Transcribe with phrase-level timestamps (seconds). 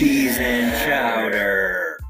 [0.00, 2.00] Cheese and Chowder.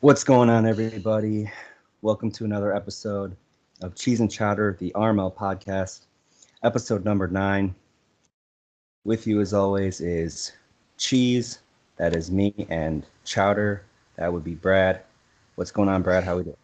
[0.00, 1.52] What's going on, everybody?
[2.00, 3.36] Welcome to another episode
[3.82, 6.06] of Cheese and Chowder, the RML podcast,
[6.62, 7.74] episode number nine.
[9.04, 10.52] With you, as always, is
[10.96, 11.58] Cheese,
[11.98, 13.84] that is me, and Chowder,
[14.16, 15.02] that would be Brad.
[15.56, 16.24] What's going on, Brad?
[16.24, 16.56] How are we doing?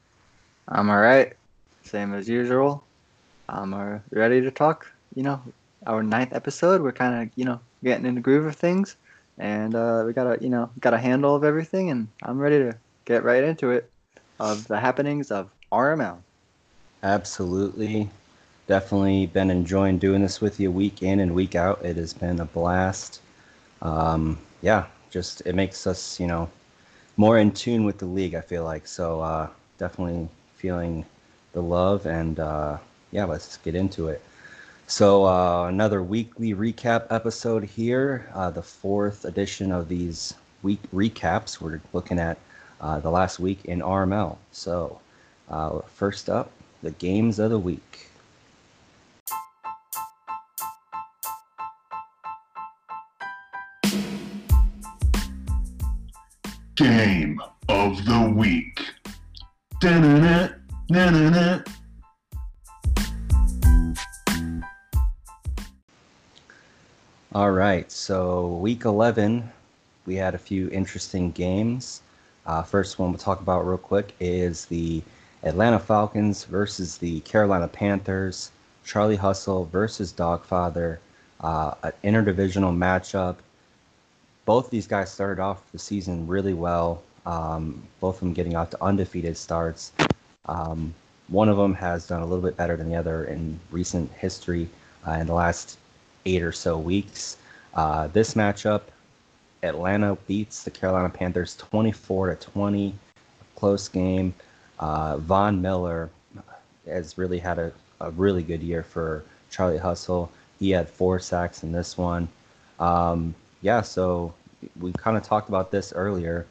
[0.67, 1.35] I'm all right.
[1.83, 2.86] Same as usual.
[3.49, 4.87] I'm uh, ready to talk.
[5.15, 5.43] You know,
[5.87, 6.83] our ninth episode.
[6.83, 8.97] We're kind of, you know, getting in the groove of things,
[9.39, 12.59] and uh, we got a, you know, got a handle of everything, and I'm ready
[12.59, 13.91] to get right into it
[14.41, 16.19] of the happenings of RML.
[17.03, 18.11] Absolutely.
[18.67, 21.85] Definitely been enjoying doing this with you week in and week out.
[21.85, 23.21] It has been a blast.
[23.81, 26.49] Um, yeah, just it makes us, you know,
[27.17, 28.87] more in tune with the league, I feel like.
[28.87, 31.05] So uh, definitely feeling
[31.53, 32.79] the love and uh,
[33.11, 34.23] yeah, let's get into it.
[34.89, 41.61] So uh, another weekly recap episode here, uh, the fourth edition of these week recaps.
[41.61, 42.39] We're looking at
[42.81, 44.37] uh, the last week in RML.
[44.53, 45.01] So
[45.49, 46.51] uh, first up,
[46.83, 48.09] the games of the week.
[56.77, 58.81] Game of the week.
[59.81, 60.49] Da-na-na,
[60.91, 61.63] na-na-na.
[67.37, 69.53] All right, so week 11,
[70.07, 72.01] we had a few interesting games.
[72.47, 75.03] Uh, first one we'll talk about real quick is the
[75.43, 78.53] Atlanta Falcons versus the Carolina Panthers.
[78.87, 80.97] Charlie Hustle versus Dogfather,
[81.43, 83.37] uh, an interdivisional matchup.
[84.47, 87.03] Both these guys started off the season really well.
[87.27, 89.93] Um, both of them getting out to undefeated starts.
[90.47, 90.95] Um,
[91.29, 94.71] one of them has done a little bit better than the other in recent history
[95.07, 95.77] uh, in the last
[96.27, 97.39] eight or so weeks.
[97.75, 98.83] Uh, this matchup,
[99.63, 102.95] Atlanta beats the Carolina Panthers 24 to 20,
[103.55, 104.35] close game.
[104.79, 106.11] Uh, Von Miller
[106.87, 110.31] has really had a, a really good year for Charlie Hustle.
[110.59, 112.29] He had four sacks in this one.
[112.79, 114.35] Um, yeah, so
[114.81, 116.47] we kind of talked about this earlier.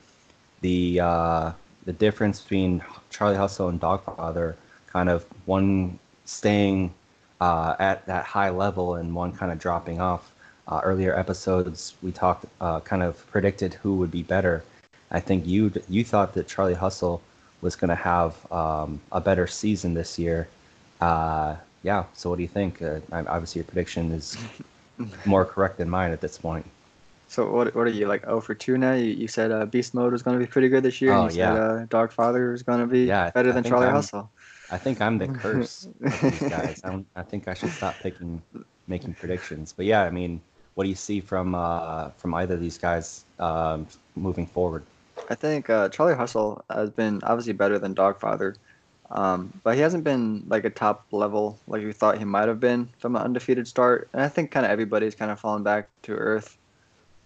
[0.62, 1.52] The uh,
[1.86, 4.56] the difference between Charlie Hustle and Dogfather,
[4.88, 6.92] kind of one staying
[7.42, 10.32] uh, at that high level and one kind of dropping off.
[10.68, 14.64] Uh, earlier episodes, we talked, uh, kind of predicted who would be better.
[15.12, 17.22] I think you you thought that Charlie Hustle
[17.62, 20.48] was going to have um, a better season this year.
[21.02, 22.06] Uh, yeah.
[22.16, 22.82] So what do you think?
[22.82, 24.36] Uh, obviously, your prediction is
[25.26, 26.66] more correct than mine at this point.
[27.28, 28.24] So what what are you like?
[28.28, 28.94] Oh for two now.
[28.94, 31.12] You, you said uh, Beast Mode was going to be pretty good this year.
[31.14, 31.54] Oh, and you yeah.
[31.54, 34.32] said uh, Dogfather was going to be Yeah, better than Charlie I'm- Hustle.
[34.72, 36.82] I think I'm the curse of these guys.
[36.84, 38.42] I, don't, I think I should stop picking
[38.88, 39.74] making predictions.
[39.76, 40.42] But yeah, I mean,
[40.76, 44.84] what do you see from uh, from either of these guys um, moving forward?
[45.30, 48.56] I think uh, Charlie Hustle has been obviously better than Dogfather,
[49.12, 52.60] um, but he hasn't been like a top level like we thought he might have
[52.60, 54.10] been from an undefeated start.
[54.14, 56.58] And I think kind of everybody's kind of fallen back to earth,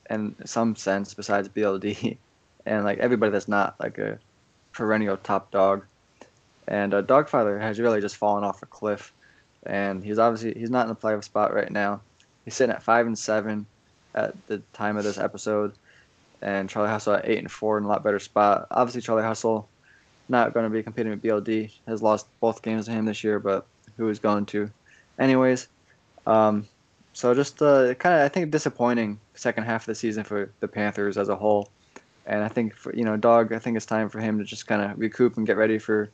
[0.09, 2.17] in some sense besides BLD,
[2.65, 4.19] and like everybody that's not like a
[4.71, 5.85] perennial top dog.
[6.69, 9.11] And uh, Dogfather has really just fallen off a cliff,
[9.65, 11.99] and he's obviously he's not in the playoff spot right now.
[12.45, 13.65] He's sitting at five and seven
[14.15, 15.73] at the time of this episode
[16.41, 18.67] and Charlie Hustle at eight and four in a lot better spot.
[18.71, 19.67] Obviously, Charlie Hustle
[20.29, 21.71] not going to be competing with BLD.
[21.87, 23.65] Has lost both games to him this year, but
[23.97, 24.69] who is going to?
[25.17, 25.67] Anyways,
[26.25, 26.67] um,
[27.13, 30.67] so just uh, kind of I think disappointing second half of the season for the
[30.67, 31.69] Panthers as a whole.
[32.25, 34.67] And I think for you know Dog, I think it's time for him to just
[34.67, 36.09] kind of recoup and get ready for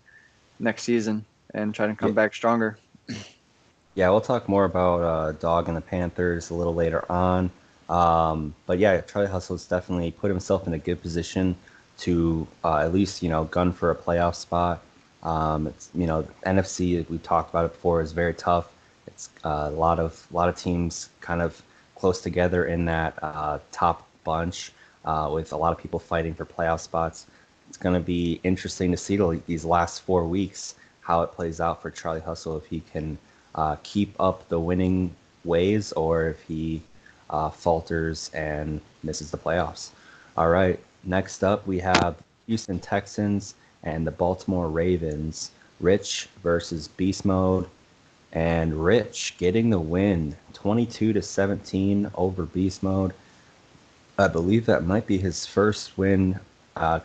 [0.60, 2.16] next season and try to come Yeah.
[2.16, 2.78] back stronger.
[3.96, 7.50] Yeah, we'll talk more about uh, Dog and the Panthers a little later on.
[7.90, 11.56] Um, but yeah, Charlie Hustle's definitely put himself in a good position
[12.00, 14.82] to uh, at least you know gun for a playoff spot.
[15.24, 18.70] Um, it's you know NFC we talked about it before is very tough.
[19.08, 21.62] It's uh, a lot of a lot of teams kind of
[21.96, 24.74] close together in that uh, top bunch
[25.06, 27.28] uh, with a lot of people fighting for playoff spots.
[27.76, 29.18] It's going to be interesting to see
[29.48, 33.18] these last four weeks how it plays out for Charlie Hustle if he can
[33.54, 35.14] uh, keep up the winning
[35.44, 36.82] ways or if he
[37.30, 39.90] uh, falters and misses the playoffs.
[40.38, 42.16] All right, next up we have
[42.48, 45.52] Houston Texans and the Baltimore Ravens.
[45.82, 47.68] Rich versus Beast Mode,
[48.32, 53.12] and Rich getting the win, 22 to 17 over Beast Mode.
[54.18, 56.40] I believe that might be his first win
[56.76, 57.00] uh,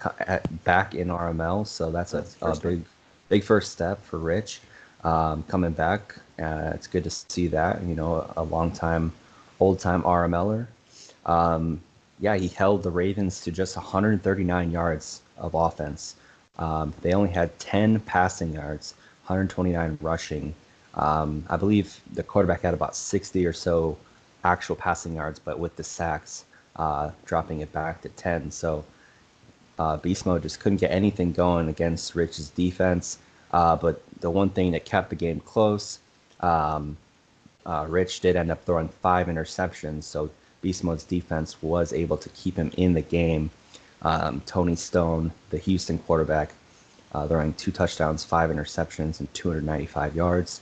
[0.65, 2.85] back in RML, so that's a, That's a first big,
[3.29, 4.61] big first step for Rich.
[5.05, 6.17] um, coming back.
[6.39, 7.83] Uh, it's good to see that.
[7.83, 9.13] You know, a, long time,
[9.59, 10.67] old time RMLer.
[11.27, 11.81] Um,
[12.19, 16.17] yeah, he held the Ravens to just 139 yards of offense.
[16.59, 18.95] Um, they only had 10 passing yards,
[19.27, 20.55] 129 rushing.
[20.95, 23.97] Um, I believe the quarterback had about 60 or so
[24.45, 26.45] actual passing yards, but with the sacks,
[26.77, 28.51] uh, dropping it back to 10.
[28.51, 28.85] So
[29.81, 33.17] uh, Beast Mode just couldn't get anything going against Rich's defense.
[33.51, 36.01] Uh, but the one thing that kept the game close,
[36.41, 36.99] um,
[37.65, 40.03] uh, Rich did end up throwing five interceptions.
[40.03, 40.29] So
[40.61, 43.51] Beast Mode's defense was able to keep him in the game.
[44.03, 46.53] Um, Tony Stone, the Houston quarterback,
[47.15, 50.61] uh, throwing two touchdowns, five interceptions, and 295 yards.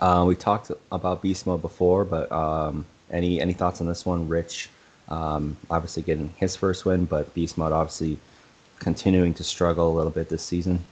[0.00, 4.28] Uh, we talked about beast mode before, but um, any any thoughts on this one?
[4.28, 4.70] Rich,
[5.12, 8.18] um, obviously getting his first win, but beast mode obviously
[8.78, 10.82] continuing to struggle a little bit this season.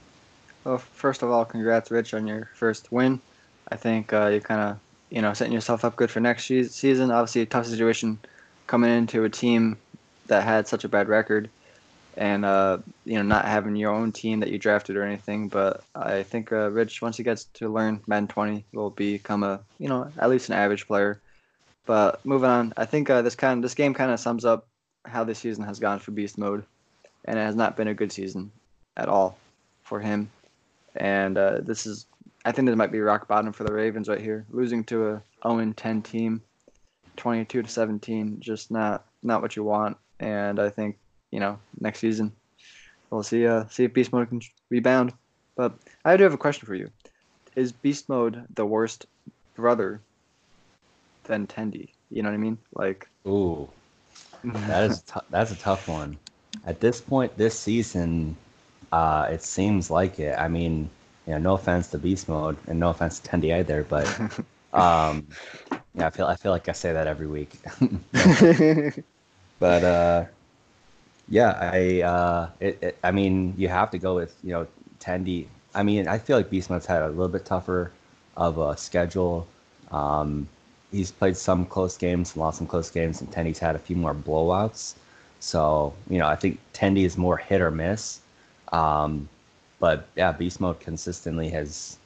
[0.63, 3.19] Well, first of all, congrats, Rich, on your first win.
[3.69, 4.79] I think uh, you kind of
[5.09, 7.09] you know setting yourself up good for next season.
[7.09, 8.19] Obviously, a tough situation
[8.67, 9.77] coming into a team
[10.27, 11.49] that had such a bad record
[12.15, 15.47] and uh, you know not having your own team that you drafted or anything.
[15.47, 19.59] But I think uh, Rich, once he gets to learn Madden 20, will become a
[19.79, 21.19] you know at least an average player.
[21.85, 24.67] But moving on, I think uh, this kind of, this game kind of sums up
[25.05, 26.63] how this season has gone for Beast Mode,
[27.25, 28.51] and it has not been a good season
[28.97, 29.37] at all
[29.83, 30.29] for him.
[30.95, 32.05] And uh, this is,
[32.45, 35.23] I think this might be rock bottom for the Ravens right here, losing to a
[35.43, 36.41] 0-10 team,
[37.17, 39.97] 22 to 17, just not not what you want.
[40.19, 40.97] And I think
[41.31, 42.33] you know, next season.
[43.09, 43.47] We'll see.
[43.47, 45.13] Uh, see if Beast Mode can rebound.
[45.55, 45.73] But
[46.05, 46.91] I do have a question for you:
[47.55, 49.05] Is Beast Mode the worst
[49.55, 50.01] brother
[51.23, 51.89] than Tendy?
[52.09, 52.57] You know what I mean?
[52.73, 53.69] Like, ooh,
[54.43, 56.17] that is t- that's a tough one.
[56.65, 58.35] At this point this season,
[58.91, 60.37] uh, it seems like it.
[60.37, 60.89] I mean,
[61.25, 64.07] you know, no offense to Beast Mode and no offense to Tendy either, but
[64.73, 65.27] um,
[65.95, 67.57] yeah, I feel I feel like I say that every week.
[69.59, 70.25] but uh,
[71.29, 74.67] yeah, I uh, it, it, I mean, you have to go with you know
[74.99, 75.47] Tendy.
[75.73, 77.91] I mean, I feel like Beast Mode's had a little bit tougher
[78.35, 79.47] of a schedule.
[79.91, 80.47] Um,
[80.91, 84.13] he's played some close games lost some close games, and Tendy's had a few more
[84.13, 84.95] blowouts.
[85.39, 88.19] So you know, I think Tendy is more hit or miss.
[88.71, 89.27] Um,
[89.79, 91.97] but yeah, Beast Mode consistently has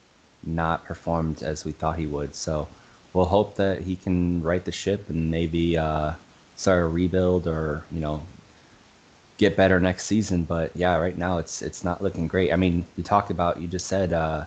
[0.42, 2.34] not performed as we thought he would.
[2.34, 2.68] So
[3.12, 6.12] we'll hope that he can right the ship and maybe uh,
[6.56, 8.22] start a rebuild or you know
[9.38, 10.44] get better next season.
[10.44, 12.52] But yeah, right now it's it's not looking great.
[12.52, 14.44] I mean, you talked about you just said uh,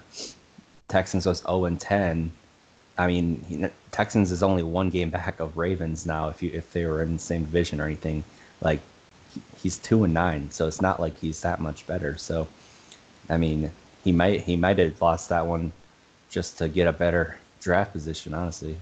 [0.87, 2.31] Texans was 0 and 10.
[2.99, 6.27] I mean, Texans is only one game back of Ravens now.
[6.27, 8.25] If you if they were in the same division or anything,
[8.59, 8.81] like
[9.63, 12.17] he's two and nine, so it's not like he's that much better.
[12.17, 12.45] So,
[13.29, 13.71] I mean,
[14.03, 15.71] he might he might have lost that one
[16.29, 18.33] just to get a better draft position.
[18.33, 18.75] Honestly,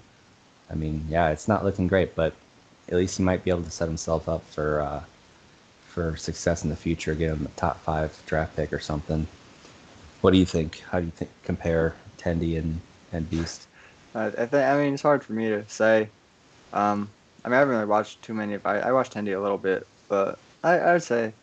[0.71, 2.33] I mean, yeah, it's not looking great, but
[2.89, 5.03] at least he might be able to set himself up for uh,
[5.89, 9.27] for success in the future, get him a top five draft pick or something.
[10.21, 10.79] What do you think?
[10.89, 12.81] How do you think compare Tendy and
[13.13, 13.67] and Beast?
[14.17, 16.09] I think I mean it's hard for me to say.
[16.73, 17.09] Um,
[17.43, 18.57] I mean I haven't really watched too many.
[18.65, 21.33] I I watched Tendy a little bit, but I I'd say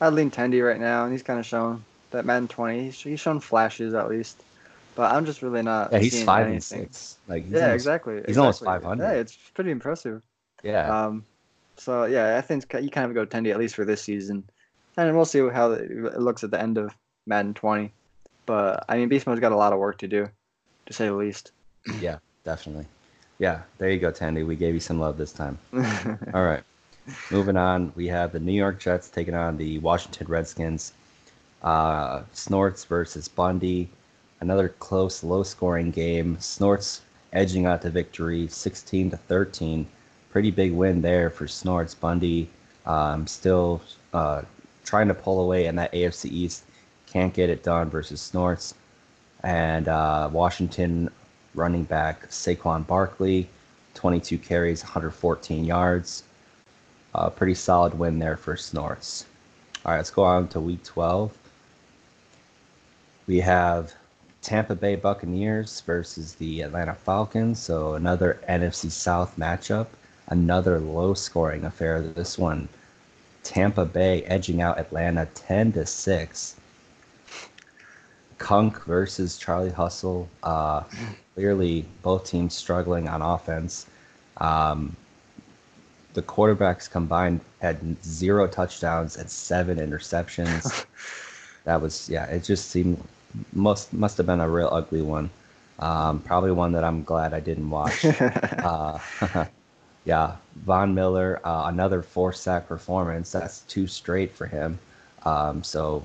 [0.00, 2.84] I'd lean Tendy right now, and he's kind of shown that Madden 20.
[2.84, 4.42] He's, he's shown flashes at least,
[4.94, 5.92] but I'm just really not.
[5.92, 6.80] Yeah, he's five anything.
[6.80, 7.16] and six.
[7.28, 8.14] Like yeah, almost, exactly.
[8.14, 8.40] He's exactly.
[8.40, 9.04] almost 500.
[9.04, 10.22] Yeah, it's pretty impressive.
[10.62, 11.04] Yeah.
[11.04, 11.24] Um,
[11.76, 14.44] so yeah, I think you kind of go Tendy at least for this season,
[14.96, 16.94] and we'll see how it looks at the end of
[17.26, 17.92] Madden 20.
[18.46, 20.28] But I mean, Beast Mode's got a lot of work to do,
[20.86, 21.52] to say the least.
[22.00, 22.86] Yeah, definitely.
[23.38, 24.42] Yeah, there you go, Tandy.
[24.42, 25.58] We gave you some love this time.
[26.34, 26.62] All right.
[27.30, 30.92] Moving on, we have the New York Jets taking on the Washington Redskins.
[31.62, 33.88] Uh, Snorts versus Bundy.
[34.40, 36.38] Another close, low-scoring game.
[36.40, 39.86] Snorts edging out to victory, 16 to 13
[40.30, 41.94] pretty big win there for Snorts.
[41.94, 42.48] Bundy
[42.86, 43.82] um, still
[44.14, 44.42] uh,
[44.84, 46.64] trying to pull away in that AFC East.
[47.06, 48.74] Can't get it done versus Snorts.
[49.42, 51.10] And uh, Washington
[51.54, 53.48] running back Saquon Barkley,
[53.94, 56.24] 22 carries, 114 yards.
[57.14, 59.26] Uh, pretty solid win there for Snorts.
[59.84, 61.36] All right, let's go on to week 12.
[63.26, 63.94] We have
[64.42, 67.58] Tampa Bay Buccaneers versus the Atlanta Falcons.
[67.58, 69.86] So another NFC South matchup
[70.30, 72.00] another low scoring affair.
[72.00, 72.68] This one,
[73.42, 76.56] Tampa Bay edging out Atlanta 10 to 6.
[78.38, 80.28] Kunk versus Charlie Hustle.
[80.42, 80.84] Uh,
[81.40, 83.86] clearly, both teams struggling on offense.
[84.36, 84.94] Um,
[86.12, 90.84] the quarterbacks combined had zero touchdowns and seven interceptions.
[91.64, 93.02] that was, yeah, it just seemed
[93.54, 95.30] must must have been a real ugly one.
[95.78, 98.04] Um, probably one that I'm glad I didn't watch.
[98.58, 98.98] uh,
[100.04, 103.32] yeah, Von Miller, uh, another four sack performance.
[103.32, 104.78] That's two straight for him.
[105.22, 106.02] Um, so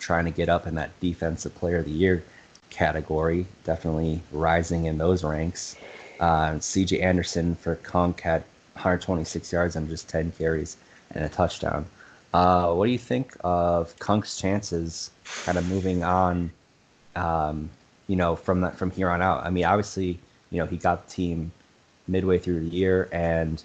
[0.00, 2.24] trying to get up in that defensive player of the year
[2.70, 5.76] category, definitely rising in those ranks.
[6.20, 8.42] Uh, CJ Anderson for Kunk had
[8.74, 10.76] 126 yards and just 10 carries
[11.12, 11.86] and a touchdown.
[12.32, 15.10] Uh, what do you think of Kunk's chances
[15.44, 16.52] kind of moving on,
[17.16, 17.70] um,
[18.06, 19.44] you know, from that from here on out?
[19.44, 20.18] I mean, obviously,
[20.50, 21.52] you know, he got the team
[22.08, 23.62] midway through the year and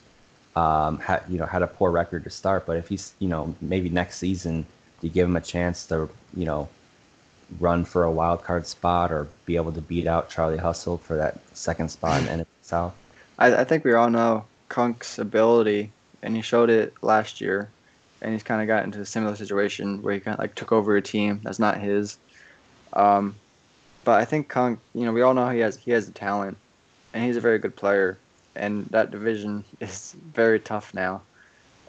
[0.55, 2.65] um, had you know had a poor record to start.
[2.65, 4.65] But if he's you know maybe next season,
[5.01, 6.69] you give him a chance to you know
[7.59, 11.15] run for a wild card spot or be able to beat out Charlie Hustle for
[11.17, 12.93] that second spot in NFC South?
[13.37, 17.69] I, I think we all know Kunk's ability, and he showed it last year.
[18.21, 20.71] And he's kind of got into a similar situation where he kind of like took
[20.71, 22.17] over a team that's not his.
[22.93, 23.35] Um,
[24.03, 26.57] but I think Kunk, you know, we all know he has he has the talent,
[27.13, 28.17] and he's a very good player.
[28.55, 31.21] And that division is very tough now.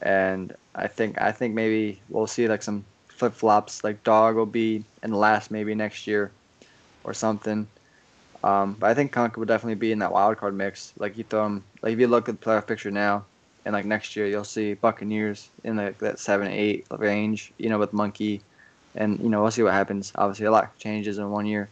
[0.02, 2.84] And I think I think maybe we'll see like some
[3.16, 3.82] flip flops.
[3.82, 6.30] Like Dog will be in last maybe next year,
[7.06, 7.66] or something.
[8.44, 10.92] Um, but I think Kunk would definitely be in that wild card mix.
[10.98, 13.24] Like you throw him, like if you look at the playoff picture now,
[13.64, 17.52] and like next year you'll see Buccaneers in like that seven eight range.
[17.58, 18.42] You know with Monkey,
[18.94, 20.12] and you know we'll see what happens.
[20.16, 21.68] Obviously a lot changes in one year,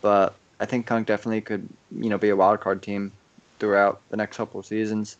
[0.00, 3.12] but I think Kunk definitely could you know be a wild card team
[3.58, 5.16] throughout the next couple of seasons.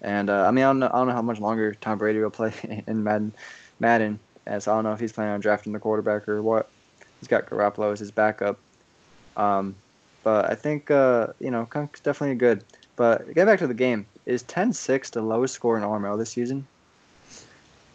[0.00, 2.20] And uh, I mean I don't know, I don't know how much longer Tom Brady
[2.20, 2.52] will play
[2.86, 3.32] in Madden,
[3.80, 4.20] Madden.
[4.48, 6.68] And so I don't know if he's planning on drafting the quarterback or what.
[7.20, 8.58] He's got Garoppolo as his backup.
[9.36, 9.74] Um,
[10.24, 12.64] but I think uh, you know Kunk's definitely good.
[12.96, 14.06] But get back to the game.
[14.26, 16.66] Is 10-6 the lowest score in RML this season?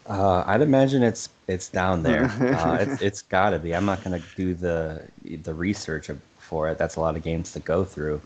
[0.06, 2.24] Uh, I'd imagine it's it's down there.
[2.58, 3.74] uh, it's it's got to be.
[3.74, 5.02] I'm not gonna do the
[5.42, 6.78] the research for it.
[6.78, 8.20] That's a lot of games to go through.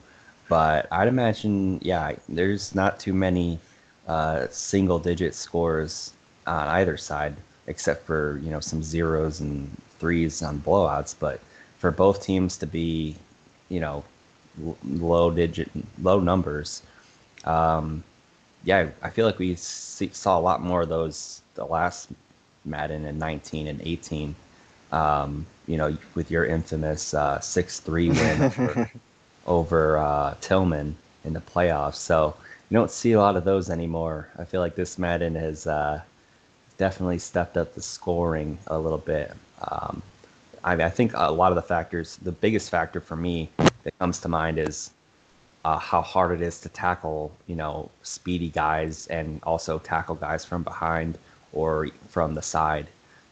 [0.48, 3.58] But I'd imagine, yeah, there's not too many
[4.06, 6.14] uh, single digit scores
[6.46, 7.36] on either side,
[7.68, 9.70] except for you know some zeros and
[10.00, 11.14] threes on blowouts.
[11.18, 11.40] But
[11.78, 13.16] for both teams to be,
[13.68, 14.04] you know,
[14.84, 15.70] low digit,
[16.02, 16.82] low numbers,
[17.44, 18.02] um,
[18.64, 22.10] yeah, I feel like we see, saw a lot more of those the last
[22.64, 24.34] Madden in 19 and 18.
[24.90, 28.90] Um, you know, with your infamous uh, six three win over,
[29.46, 31.96] over uh, Tillman in the playoffs.
[31.96, 32.34] So
[32.70, 34.28] you don't see a lot of those anymore.
[34.38, 36.00] I feel like this Madden has uh,
[36.78, 39.32] definitely stepped up the scoring a little bit.
[39.70, 40.00] Um,
[40.64, 44.20] I, I think a lot of the factors, the biggest factor for me that comes
[44.20, 44.90] to mind is
[45.64, 50.44] uh, how hard it is to tackle, you know, speedy guys and also tackle guys
[50.44, 51.18] from behind
[51.52, 52.86] or from the side.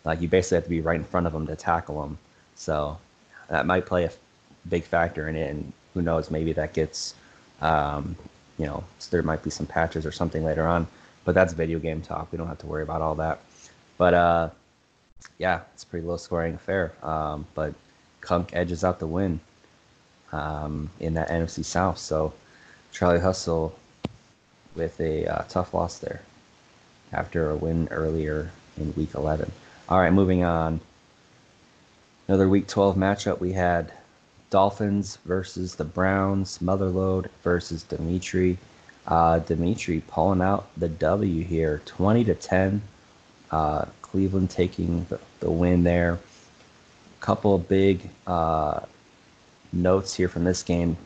[0.04, 2.18] Like you basically have to be right in front of them to tackle them.
[2.56, 2.98] So
[3.48, 4.10] that might play a
[4.68, 5.50] big factor in it.
[5.50, 7.14] And who knows, maybe that gets,
[7.60, 8.16] um,
[8.58, 10.86] you know, there might be some patches or something later on.
[11.26, 12.32] But that's video game talk.
[12.32, 13.40] We don't have to worry about all that.
[13.98, 14.50] But uh,
[15.36, 16.92] yeah, it's a pretty low scoring affair.
[17.02, 17.74] Um, but
[18.22, 19.40] Kunk edges out the win
[20.32, 21.98] um, in that NFC South.
[21.98, 22.32] So
[22.92, 23.76] Charlie Hustle
[24.74, 26.22] with a uh, tough loss there
[27.12, 29.50] after a win earlier in Week 11.
[29.88, 30.80] All right, moving on.
[32.28, 33.40] Another Week 12 matchup.
[33.40, 33.92] We had
[34.50, 38.58] Dolphins versus the Browns, Motherlode versus Dimitri.
[39.06, 42.82] Uh, Dimitri pulling out the W here, 20 to 10.
[43.50, 46.18] Uh, Cleveland taking the, the win there.
[47.20, 48.80] Couple big uh,
[49.72, 50.96] notes here from this game.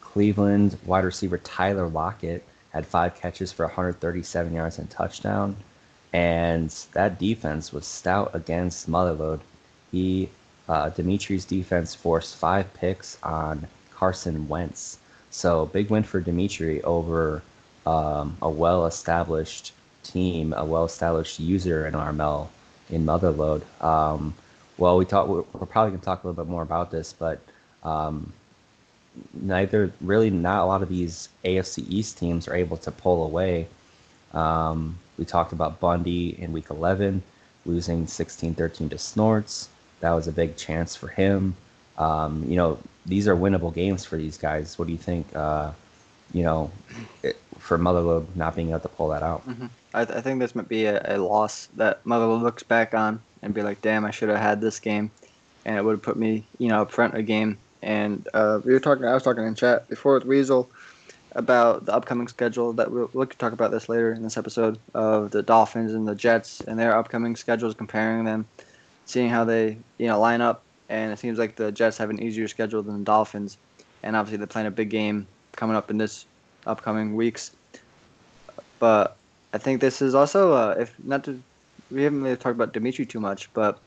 [0.00, 5.56] Cleveland wide receiver Tyler Lockett had five catches for 137 yards and touchdown.
[6.12, 9.40] And that defense was stout against Motherlode.
[9.92, 10.30] He,
[10.68, 14.98] uh, Dimitri's defense forced five picks on Carson Wentz.
[15.36, 17.42] So big win for Dimitri over
[17.84, 22.48] um, a well-established team, a well-established user in RML
[22.88, 23.60] in Motherload.
[23.84, 24.32] Um,
[24.78, 25.28] well, we talk.
[25.28, 27.38] We're probably going to talk a little bit more about this, but
[27.84, 28.32] um,
[29.34, 33.68] neither really not a lot of these AFC East teams are able to pull away.
[34.32, 37.22] Um, we talked about Bundy in week 11
[37.66, 39.68] losing 16-13 to Snorts.
[40.00, 41.56] That was a big chance for him.
[41.98, 44.78] Um, you know, these are winnable games for these guys.
[44.78, 45.34] What do you think?
[45.34, 45.72] Uh,
[46.32, 46.70] you know,
[47.22, 49.48] it, for Motherlode not being able to pull that out.
[49.48, 49.66] Mm-hmm.
[49.94, 53.20] I, th- I, think this might be a, a loss that Motherlode looks back on
[53.42, 55.10] and be like, "Damn, I should have had this game,"
[55.64, 58.72] and it would have put me, you know, up front a game and uh, we
[58.72, 59.04] were talking.
[59.04, 60.68] I was talking in chat before with Weasel
[61.32, 62.72] about the upcoming schedule.
[62.72, 66.14] That we'll, we'll talk about this later in this episode of the Dolphins and the
[66.14, 68.44] Jets and their upcoming schedules, comparing them,
[69.04, 72.22] seeing how they you know line up and it seems like the Jets have an
[72.22, 73.58] easier schedule than the Dolphins,
[74.02, 76.26] and obviously they're playing a big game coming up in this
[76.66, 77.52] upcoming weeks.
[78.78, 79.16] But
[79.52, 81.40] I think this is also, uh, if not to,
[81.90, 83.78] we haven't really talked about Dimitri too much, but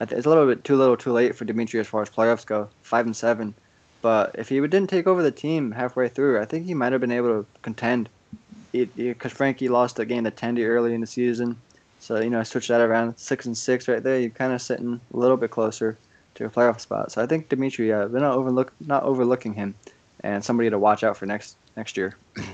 [0.00, 2.68] it's a little bit too little, too late for Dimitri as far as playoffs go,
[2.82, 3.54] five and seven.
[4.00, 7.00] But if he didn't take over the team halfway through, I think he might have
[7.00, 8.08] been able to contend.
[8.72, 11.56] Because Frankie lost a game to Tandy early in the season,
[12.00, 14.20] so you know switch that around six and six right there.
[14.20, 15.96] You're kind of sitting a little bit closer
[16.34, 17.12] to a playoff spot.
[17.12, 19.74] So I think Dimitri, uh, they're not overlook not overlooking him,
[20.20, 22.16] and somebody to watch out for next next year.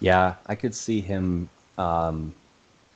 [0.00, 1.48] Yeah, I could see him
[1.78, 2.34] um,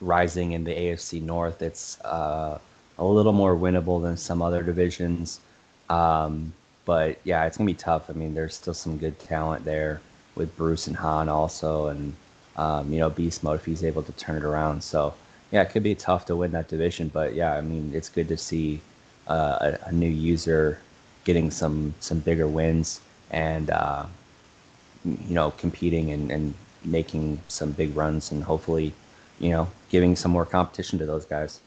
[0.00, 1.62] rising in the AFC North.
[1.62, 2.58] It's uh,
[2.98, 5.40] a little more winnable than some other divisions.
[5.88, 6.52] Um,
[6.84, 8.10] but yeah, it's gonna be tough.
[8.10, 10.00] I mean, there's still some good talent there
[10.34, 12.14] with Bruce and Han also, and
[12.56, 14.82] um, you know Beast Mode if he's able to turn it around.
[14.82, 15.14] So
[15.50, 17.08] yeah, it could be tough to win that division.
[17.08, 18.80] But yeah, I mean, it's good to see
[19.28, 20.78] uh, a, a, new user
[21.24, 23.00] getting some some bigger wins
[23.30, 24.04] and uh,
[25.04, 28.92] you know competing and, and making some big runs and hopefully
[29.38, 31.60] you know giving some more competition to those guys.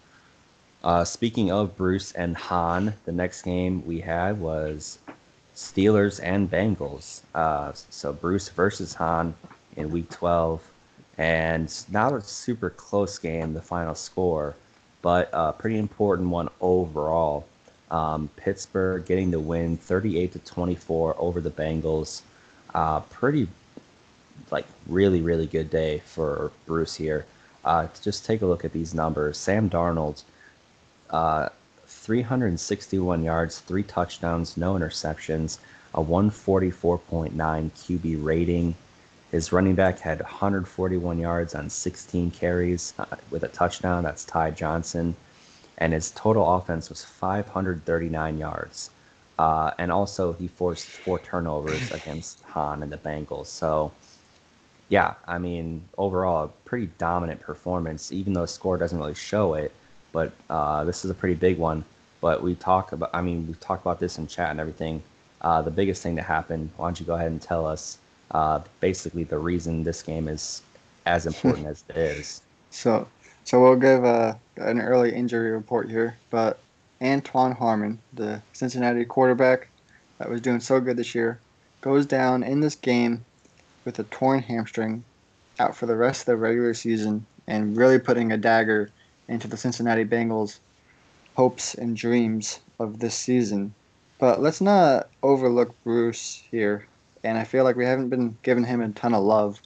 [0.84, 5.00] Uh, speaking of Bruce and Han, the next game we had was
[5.56, 7.22] Steelers and Bengals.
[7.34, 9.34] Uh, so Bruce versus Han
[9.78, 10.62] in Week 12,
[11.18, 14.56] and not a super close game, the final score,
[15.04, 17.46] but a pretty important one overall.
[17.92, 22.24] Um, Pittsburgh getting the win, 38 to 24 over the Bengals.
[22.74, 23.48] Uh, pretty,
[24.50, 27.28] like, really, really good day for Bruce here.
[27.64, 29.38] Uh, just take a look at these numbers.
[29.38, 30.24] Sam Darnold
[31.12, 31.50] uh,
[31.86, 35.60] 361 yards, three touchdowns, no interceptions,
[35.94, 38.76] a 144.9 QB rating.
[39.34, 44.04] His running back had 141 yards on 16 carries uh, with a touchdown.
[44.04, 45.16] That's Ty Johnson.
[45.80, 48.92] And his total offense was 539 yards.
[49.40, 53.48] Uh, and also, he forced four turnovers against Han and the Bengals.
[53.48, 53.92] So,
[54.90, 59.56] yeah, I mean, overall, a pretty dominant performance, even though the score doesn't really show
[59.56, 59.74] it
[60.14, 61.84] but uh, this is a pretty big one.
[62.22, 65.04] But we talk about, I mean, we talked about this in chat and everything.
[65.42, 67.98] Uh, the biggest thing that happened, why don't you go ahead and tell us
[68.34, 70.62] uh, basically the reason this game is
[71.06, 72.42] as important as it is?
[72.76, 73.08] So,
[73.44, 76.18] so we'll give uh, an early injury report here.
[76.32, 76.58] But
[77.04, 79.68] Antoine Harmon, the Cincinnati quarterback
[80.18, 81.40] that was doing so good this year,
[81.82, 83.24] goes down in this game
[83.86, 85.04] with a torn hamstring,
[85.60, 88.90] out for the rest of the regular season, and really putting a dagger
[89.28, 90.58] into the Cincinnati Bengals'
[91.36, 93.74] hopes and dreams of this season.
[94.18, 96.88] But let's not overlook Bruce here.
[97.24, 99.62] And I feel like we haven't been giving him a ton of love.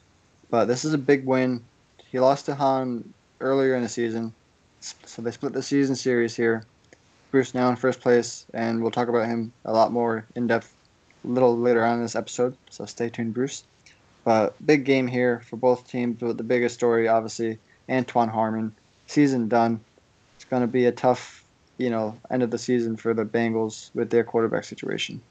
[0.49, 1.63] But this is a big win.
[2.09, 4.33] He lost to Han earlier in the season.
[4.79, 6.63] So they split the season series here.
[7.31, 10.73] Bruce now in first place, and we'll talk about him a lot more in depth
[11.25, 12.55] a little later on in this episode.
[12.69, 13.63] So stay tuned, Bruce.
[14.23, 16.17] But big game here for both teams.
[16.19, 17.57] But the biggest story, obviously,
[17.89, 18.73] Antoine Harmon
[19.07, 19.79] season done.
[20.35, 21.43] It's going to be a tough,
[21.77, 25.21] you know, end of the season for the Bengals with their quarterback situation.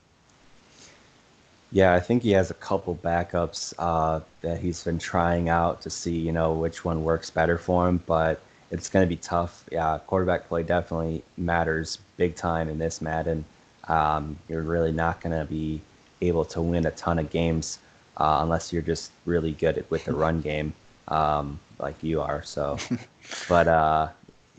[1.77, 5.91] Yeah, I think he has a couple backups uh, that he's been trying out to
[5.91, 8.03] see, you know, which one works better for him.
[8.07, 9.63] But it's going to be tough.
[9.71, 13.45] Yeah, quarterback play definitely matters big time in this Madden.
[13.89, 15.83] Um, you're really not going to be
[16.23, 17.79] able to win a ton of games
[18.17, 20.73] uh, unless you're just really good at, with the run game.
[21.09, 22.43] Um, like you are.
[22.43, 22.79] So,
[23.51, 24.09] but uh,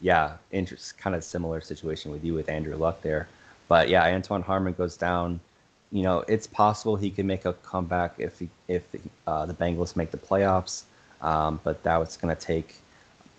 [0.03, 3.27] yeah, interest kind of similar situation with you with Andrew Luck there.
[3.69, 5.39] But yeah, Antoine Harmon goes down.
[5.91, 8.84] You know, it's possible he could make a comeback if he, if
[9.26, 10.84] uh, the Bengals make the playoffs.
[11.21, 12.76] Um, but that was going to take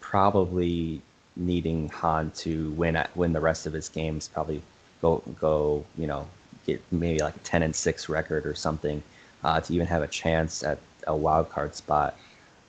[0.00, 1.00] probably
[1.36, 4.28] needing Han to win at, win the rest of his games.
[4.28, 4.62] Probably
[5.00, 6.26] go go you know
[6.66, 9.02] get maybe like a ten and six record or something
[9.44, 12.16] uh, to even have a chance at a wild card spot.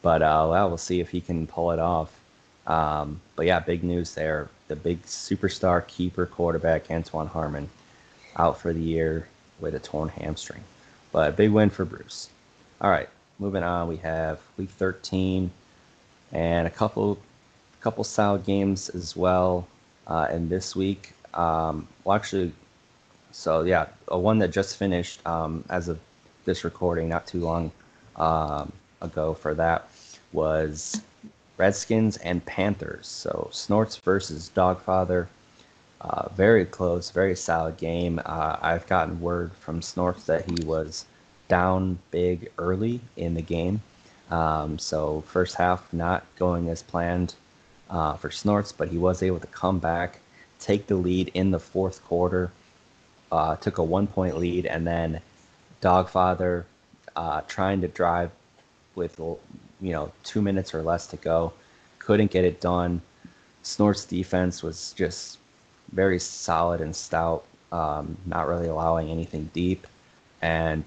[0.02, 2.12] But uh, well, we'll see if he can pull it off.
[2.68, 4.50] Um, but yeah, big news there.
[4.68, 7.70] The big superstar keeper quarterback Antoine Harmon
[8.36, 9.28] out for the year
[9.60, 10.64] with a torn hamstring.
[11.12, 12.30] But big win for Bruce.
[12.82, 13.88] All right, moving on.
[13.88, 15.52] We have week 13
[16.32, 17.18] and a couple
[17.82, 19.68] couple solid games as well
[20.08, 21.14] uh, in this week.
[21.34, 22.52] Um, well, actually,
[23.32, 26.00] so yeah, a one that just finished um, as of
[26.46, 27.72] this recording, not too long
[28.18, 29.90] um, ago for that
[30.34, 31.02] was
[31.58, 33.08] Redskins and Panthers.
[33.08, 35.28] So Snorts versus Dogfather.
[36.02, 38.22] Uh, very close, very solid game.
[38.26, 41.06] Uh, I've gotten word from Snorts that he was
[41.48, 43.82] down big early in the game.
[44.32, 47.34] Um, so first half not going as planned
[47.90, 50.20] uh, for Snorts, but he was able to come back
[50.60, 52.52] take the lead in the fourth quarter,
[53.32, 55.20] uh, took a one point lead, and then
[55.82, 56.66] Dogfather
[57.16, 58.32] uh, trying to drive
[58.96, 59.38] with you
[59.82, 61.54] know two minutes or less to go,
[61.98, 63.02] couldn't get it done.
[63.64, 65.38] Snort's defense was just
[65.92, 69.88] very solid and stout, um, not really allowing anything deep,
[70.42, 70.84] and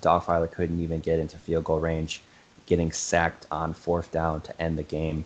[0.00, 2.20] Dogfather couldn't even get into field goal range,
[2.66, 5.24] getting sacked on fourth down to end the game.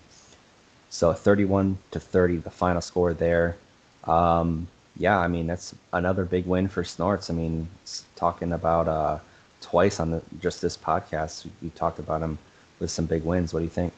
[0.91, 3.57] So 31 to 30, the final score there.
[4.05, 7.31] Um, yeah, I mean that's another big win for Snorts.
[7.31, 7.69] I mean,
[8.17, 9.19] talking about uh,
[9.61, 12.39] twice on the just this podcast, we talked about him
[12.81, 13.55] with some big wins.
[13.55, 13.93] What do you think?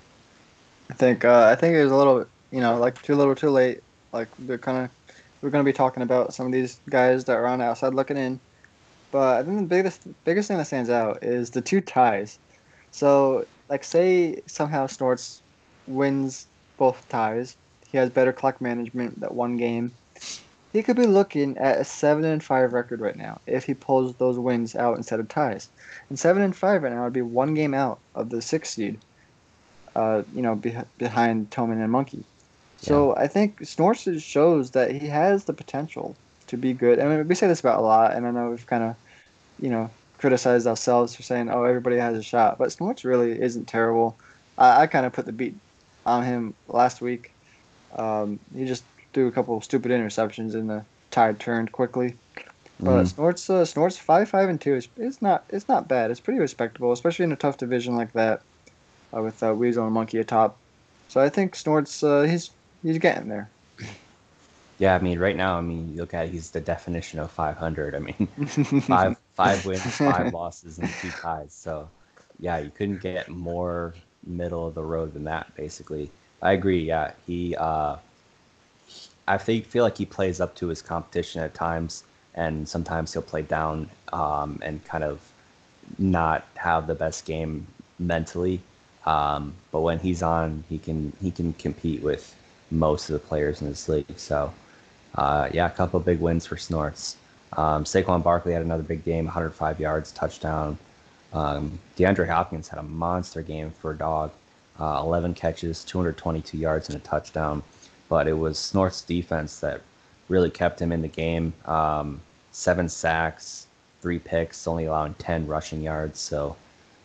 [0.90, 3.50] I think uh, I think it was a little, you know, like too little, too
[3.50, 3.82] late.
[4.12, 4.90] Like they're kind of
[5.40, 7.94] we're going to be talking about some of these guys that are on the outside
[7.94, 8.40] looking in.
[9.10, 12.38] But I think the biggest biggest thing that stands out is the two ties.
[12.92, 15.42] So like say somehow Snorts
[15.86, 17.56] wins both ties.
[17.90, 19.92] He has better clock management that one game.
[20.72, 24.14] He could be looking at a seven and five record right now if he pulls
[24.14, 25.68] those wins out instead of ties.
[26.08, 28.98] And seven and five right now would be one game out of the sixth seed.
[29.96, 32.22] Uh, you know, be, behind Toman and Monkey.
[32.80, 33.24] So yeah.
[33.24, 36.16] I think Snorts shows that he has the potential
[36.46, 36.98] to be good.
[36.98, 38.96] I mean, we say this about a lot, and I know we've kind of,
[39.60, 43.66] you know, criticized ourselves for saying, "Oh, everybody has a shot," but Snorts really isn't
[43.66, 44.16] terrible.
[44.56, 45.54] I, I kind of put the beat
[46.06, 47.32] on him last week.
[47.96, 52.16] Um, he just threw a couple stupid interceptions and the tide turned quickly.
[52.78, 53.08] But mm.
[53.08, 56.10] Snorts, uh, Snorts five five and two is it's not it's not bad.
[56.10, 58.40] It's pretty respectable, especially in a tough division like that,
[59.14, 60.56] uh, with uh, Weasel and Monkey atop.
[61.08, 62.50] So I think Snorts uh, he's
[62.82, 63.50] he's getting there.
[64.78, 67.30] Yeah, I mean, right now, I mean, you look at it, he's the definition of
[67.30, 67.94] 500.
[67.94, 68.26] I mean,
[68.80, 71.52] five five wins, five losses, and two ties.
[71.52, 71.88] So,
[72.38, 73.94] yeah, you couldn't get more
[74.26, 75.54] middle of the road than that.
[75.54, 76.80] Basically, I agree.
[76.84, 77.54] Yeah, he.
[77.56, 77.96] Uh,
[79.28, 83.22] I think feel like he plays up to his competition at times, and sometimes he'll
[83.22, 85.20] play down um, and kind of
[85.98, 87.66] not have the best game
[87.98, 88.60] mentally.
[89.06, 92.34] Um, but when he's on, he can he can compete with
[92.70, 94.06] most of the players in this league.
[94.16, 94.52] So,
[95.14, 97.16] uh, yeah, a couple big wins for Snorts.
[97.54, 100.78] Um, Saquon Barkley had another big game, 105 yards, touchdown.
[101.32, 104.30] Um, DeAndre Hopkins had a monster game for a dog,
[104.78, 107.62] uh, 11 catches, 222 yards, and a touchdown.
[108.08, 109.80] But it was Snort's defense that
[110.28, 111.52] really kept him in the game.
[111.66, 112.20] Um,
[112.52, 113.66] seven sacks,
[114.00, 116.18] three picks, only allowing 10 rushing yards.
[116.18, 116.56] So,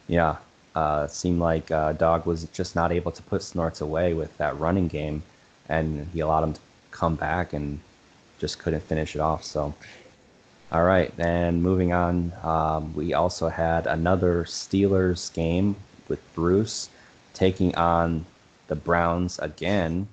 [0.07, 0.37] yeah,
[0.75, 4.59] uh, seemed like uh, Dog was just not able to put Snorts away with that
[4.59, 5.23] running game,
[5.69, 6.59] and he allowed him to
[6.91, 7.79] come back and
[8.39, 9.43] just couldn't finish it off.
[9.43, 9.73] So,
[10.71, 15.75] all right, and moving on, um, we also had another Steelers game
[16.07, 16.89] with Bruce
[17.33, 18.25] taking on
[18.67, 20.07] the Browns again.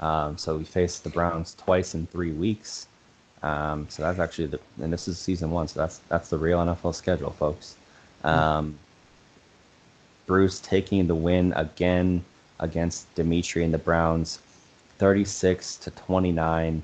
[0.00, 2.86] Um, so we faced the Browns twice in three weeks.
[3.42, 6.58] Um, so that's actually the, and this is season one, so that's that's the real
[6.58, 7.76] NFL schedule, folks.
[8.22, 8.78] Um,
[10.26, 12.24] Bruce taking the win again
[12.60, 14.38] against Dimitri and the Browns,
[14.98, 16.82] 36 to 29.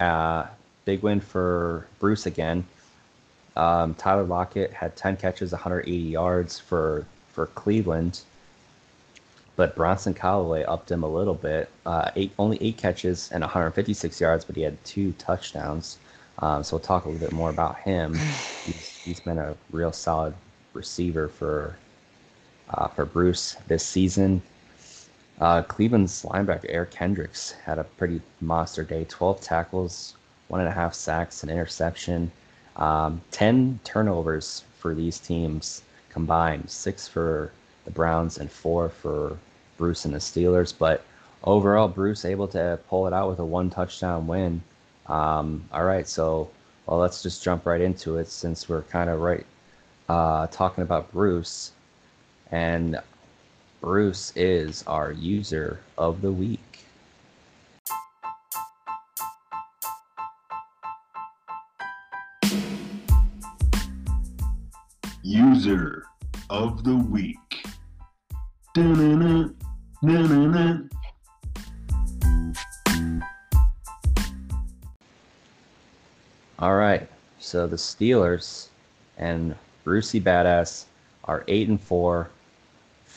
[0.00, 0.46] Uh,
[0.84, 2.66] big win for Bruce again.
[3.56, 8.22] Um, Tyler Lockett had 10 catches, 180 yards for for Cleveland,
[9.56, 11.68] but Bronson Callaway upped him a little bit.
[11.86, 15.98] Uh, eight only eight catches and 156 yards, but he had two touchdowns.
[16.38, 18.20] Um, so we'll talk a little bit more about him.
[18.64, 20.34] He's, he's been a real solid
[20.74, 21.78] receiver for
[22.68, 24.42] uh, for Bruce this season.
[25.40, 30.14] Uh, Cleveland's linebacker Eric Kendricks had a pretty monster day 12 tackles,
[30.48, 32.30] one and a half sacks, an interception,
[32.76, 37.52] um, 10 turnovers for these teams combined, six for
[37.84, 39.38] the Browns and four for
[39.76, 40.74] Bruce and the Steelers.
[40.76, 41.04] But
[41.44, 44.62] overall, Bruce able to pull it out with a one touchdown win.
[45.06, 46.50] Um, all right, so
[46.86, 49.46] well, let's just jump right into it since we're kind of right
[50.08, 51.72] uh, talking about Bruce.
[52.50, 52.98] And
[53.80, 56.84] Bruce is our user of the week.
[65.22, 66.04] User
[66.50, 67.38] of the week.
[68.74, 69.50] Da-na-na,
[70.02, 70.78] na-na-na.
[76.58, 78.70] All right, so the Steelers
[79.18, 80.86] and Brucey Badass
[81.24, 82.28] are eight and four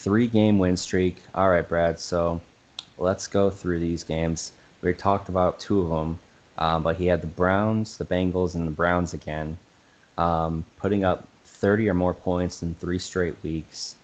[0.01, 1.17] three game win streak.
[1.35, 1.99] All right, Brad.
[1.99, 2.41] So
[2.97, 4.51] let's go through these games.
[4.81, 6.19] We talked about two of them,
[6.57, 9.57] um, but he had the Browns, the Bengals, and the Browns again,
[10.17, 13.95] um, putting up 30 or more points in three straight weeks.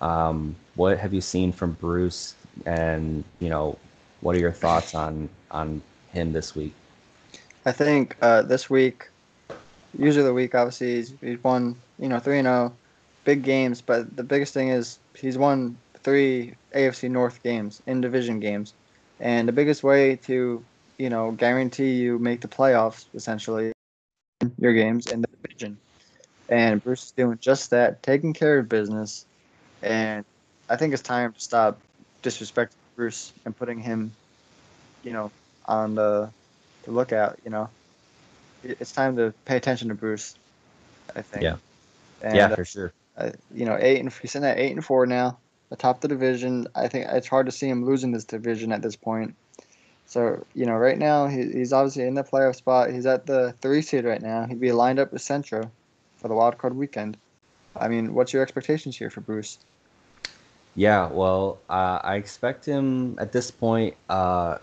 [0.00, 2.36] Um, what have you seen from Bruce?
[2.64, 3.76] And you know,
[4.20, 5.82] what are your thoughts on on
[6.12, 6.74] him this week?
[7.66, 9.08] I think uh, this week,
[9.98, 12.72] usually the week, obviously he's, he's won you know three and zero,
[13.24, 13.80] big games.
[13.80, 18.74] But the biggest thing is he's won three AFC North games in division games,
[19.18, 20.64] and the biggest way to
[20.98, 23.72] you know guarantee you make the playoffs essentially
[24.58, 25.78] your games in the division.
[26.48, 29.24] And Bruce is doing just that, taking care of business.
[29.82, 30.24] And
[30.68, 31.78] I think it's time to stop
[32.22, 34.12] disrespecting Bruce and putting him,
[35.04, 35.30] you know,
[35.66, 36.30] on the
[36.84, 37.38] to look at.
[37.44, 37.68] You know,
[38.64, 40.34] it's time to pay attention to Bruce.
[41.14, 41.42] I think.
[41.42, 41.56] Yeah.
[42.22, 42.92] And, yeah, uh, for sure.
[43.52, 45.38] You know, eight and he's in at eight and four now,
[45.70, 46.66] atop the division.
[46.74, 49.34] I think it's hard to see him losing this division at this point.
[50.06, 52.90] So you know, right now he, he's obviously in the playoff spot.
[52.90, 54.46] He's at the three seed right now.
[54.46, 55.70] He'd be lined up with Centra
[56.16, 57.16] for the wild card weekend.
[57.76, 59.58] I mean, what's your expectations here for Bruce?
[60.74, 63.94] Yeah, well, uh, I expect him at this point.
[64.08, 64.58] Uh,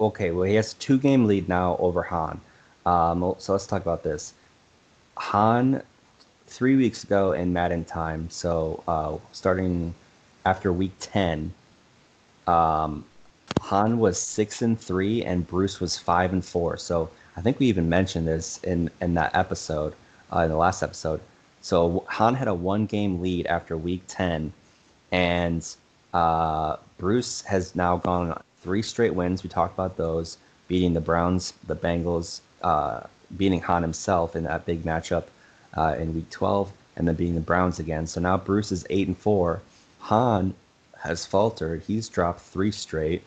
[0.00, 2.40] okay, well, he has two game lead now over Han.
[2.86, 4.32] Um, so let's talk about this.
[5.16, 5.82] Han,
[6.50, 9.94] three weeks ago in Madden time, so uh, starting
[10.44, 11.54] after week 10,
[12.46, 13.04] um,
[13.60, 16.76] Han was six and three, and Bruce was five and four.
[16.76, 19.94] So I think we even mentioned this in in that episode,
[20.32, 21.20] uh, in the last episode.
[21.62, 24.52] So Han had a one game lead after week 10
[25.12, 25.76] and
[26.14, 29.42] uh, Bruce has now gone three straight wins.
[29.42, 33.00] We talked about those, beating the Browns, the Bengals, uh,
[33.36, 35.24] beating Han himself in that big matchup
[35.76, 38.06] uh, in Week 12, and then beating the Browns again.
[38.06, 39.60] So now Bruce is eight and four.
[40.00, 40.54] Han
[40.98, 41.82] has faltered.
[41.86, 43.22] He's dropped three straight,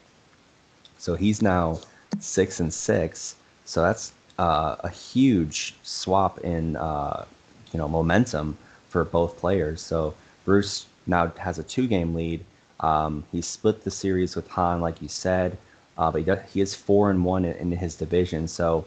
[0.97, 1.79] so he's now
[2.19, 3.35] six and six.
[3.65, 7.25] So that's uh, a huge swap in uh,
[7.71, 8.57] you know momentum
[8.89, 9.81] for both players.
[9.81, 10.13] So
[10.45, 12.43] Bruce now has a two-game lead.
[12.79, 15.57] Um, he split the series with Han, like you said,
[15.97, 18.47] uh, but he, does, he is four and one in, in his division.
[18.47, 18.85] So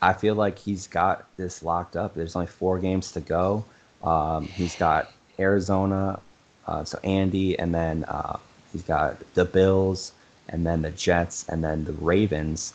[0.00, 2.14] I feel like he's got this locked up.
[2.14, 3.64] There's only four games to go.
[4.02, 6.20] Um, he's got Arizona,
[6.66, 8.38] uh, so Andy, and then uh,
[8.72, 10.12] he's got the Bills,
[10.48, 12.74] and then the Jets, and then the Ravens.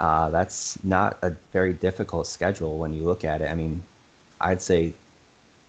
[0.00, 3.50] Uh, that's not a very difficult schedule when you look at it.
[3.50, 3.82] I mean,
[4.40, 4.94] I'd say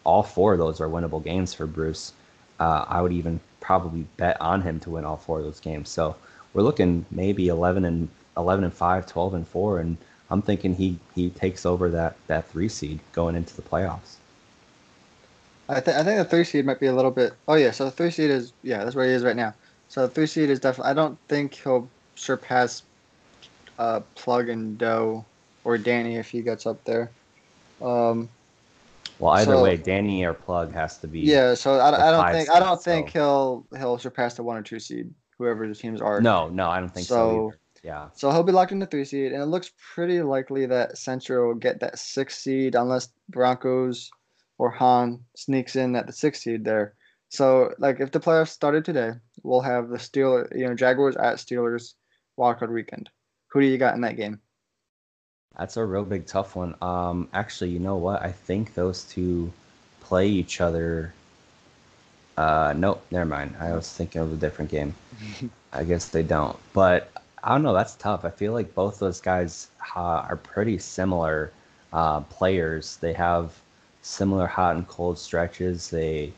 [0.04, 2.14] all four of those are winnable games for Bruce.
[2.60, 5.90] Uh, I would even probably bet on him to win all four of those games.
[5.90, 6.16] So
[6.54, 9.98] we're looking maybe 11 and 11 and 5, 12 and 4, and
[10.32, 14.16] I'm thinking he he takes over that that three seed going into the playoffs.
[15.70, 17.34] I think I think the three seed might be a little bit.
[17.48, 19.54] Oh yeah, so the three seed is yeah, that's where he is right now.
[19.90, 20.90] So the three seed is definitely.
[20.92, 22.84] I don't think he'll surpass
[23.78, 25.26] uh, Plug and Doe
[25.64, 27.10] or Danny if he gets up there.
[27.82, 28.30] Um,
[29.20, 31.20] Well, either So- way, Danny or Plug has to be.
[31.20, 34.56] yeah, so I, I don't think I don't seed, think he'll he'll surpass the one
[34.58, 36.22] or two seed, whoever the teams are.
[36.22, 37.16] No, no, I don't think so.
[37.16, 37.58] So- either.
[37.84, 38.10] Yeah.
[38.14, 41.48] So he'll be locked in the three seed, and it looks pretty likely that Central
[41.48, 44.12] will get that six seed unless Broncos
[44.58, 46.94] or Han sneaks in at the six seed there.
[47.30, 51.38] So like if the playoffs started today, we'll have the Steel, you know, Jaguars at
[51.38, 51.94] Steelers
[52.38, 53.10] wildcard weekend.
[53.48, 54.40] Who do you got in that game?
[55.58, 56.76] That's a real big tough one.
[56.82, 58.22] Um, actually, you know what?
[58.22, 59.52] I think those two
[60.02, 61.14] play each other.
[62.38, 63.56] Uh, nope, never mind.
[63.60, 64.94] I was thinking of a different game.
[65.74, 66.58] I guess they don't.
[66.74, 67.12] But
[67.44, 67.74] I don't know.
[67.74, 68.26] That's tough.
[68.26, 71.52] I feel like both those guys are pretty similar
[71.94, 72.98] uh, players.
[72.98, 73.54] They have
[74.02, 75.90] similar hot and cold stretches.
[75.90, 76.34] They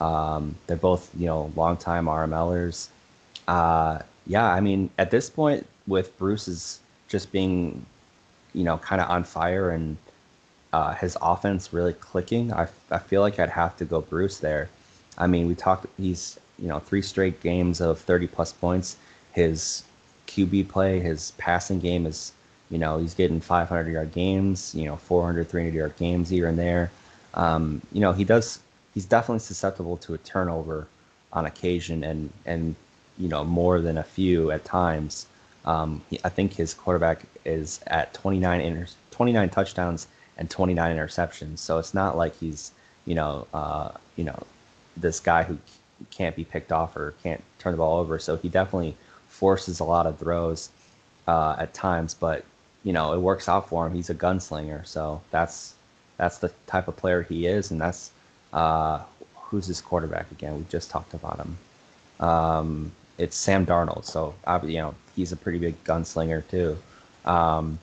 [0.00, 2.88] um, they're both you know longtime RMLers.
[3.48, 7.84] Uh, yeah, I mean at this point with Bruce's just being
[8.54, 9.96] you know kind of on fire and
[10.72, 14.68] uh, his offense really clicking, I, I feel like I'd have to go Bruce there.
[15.18, 15.86] I mean, we talked.
[15.98, 18.96] He's you know three straight games of 30 plus points.
[19.32, 19.84] His
[20.32, 22.32] QB play, his passing game is
[22.70, 26.58] you know he's getting 500 yard games, you know 400, 300 yard games here and
[26.58, 26.90] there.
[27.34, 28.60] Um, you know he does.
[28.94, 30.86] He's definitely susceptible to a turnover
[31.32, 32.74] on occasion, and and
[33.18, 35.26] you know more than a few at times.
[35.64, 40.06] Um, he, I think his quarterback is at 29 inter- 29 touchdowns
[40.38, 41.58] and 29 interceptions.
[41.58, 42.72] So it's not like he's
[43.04, 44.42] you know uh, you know
[44.96, 45.58] this guy who
[46.10, 48.18] can't be picked off or can't turn the ball over.
[48.18, 48.96] So he definitely
[49.42, 50.70] forces a lot of throws
[51.26, 52.44] uh, at times, but
[52.84, 53.92] you know it works out for him.
[53.94, 55.74] He's a gunslinger, so that's
[56.18, 58.10] that's the type of player he is, and that's
[58.52, 59.00] uh,
[59.34, 60.56] who's his quarterback again.
[60.58, 61.58] We just talked about him.
[62.20, 66.76] Um, it's Sam Darnold, so you know he's a pretty big gunslinger too.
[67.24, 67.78] Um,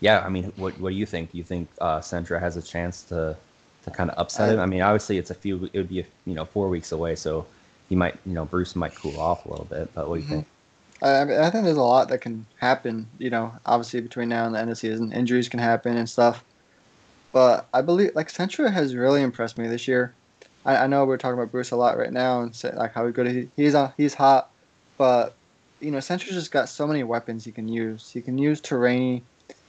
[0.00, 1.32] yeah, I mean, what what do you think?
[1.32, 3.36] Do you think uh, Centra has a chance to
[3.84, 4.60] to kind of upset I- him?
[4.60, 5.68] I mean, obviously it's a few.
[5.72, 7.46] It would be you know four weeks away, so
[7.88, 9.90] he might you know Bruce might cool off a little bit.
[9.94, 10.28] But what do you Mhm.
[10.28, 10.46] think?
[11.02, 13.06] I, I mean, I think there's a lot that can happen.
[13.18, 16.08] You know, obviously between now and the end of the season, injuries can happen and
[16.08, 16.44] stuff.
[17.32, 20.14] But I believe like Centra has really impressed me this year.
[20.64, 23.08] I, I know we're talking about Bruce a lot right now and say, like how
[23.10, 24.50] good he, he's uh, he's hot,
[24.96, 25.34] but
[25.80, 28.10] you know Centra's just got so many weapons he can use.
[28.10, 29.22] He can use Terrainy,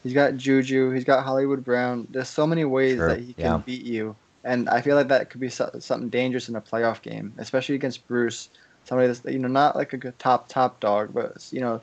[0.04, 2.08] he's got Juju, he's got Hollywood Brown.
[2.10, 3.58] There's so many ways Sure, that he can yeah.
[3.58, 7.02] beat you, and I feel like that could be so, something dangerous in a playoff
[7.02, 8.50] game, especially against Bruce.
[8.90, 11.80] Somebody that's you know not like a top top dog, but you know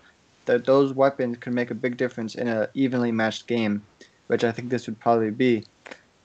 [0.46, 3.80] that those weapons could make a big difference in an evenly matched game,
[4.26, 5.62] which I think this would probably be.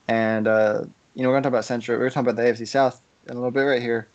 [0.08, 2.00] And uh, you know we're gonna talk about Centra.
[2.00, 4.08] We're talking about the AFC South in a little bit right here.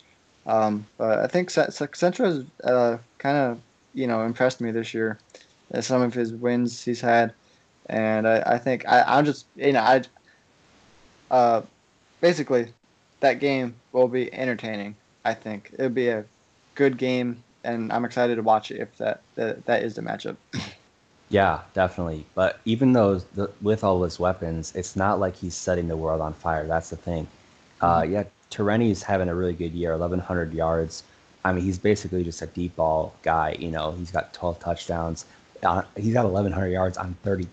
[0.45, 3.61] Um, but I think Ce- Ce- Centra has uh, kind of
[3.93, 5.19] you know impressed me this year.
[5.73, 7.33] Uh, some of his wins he's had,
[7.85, 10.01] and I, I think I, I'm just you know I
[11.31, 11.61] uh,
[12.19, 12.73] basically
[13.21, 14.97] that game will be entertaining.
[15.23, 16.25] I think it'll be a
[16.77, 20.37] good game, and I'm excited to watch it if that that, that is the matchup.
[21.29, 22.25] Yeah, definitely.
[22.35, 26.21] But even though the, with all his weapons, it's not like he's setting the world
[26.21, 26.65] on fire.
[26.65, 27.27] That's the thing.
[27.81, 31.03] Uh, yeah, Tereni's having a really good year, 1,100 yards.
[31.43, 33.57] I mean, he's basically just a deep ball guy.
[33.59, 35.25] You know, he's got 12 touchdowns.
[35.63, 37.47] Uh, he's got 1,100 yards on 30.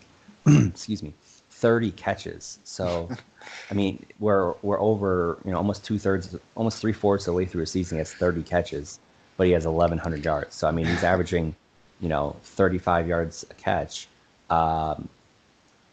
[0.68, 1.12] excuse me,
[1.50, 2.58] 30 catches.
[2.64, 3.08] So,
[3.70, 5.38] I mean, we're we're over.
[5.44, 7.96] You know, almost two thirds, almost three fourths of the way through a season.
[7.96, 9.00] He has 30 catches,
[9.36, 10.54] but he has 1,100 yards.
[10.54, 11.54] So, I mean, he's averaging
[12.00, 14.08] you know, 35 yards a catch.
[14.50, 15.08] Um,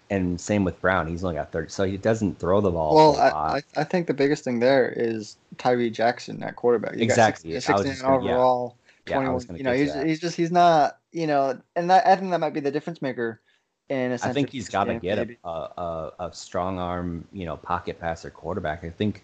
[0.10, 1.08] and same with Brown.
[1.08, 1.69] He's only got 30.
[1.69, 2.95] So he doesn't throw the ball.
[2.95, 3.63] Well, a lot.
[3.75, 6.95] I, I, think the biggest thing there is Tyree Jackson at quarterback.
[6.95, 7.54] You Exactly.
[7.54, 8.75] six- I was 69 just gonna- overall.
[9.08, 9.34] Yeah, I 21.
[9.34, 12.30] was gonna you know, he's he's just he's not you know, and that, I think
[12.32, 13.41] that might be the difference maker.
[13.89, 17.45] In a I think he's got to get a, a, a, a strong arm, you
[17.45, 18.84] know, pocket passer quarterback.
[18.84, 19.23] I think,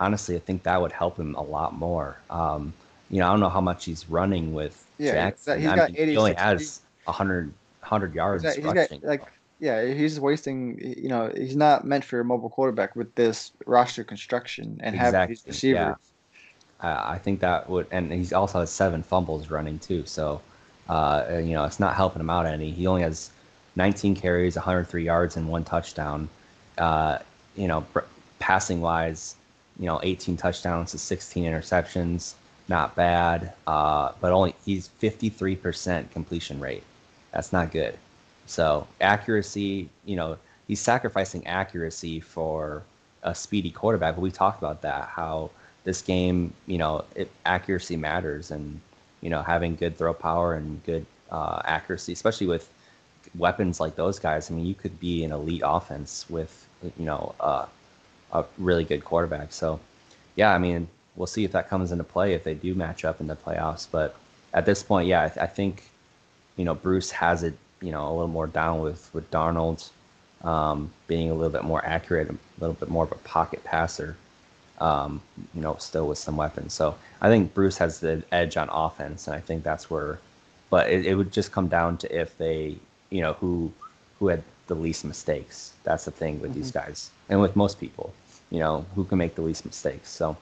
[0.00, 2.18] honestly, I think that would help him a lot more.
[2.28, 2.74] Um,
[3.12, 5.54] you know, I don't know how much he's running with Yeah, Jackson.
[5.54, 8.90] he's I got mean, he only 86 has 100, 100 yards He's got, he's got
[9.02, 9.28] like
[9.60, 10.78] yeah, he's wasting.
[10.80, 15.26] You know, he's not meant for a mobile quarterback with this roster construction and having
[15.26, 15.94] these Exactly, yeah.
[15.94, 15.96] receivers.
[16.80, 20.06] I I think that would, and he's also has seven fumbles running too.
[20.06, 20.42] So,
[20.88, 22.72] uh, you know, it's not helping him out any.
[22.72, 23.32] He only has
[23.76, 26.30] 19 carries, 103 yards, and one touchdown.
[26.78, 27.18] Uh,
[27.56, 27.86] you know,
[28.40, 29.36] passing wise,
[29.78, 32.34] you know, 18 touchdowns to 16 interceptions,
[32.72, 33.52] not bad.
[33.66, 36.82] Uh, but only he's 53% completion rate.
[37.32, 37.96] That's not good.
[38.46, 42.82] So accuracy, you know, he's sacrificing accuracy for
[43.22, 44.16] a speedy quarterback.
[44.16, 45.50] But we talked about that how
[45.84, 48.80] this game, you know, it, accuracy matters, and
[49.20, 52.68] you know, having good throw power and good uh, accuracy, especially with
[53.36, 54.50] weapons like those guys.
[54.50, 57.66] I mean, you could be an elite offense with you know uh,
[58.32, 59.52] a really good quarterback.
[59.52, 59.78] So,
[60.36, 63.20] yeah, I mean, we'll see if that comes into play if they do match up
[63.20, 63.86] in the playoffs.
[63.90, 64.16] But
[64.54, 65.84] at this point, yeah, I, th- I think
[66.56, 69.88] you know Bruce has it you know a little more down with with Darnold
[70.44, 74.16] um, being a little bit more accurate, a little bit more of a pocket passer.
[74.80, 75.22] Um,
[75.54, 76.74] you know, still with some weapons.
[76.74, 80.18] So I think Bruce has the edge on offense, and I think that's where.
[80.70, 82.76] But it, it would just come down to if they,
[83.10, 83.70] you know, who
[84.18, 85.72] who had the least mistakes.
[85.84, 88.12] That's the thing with these guys, and with most people,
[88.50, 90.08] you know, who can make the least mistakes.
[90.10, 90.36] So,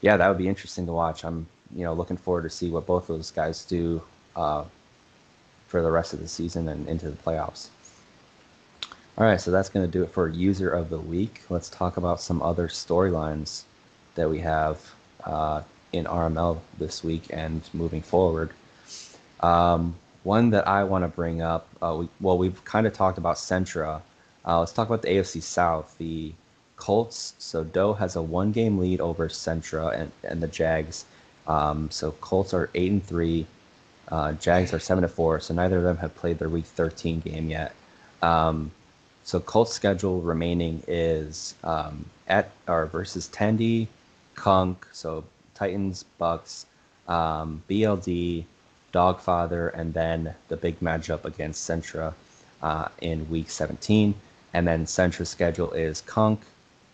[0.00, 1.24] yeah, that would be interesting to watch.
[1.24, 4.02] I'm, you know, looking forward to see what both those guys do
[4.36, 4.64] uh,
[5.68, 7.68] for the rest of the season and into the playoffs.
[9.18, 11.42] All right, so that's going to do it for user of the week.
[11.50, 13.64] Let's talk about some other storylines
[14.14, 14.80] that we have
[15.24, 18.50] uh, in RML this week and moving forward.
[19.40, 23.18] Um, one that I want to bring up, uh, we, well, we've kind of talked
[23.18, 24.00] about Centra.
[24.46, 25.94] Uh, let's talk about the AFC South.
[25.98, 26.32] The
[26.80, 27.34] Colts.
[27.38, 31.04] So Doe has a one-game lead over Centra and, and the Jags.
[31.46, 33.46] Um, so Colts are eight and three.
[34.08, 35.38] Uh, Jags are seven to four.
[35.40, 37.72] So neither of them have played their Week 13 game yet.
[38.22, 38.72] Um,
[39.24, 43.86] so Colts schedule remaining is um, at or versus Tandy,
[44.34, 45.22] Kunk, so
[45.54, 46.64] Titans, Bucks,
[47.06, 48.44] um, BLD,
[48.94, 52.14] Dogfather, and then the big matchup against Centra
[52.62, 54.14] uh, in Week 17.
[54.54, 56.40] And then Centra's schedule is Kunk,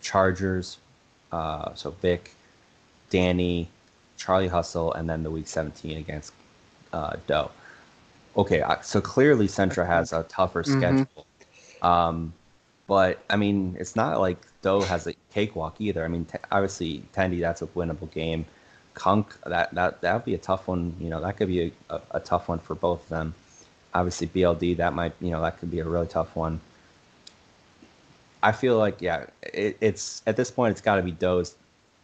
[0.01, 0.77] Chargers,
[1.31, 2.31] uh, so Vic,
[3.09, 3.69] Danny,
[4.17, 6.33] Charlie Hustle, and then the Week 17 against
[6.93, 7.51] uh, Doe.
[8.37, 10.63] Okay, uh, so clearly Centra has a tougher Mhm.
[10.63, 11.25] schedule.
[11.81, 12.33] Um,
[12.87, 16.03] but I mean, it's not like Doe has a cakewalk either.
[16.05, 18.45] I mean, t- obviously, Tandy, that's a winnable game.
[18.93, 20.95] Kunk, that that that would be a tough one.
[20.99, 23.35] You know, that could be a, a, a tough one for both of them.
[23.93, 26.61] Obviously, BLD, that might you know that could be a really tough one.
[28.47, 31.55] I feel like yeah, it, it's at this point it's got to be Doe's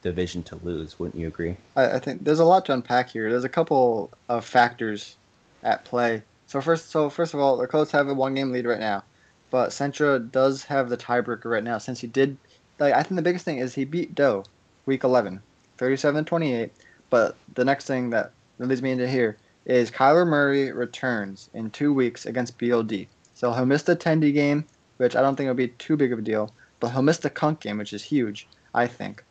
[0.01, 0.99] division to lose.
[0.99, 1.55] Wouldn't you agree?
[1.77, 3.29] I, I think there's a lot to unpack here.
[3.31, 5.15] There's a couple of factors
[5.63, 6.21] at play.
[6.47, 9.05] So first, so first of all, the Colts have a one-game lead right now,
[9.51, 12.35] but Centra does have the tiebreaker right now since he did.
[12.77, 14.43] Like I think the biggest thing is he beat Doe,
[14.85, 15.41] week 11,
[15.77, 16.71] 37-28.
[17.09, 21.93] But the next thing that leads me into here is Kyler Murray returns in two
[21.93, 23.07] weeks against BLD.
[23.33, 24.65] So he'll miss the Tendy game,
[24.97, 27.29] which I don't think will be too big of a deal, but he'll miss the
[27.29, 29.23] Kunk game, which is huge, I think.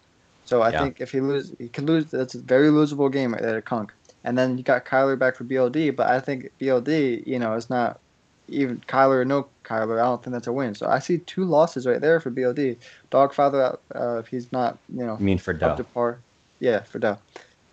[0.45, 0.81] So I Yeah.
[0.81, 2.11] think if he lose, he could lose.
[2.11, 3.93] That's a very losable game right there at Kunk.
[4.25, 7.71] And then you got Kyler back for BLD, but I think BLD, you know, is
[7.71, 8.01] not
[8.49, 10.01] even Kyler or no Kyler.
[10.01, 10.75] I don't think that's a win.
[10.75, 12.79] So I see two losses right there for BLD.
[13.11, 15.77] Dogfather, uh, if he's not, you know, I mean, for Doe.
[15.95, 16.23] par.
[16.61, 17.19] Yeah, for Doe.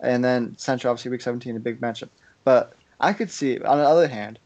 [0.00, 2.08] And then Centra, obviously, week 17, a big matchup.
[2.44, 4.38] But I could see, on the other hand,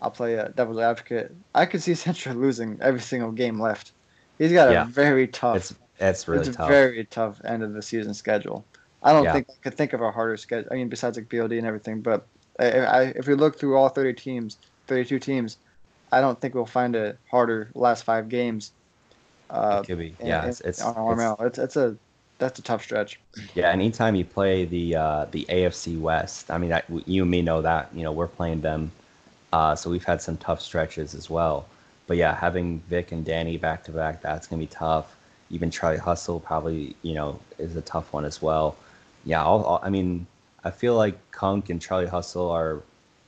[0.00, 1.34] I'll play a devil's advocate.
[1.54, 3.92] I could see Centra losing every single game left.
[4.38, 4.82] He's got Yeah.
[4.82, 6.68] a very tough, It's it's really it's a tough.
[6.68, 8.64] very tough end of the season schedule.
[9.02, 9.32] I don't Yeah.
[9.32, 10.68] think I could think of a harder schedule.
[10.70, 12.26] I mean, besides like BLD and everything, but
[12.60, 14.56] I, I, if we look through all 30 teams,
[14.88, 15.56] 32 teams,
[16.12, 18.72] I don't think we'll find a harder last five games.
[19.50, 20.14] Uh, it could be.
[20.22, 21.06] Yeah, in- it's it's, on it's-
[21.38, 21.46] RML.
[21.46, 21.96] It's, it's a
[22.38, 23.18] that's a tough stretch.
[23.54, 23.70] yeah.
[23.70, 27.62] Anytime you play the uh, the AFC West, I mean, I, you and me know
[27.62, 27.88] that.
[27.94, 28.90] You know, we're playing them,
[29.52, 31.66] uh, so we've had some tough stretches as well.
[32.06, 35.16] But yeah, having Vic and Danny back to back, that's gonna be tough.
[35.50, 38.76] Even Charlie Hustle probably, you know, is a tough one as well.
[39.24, 40.26] Yeah, I'll, I'll- I mean,
[40.64, 42.82] I feel like Kunk and Charlie Hustle are,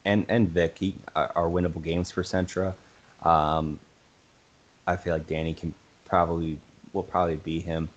[0.05, 2.75] and and Vic he, are, are winnable games for Centra.
[3.23, 3.79] Um,
[4.87, 6.59] I feel like Danny can probably
[6.93, 7.89] will probably beat him.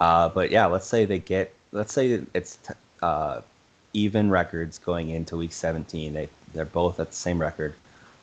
[0.00, 3.40] Uh, but yeah, let's say they get, let's say it's t- uh,
[3.92, 6.12] even records going into week 17.
[6.14, 7.74] They they're both at the same record.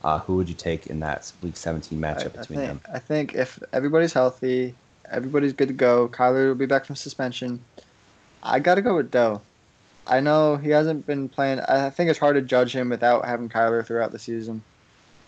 [0.03, 2.81] Uh, who would you take in that week 17 matchup I between think, them?
[2.93, 4.75] I think if everybody's healthy,
[5.09, 6.07] everybody's good to go.
[6.07, 7.63] Kyler will be back from suspension.
[8.43, 9.41] I got to go with Doe.
[10.07, 11.59] I know he hasn't been playing.
[11.61, 14.63] I think it's hard to judge him without having Kyler throughout the season.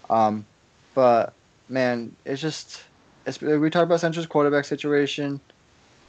[0.10, 0.46] Um,
[0.94, 1.34] but
[1.70, 2.84] man, it's just
[3.26, 5.40] it's, we talk about Centra's quarterback situation,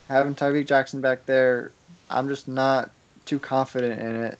[0.09, 1.72] having Tyree Jackson back there.
[2.11, 2.91] I'm just not
[3.24, 4.39] too confident in it,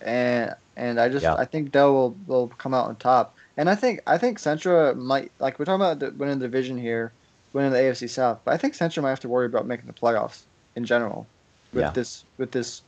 [0.00, 1.34] and and I just Yeah.
[1.34, 3.34] I think Dell will will come out on top.
[3.56, 6.78] And I think I think Centra might like we're talking about the, winning the division
[6.78, 7.12] here,
[7.52, 9.92] winning the AFC South, but I think Centra might have to worry about making the
[9.92, 10.42] playoffs
[10.76, 11.26] in general
[11.72, 11.90] with Yeah.
[11.90, 12.82] this with this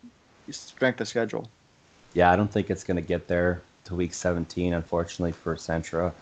[0.51, 1.49] strength of schedule.
[2.15, 6.13] Yeah, I don't think it's going to get there to week 17, unfortunately for Centra.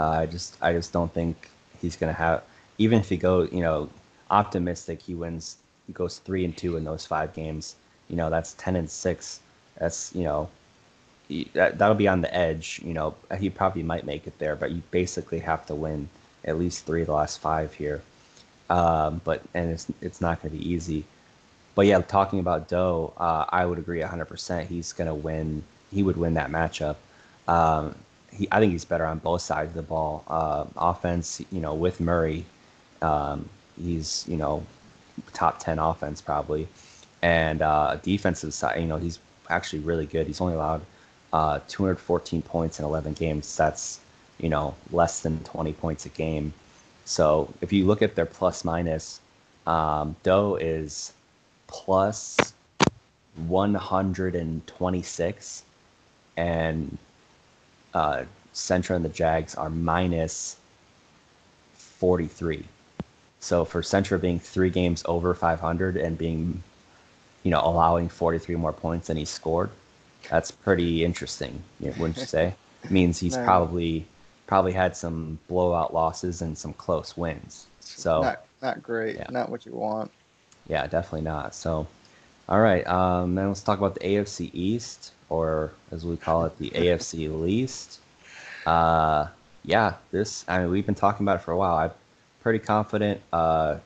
[0.00, 1.50] Uh, I just I just don't think
[1.80, 2.42] he's going to have.
[2.78, 3.88] Even if he go you know,
[4.30, 5.56] optimistic, he wins.
[5.86, 7.76] He goes three and two in those five games.
[8.08, 9.40] You know, that's 10 and six.
[9.78, 10.48] That's you know,
[11.54, 12.80] that that'll be on the edge.
[12.84, 16.08] You know, he probably might make it there, but you basically have to win
[16.44, 18.02] at least three of the last five here.
[18.70, 21.04] Um, but and it's it's not going to be easy.
[21.74, 24.66] But yeah, talking about Doe, uh, I would agree 100%.
[24.68, 25.64] He's going to win.
[25.92, 26.96] He would win that matchup.
[27.48, 27.96] Um,
[28.32, 30.24] he, I think he's better on both sides of the ball.
[30.28, 32.44] Uh, offense, you know, with Murray,
[33.02, 33.48] um,
[33.80, 34.64] he's you know
[35.32, 36.68] top 10 offense probably,
[37.22, 39.18] and uh, defensive side, you know, he's
[39.50, 40.26] actually really good.
[40.26, 40.82] He's only allowed
[41.34, 43.56] uh, 214 points in 11 games.
[43.56, 44.00] That's
[44.38, 46.52] you know less than 20 points a game.
[47.04, 49.20] So if you look at their plus minus,
[49.66, 51.12] um, Doe is
[51.66, 52.52] plus
[53.48, 55.62] 126
[56.36, 56.96] and
[57.94, 58.24] uh,
[58.54, 60.56] Centra and the Jags are minus
[61.74, 62.64] 43.
[63.40, 66.62] So for Centra being three games over 500 and being,
[67.42, 69.70] you know, allowing 43 more points than he scored,
[70.30, 72.54] that's pretty interesting, you wouldn't you say?
[72.90, 73.44] means he's No.
[73.44, 74.06] probably
[74.46, 77.66] probably had some blowout losses and some close wins.
[77.80, 79.26] So not not great, yeah.
[79.30, 80.10] not what you want.
[80.68, 81.54] yeah, definitely not.
[81.54, 81.86] So,
[82.48, 82.86] all right.
[82.86, 87.28] Um, then let's talk about the AFC East, or as we call it, the AFC
[87.40, 88.00] least.
[88.66, 89.28] Uh,
[89.64, 90.44] yeah, this.
[90.48, 91.76] I mean, we've been talking about it for a while.
[91.76, 91.90] I'm
[92.42, 93.20] pretty confident.
[93.32, 93.78] Uh,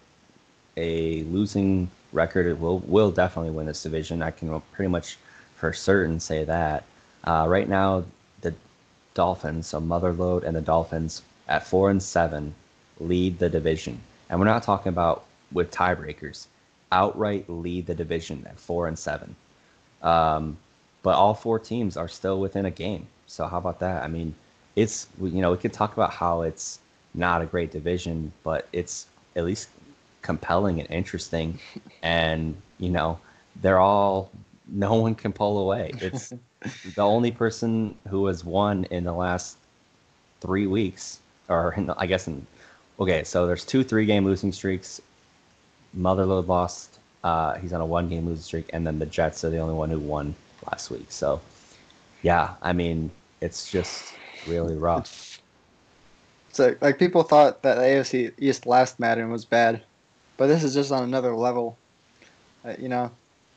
[0.76, 4.22] a losing record will will definitely win this division.
[4.22, 5.18] I can pretty much
[5.59, 6.85] for certain say that.
[7.25, 8.05] Uh, right now,
[8.41, 8.55] the
[9.15, 12.55] Dolphins, so Motherload and the Dolphins at four and seven,
[13.01, 14.01] lead the division,
[14.31, 16.47] and we're not talking about with tiebreakers.
[16.93, 19.35] Outright lead the division at four and seven.
[20.03, 20.57] Um,
[21.03, 23.07] but all four teams are still within a game.
[23.27, 24.03] So how about that?
[24.03, 24.35] I mean,
[24.77, 26.79] it's you know we could talk about how it's
[27.15, 29.07] not a great division, but it's
[29.37, 29.69] at least
[30.23, 31.59] compelling and interesting,
[32.03, 33.19] and you know
[33.61, 34.31] they're all
[34.69, 35.93] no one can pull away.
[36.01, 36.33] It's
[36.95, 39.59] the only person who has won in the last
[40.41, 42.47] three weeks, or in the, I guess in
[43.01, 45.01] okay, so there's two three game losing streaks.
[45.95, 46.99] Motherload lost.
[47.25, 49.75] Uh, he's on a one game losing streak, and then the Jets are the only
[49.75, 50.35] one who won
[50.71, 51.07] last week.
[51.11, 51.41] So,
[52.23, 53.11] yeah, I mean,
[53.41, 54.14] it's just
[54.47, 55.41] really rough.
[56.53, 59.83] So like people thought that the AFC East last Madden was bad,
[60.37, 61.77] but this is just on another level.
[62.64, 63.11] Uh, you know.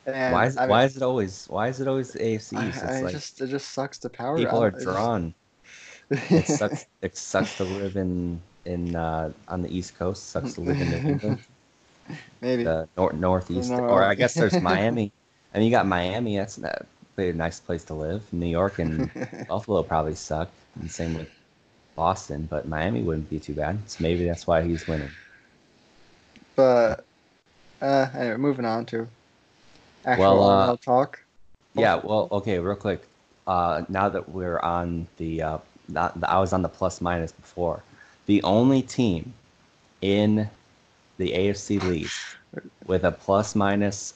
[0.06, 2.58] And Why is I mean, why is it always why is it always the AFC
[2.58, 2.82] I, East?
[2.82, 4.36] It's I like just it just sucks the power.
[4.36, 5.34] people are drawn.
[6.10, 6.86] It sucks.
[7.02, 10.30] it sucks to live in in uh, on the East Coast.
[10.30, 11.38] Sucks to live in New England,
[12.40, 12.64] Maybe.
[12.64, 13.78] the nor- Northeast, No.
[13.84, 15.12] or I guess there's Miami.
[15.54, 16.36] I mean, you got Miami.
[16.36, 16.84] That's not
[17.18, 18.22] a nice place to live.
[18.32, 19.08] New York and
[19.48, 20.50] Buffalo probably suck.
[20.80, 21.28] And same with
[21.94, 23.78] Boston, but Miami wouldn't be too bad.
[23.88, 25.10] So maybe that's why he's winning.
[26.56, 27.04] but
[27.80, 29.06] uh, anyway, moving on to
[30.04, 31.20] actual Well, uh, talk.
[31.74, 33.06] Yeah, well, okay, real quick.
[33.46, 37.82] Uh, now that we're on the, uh, not, I was on the plus minus before.
[38.26, 39.32] The only team
[40.00, 40.48] in
[41.18, 42.10] the AFC league
[42.86, 44.14] with a plus minus,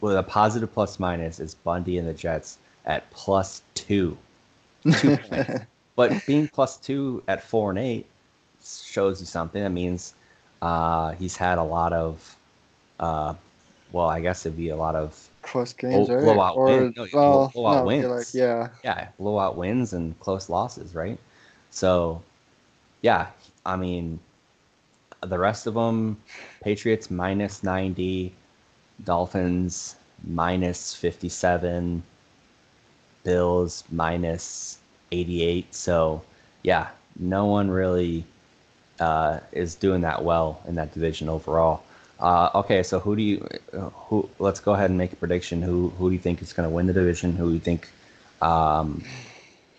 [0.00, 4.16] with a positive plus minus is Bundy and the Jets at plus two.
[4.98, 5.18] Two.
[5.96, 8.06] But being plus two at four and eight
[8.64, 9.62] shows you something.
[9.62, 10.14] That means
[10.60, 12.36] uh, he's had a lot of,
[12.98, 13.34] uh,
[13.94, 16.24] well, I guess it'd be a lot of Close games, blow- right?
[16.24, 18.06] blowout or win- no, well, blowout no, wins.
[18.06, 21.18] Like, yeah, yeah, blowout wins and close losses, right?
[21.70, 22.22] So,
[23.02, 23.28] yeah,
[23.64, 24.18] I mean,
[25.22, 26.18] the rest of them,
[26.62, 28.34] Patriots minus 90,
[29.04, 32.02] Dolphins minus 57,
[33.24, 34.78] Bills minus
[35.12, 35.74] 88.
[35.74, 36.22] So,
[36.62, 36.88] yeah,
[37.18, 38.24] no one really
[39.00, 41.82] uh, is doing that well in that division overall.
[42.20, 44.28] Uh, okay, so who do you uh, who?
[44.38, 45.62] Let's go ahead and make a prediction.
[45.62, 47.34] Who who do you think is going to win the division?
[47.34, 47.88] Who do you think?
[48.40, 49.04] Um,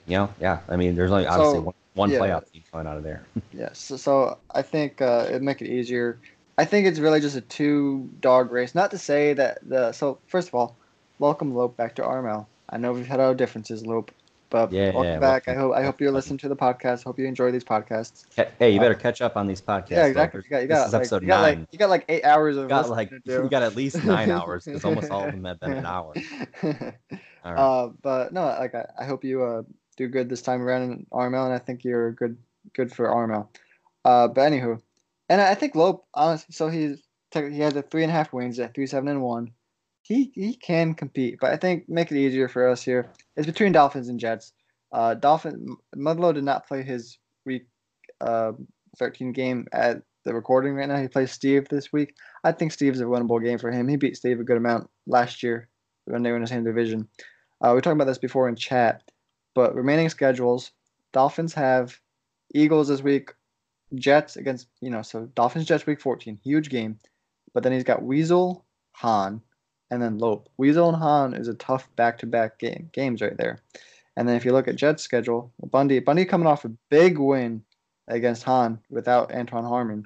[0.05, 0.59] you know, yeah.
[0.69, 2.19] I mean, there's only obviously So, one, one yeah.
[2.19, 3.23] playoff team coming out of there.
[3.53, 3.79] yes.
[3.79, 6.19] So, so I think uh, it'd make it easier.
[6.57, 8.75] I think it's really just a two dog race.
[8.75, 10.75] Not to say that the so first of all,
[11.19, 12.45] welcome Lope back to RML.
[12.69, 14.11] I know we've had our differences, Lope,
[14.55, 15.47] but Yeah, welcome yeah, back.
[15.47, 15.51] welcome.
[15.51, 17.03] I hope I hope you listen to the podcast.
[17.03, 18.23] Hope you enjoy these podcasts.
[18.57, 19.91] Hey, you better catch up on these podcasts.
[19.91, 20.41] Uh, yeah, exactly.
[20.45, 21.59] You got, you this got, is like, episode you got nine.
[21.59, 24.31] like you got like eight hours of you got like you got at least nine
[24.37, 26.13] hours because almost all of them have been an hour.
[26.63, 27.59] All right.
[27.59, 29.63] Uh, but no, like I, I hope you uh,
[29.97, 32.37] do good this time around in RML, and I think you're good
[32.73, 33.49] good for RML.
[34.05, 34.81] Uh, but anywho,
[35.27, 37.03] and I think Lope, honestly, so he's
[37.33, 39.51] he has a three and a half wins at three seven and one.
[40.05, 43.11] He he can compete, but I think make it easier for us here.
[43.35, 44.53] It's between Dolphins and Jets.
[44.91, 47.65] Uh, Dolphin Mudlow did not play his week
[48.21, 48.51] uh,
[48.99, 51.01] 13 game at the recording right now.
[51.01, 52.13] He plays Steve this week.
[52.43, 53.87] I think Steve's a winnable game for him.
[53.87, 55.69] He beat Steve a good amount last year
[56.05, 57.07] when they were in the same division.
[57.59, 59.01] Uh, we talked about this before in chat,
[59.55, 60.71] but remaining schedules:
[61.13, 61.99] Dolphins have
[62.53, 63.31] Eagles this week,
[63.95, 66.99] Jets against you know so Dolphins Jets week 14, huge game,
[67.55, 68.65] but then he's got Weasel,
[68.97, 69.41] Han,
[69.91, 70.49] and then Lope.
[70.57, 73.59] Weasel and Han is a tough back-to-back game games right there.
[74.17, 77.63] And then if you look at Jets schedule, Bundy Bundy coming off a big win
[78.07, 80.05] against Han without Anton Harmon.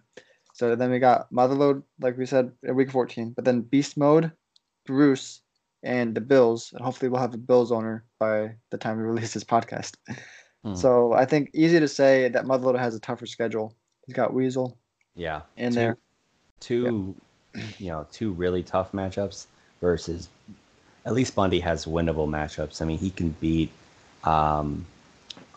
[0.53, 4.31] So then we got Motherload, like we said, in week 14, but then Beast Mode,
[4.85, 5.41] Bruce,
[5.83, 6.73] and the Bills.
[6.73, 9.95] And hopefully we'll have a Bills owner by the time we release this podcast.
[10.63, 10.75] Hmm.
[10.75, 13.73] So I think easy to say that Motherload has a tougher schedule.
[14.05, 14.77] He's got Weasel
[15.15, 15.41] yeah.
[15.55, 15.97] in Two- there.
[16.59, 17.15] two
[17.79, 19.47] you know two really tough matchups
[19.81, 20.29] versus
[21.05, 22.81] at least Bundy has winnable matchups.
[22.81, 23.71] I mean, he can beat.
[24.23, 24.85] Um,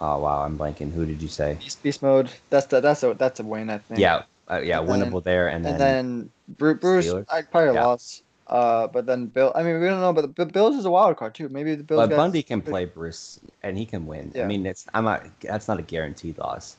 [0.00, 0.92] oh wow, I'm blanking.
[0.92, 1.54] Who did you say?
[1.60, 2.30] Beast, Beast Mode.
[2.50, 4.00] That's the, that's a that's a win I think.
[4.00, 7.26] Yeah, uh, yeah, And then- winnable there, and then, And then Bru- Bruce, Steelers?
[7.30, 7.86] I probably Yeah.
[7.86, 8.22] lost.
[8.48, 9.50] Uh, but then Bill.
[9.54, 11.48] I mean, we don't know, but the Bills is a wild card too.
[11.48, 12.00] Maybe the Bills.
[12.02, 14.32] but got- Bundy can play Bruce, and he can win.
[14.36, 15.24] I mean, it's I'm not.
[15.40, 16.76] That's not a guaranteed loss.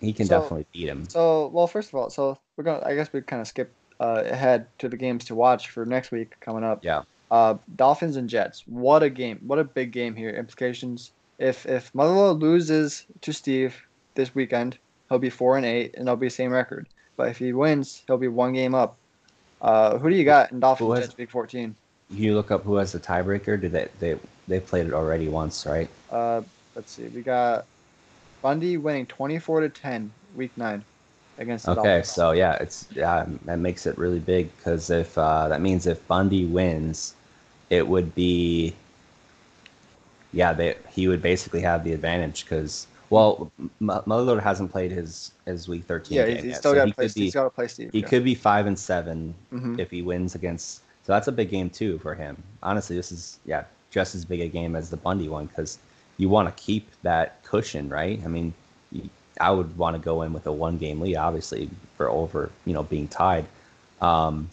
[0.00, 1.08] He can So- definitely beat him.
[1.08, 2.82] So, well, first of all, so we're gonna.
[2.86, 3.72] I guess we kind of skip
[4.02, 6.84] uh, ahead to the games to watch for next week coming up.
[6.84, 7.02] Yeah.
[7.30, 8.64] Uh, Dolphins and Jets.
[8.66, 9.38] What a game!
[9.46, 10.30] What a big game here.
[10.30, 11.12] Implications.
[11.38, 13.74] If if Motherload loses to Steve
[14.14, 14.76] this weekend,
[15.08, 16.86] he'll be four and eight, and they'll be same record.
[17.16, 18.96] But if he wins, he'll be one game up.
[19.62, 21.74] Uh, who do you got in Dolphins has- Jets Week 14?
[22.10, 23.58] You look up who has the tiebreaker.
[23.58, 25.88] Did they they they played it already once, right?
[26.10, 26.42] Uh,
[26.74, 27.04] let's see.
[27.04, 27.64] We got
[28.42, 30.84] Bundy winning 24 to 10 Week nine
[31.42, 32.08] against the Okay, Dolphins.
[32.08, 36.06] so yeah, it's yeah that makes it really big because if uh, that means if
[36.08, 37.14] Bundy wins,
[37.70, 38.74] it would be
[40.32, 43.70] yeah they he would basically have the advantage because well M-
[44.06, 46.94] Motherload hasn't played his his week thirteen yeah, game he's, still so got he to
[46.94, 47.08] play.
[47.08, 47.92] could be He's got to play Steve.
[47.92, 48.08] he yeah.
[48.08, 49.76] could be five and seven Mhm.
[49.76, 50.82] if he wins against.
[51.04, 52.42] So that's a big game too for him.
[52.62, 55.78] Honestly, this is yeah just as big a game as the Bundy one because
[56.18, 58.20] you want to keep that cushion, right?
[58.24, 58.54] I mean,
[58.90, 59.10] you,
[59.42, 62.72] I would want to go in with a one game lead, obviously, for over you
[62.74, 63.46] know being tied.
[64.00, 64.48] Um,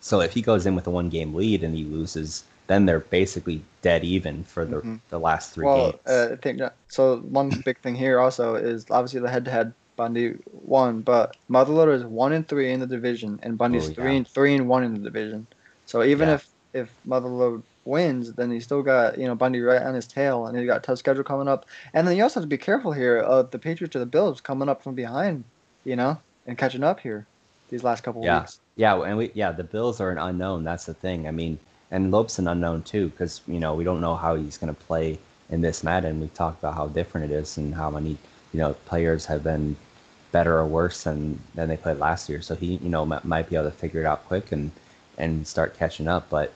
[0.00, 3.00] so if he goes in with a one game lead and he loses then they're
[3.00, 5.00] basically dead even for the Mhm.
[5.10, 6.02] the last three well, games.
[6.06, 7.18] uh, I think that- so.
[7.18, 9.74] One big thing here also is obviously the head-to-head.
[9.96, 13.94] Bundy won, but Motherloader is one and three in the division, and Bundy's Oh, yeah.
[13.94, 15.46] three and three and one in the division.
[15.86, 16.34] So even Yeah.
[16.34, 20.46] if if Motherload wins, then he's still got you know Bundy right on his tail,
[20.46, 21.66] and he's got a tough schedule coming up.
[21.94, 24.40] And then you also have to be careful here of the Patriots or the Bills
[24.40, 25.44] coming up from behind,
[25.84, 27.28] you know, and catching up here
[27.68, 28.28] these last couple Yeah.
[28.28, 28.60] weeks.
[28.76, 30.64] Yeah, and we yeah the Bills are an unknown.
[30.64, 31.28] That's the thing.
[31.28, 31.58] I mean,
[31.92, 34.80] and Lope's an unknown too because you know we don't know how he's going to
[34.82, 35.18] play
[35.50, 38.18] in this match, and We've talked about how different it is and how many
[38.52, 39.76] you know players have been
[40.32, 42.42] better or worse than than they played last year.
[42.42, 44.72] So he you know m- might be able to figure it out quick and
[45.18, 46.28] and start catching up.
[46.30, 46.52] But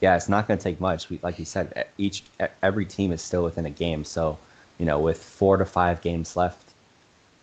[0.00, 1.08] yeah, it's not going to take much.
[1.10, 2.24] We, like you said, each
[2.62, 4.04] every team is still within a game.
[4.04, 4.38] So
[4.78, 6.74] you know with four to five games left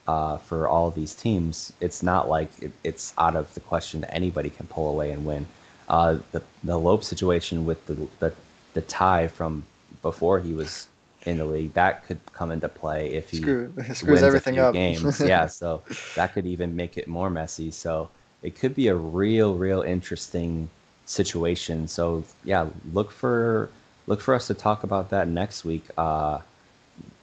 [0.08, 4.02] uh, for all of these teams, it's not like it, it's out of the question
[4.02, 5.48] that anybody can pull away and win.
[5.90, 8.34] Uh, the the Lope situation with the, the
[8.74, 9.68] the tie from
[10.02, 10.90] before he was
[11.26, 14.62] in the league that could come into play if he Screw wins screws everything a
[14.62, 14.78] few up.
[14.80, 15.22] games.
[15.24, 15.84] yeah, so
[16.16, 17.72] that could even make it more messy.
[17.72, 20.70] So it could be a real, real interesting
[21.06, 21.88] situation.
[21.88, 23.70] So yeah, look for
[24.08, 25.86] look for us to talk about that next week.
[25.98, 26.40] Uh,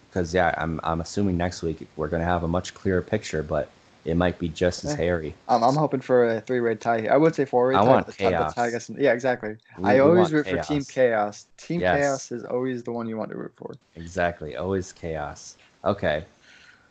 [0.08, 3.70] because yeah, I'm I'm assuming next week we're gonna have a much clearer picture, but
[4.04, 5.34] it might be just as hairy.
[5.48, 7.02] I'm, I'm hoping for a three red tie.
[7.02, 7.12] here.
[7.12, 7.88] I would say four-way I tie.
[7.88, 8.86] want but the tie- the chaos.
[8.88, 9.56] tie yeah, exactly.
[9.78, 10.90] We- I always root for Team chaos.
[10.90, 11.46] Chaos.
[11.56, 12.00] Team Yes.
[12.00, 13.74] Chaos is always the one you want to root for.
[13.96, 14.56] Exactly.
[14.56, 15.56] Always chaos.
[15.84, 16.24] Okay.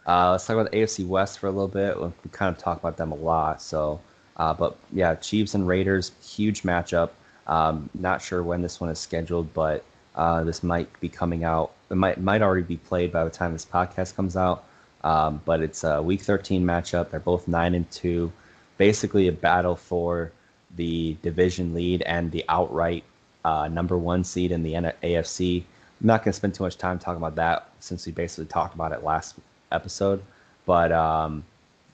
[0.08, 2.00] Uh, let's talk about the AFC West for a little bit.
[2.00, 3.62] We kind of talk about them a lot.
[3.62, 4.00] So,
[4.38, 7.12] uh, but yeah, Chiefs and Raiders, huge matchup.
[7.48, 9.84] Um, not sure when this one is scheduled, but
[10.16, 11.72] uh, this might be coming out.
[11.90, 14.66] It might might already be played by the time this podcast comes out.
[15.04, 17.10] Um, but it's a Week 13 matchup.
[17.10, 18.32] They're both nine and two.
[18.78, 20.32] Basically, a battle for
[20.76, 23.04] the division lead and the outright
[23.44, 25.64] uh, number one seed in the AFC.
[26.02, 28.74] I'm not going to spend too much time talking about that since we basically talked
[28.74, 29.36] about it last
[29.72, 30.22] episode.
[30.66, 31.44] But um,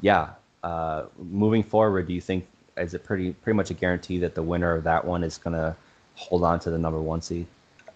[0.01, 0.29] yeah,
[0.63, 2.47] uh, moving forward, do you think
[2.77, 5.55] is it pretty pretty much a guarantee that the winner of that one is going
[5.55, 5.75] to
[6.15, 7.47] hold on to the number one seed?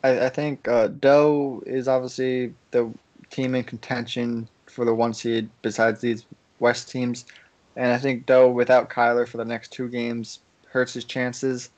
[0.04, 2.92] I, I think uh, Doe is obviously the
[3.30, 6.26] team in contention for the one seed besides these
[6.60, 7.26] West teams.
[7.76, 11.70] And I think Doe, without Kyler for the next two games, hurts his chances.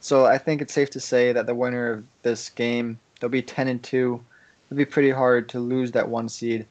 [0.00, 3.42] So I think it's safe to say that the winner of this game, they'll be
[3.42, 4.20] 10 and 2.
[4.66, 6.66] It'll be pretty hard to lose that one seed.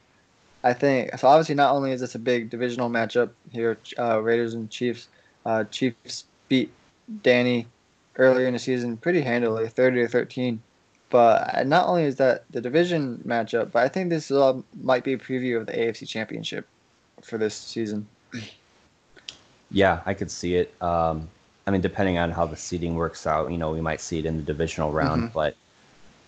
[0.64, 1.28] I think so.
[1.28, 5.08] Obviously, not only is this a big divisional matchup here, uh, Raiders and Chiefs.
[5.44, 6.70] Uh, Chiefs beat
[7.22, 7.66] Danny
[8.16, 10.62] earlier in the season pretty handily, 30 to 13.
[11.10, 14.30] But not only is that the division matchup, but I think this
[14.80, 16.66] might be a preview of the AFC Championship
[17.22, 18.06] for this season.
[19.70, 20.72] Yeah, I could see it.
[20.80, 21.28] Um,
[21.66, 24.26] I mean, depending on how the seeding works out, you know, we might see it
[24.26, 25.32] in the divisional round, Mhm.
[25.32, 25.56] but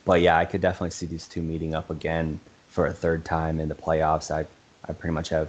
[0.05, 2.39] but yeah, I could definitely see these two meeting up again
[2.75, 4.33] for a third time in the playoffs.
[4.33, 4.45] I
[4.89, 5.49] I pretty much have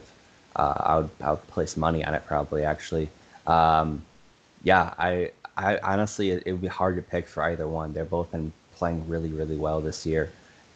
[0.55, 3.09] uh, I would I would place money on it probably actually.
[3.47, 4.05] Um,
[4.63, 7.93] yeah, I I honestly it, it would be hard to pick for either one.
[7.93, 10.31] They're both been playing really really well this year,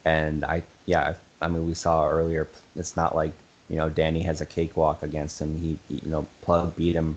[0.05, 3.33] and I yeah I mean we saw earlier it's not like
[3.69, 5.55] you know Danny has a cakewalk against him.
[5.55, 7.15] He, he you know Plug beat him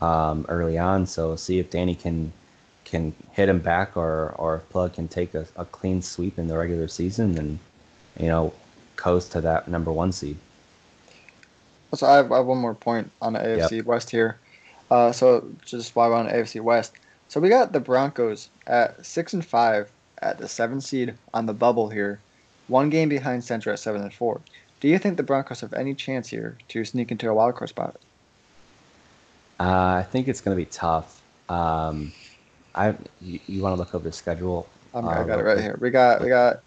[0.00, 2.32] um, early on, so see if Danny can
[2.84, 6.58] can hit him back or or Plug can take a, a clean sweep in the
[6.58, 7.58] regular season and
[8.18, 8.52] you know
[8.96, 10.36] coast to that number one seed.
[11.94, 14.38] So I have, I have one more point on the AFC West here.
[14.90, 16.94] Uh, so just why we're on the AFC West,
[17.28, 21.54] so we got the Broncos at six and five at the seven seed on the
[21.54, 22.20] bubble here,
[22.68, 24.40] one game behind Centra at seven and four.
[24.80, 27.70] Do you think the Broncos have any chance here to sneak into a wild card
[27.70, 27.96] spot?
[29.58, 31.22] Uh, I think it's going to be tough.
[31.48, 32.12] Um,
[32.74, 34.68] I you, you want to look over the schedule?
[34.94, 35.64] I'm, uh, I got it right quick?
[35.64, 35.78] here.
[35.80, 36.60] We got we got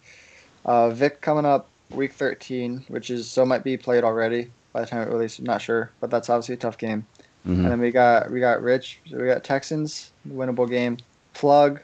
[0.66, 4.88] uh, Vic coming up week 13, which is so might be played already by the
[4.88, 5.40] time it releases.
[5.40, 7.06] I'm not sure, but that's obviously a tough game.
[7.46, 7.60] Mhm.
[7.60, 9.00] And then we got we got Rich.
[9.10, 10.98] So we got Texans, winnable game.
[11.34, 11.80] Plug,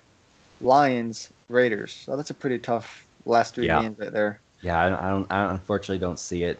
[0.61, 1.93] Lions, Raiders.
[1.93, 3.81] So that's a pretty tough last three Yeah.
[3.81, 4.39] games right there.
[4.61, 5.31] Yeah, I don't, I don't.
[5.31, 6.59] I unfortunately don't see it.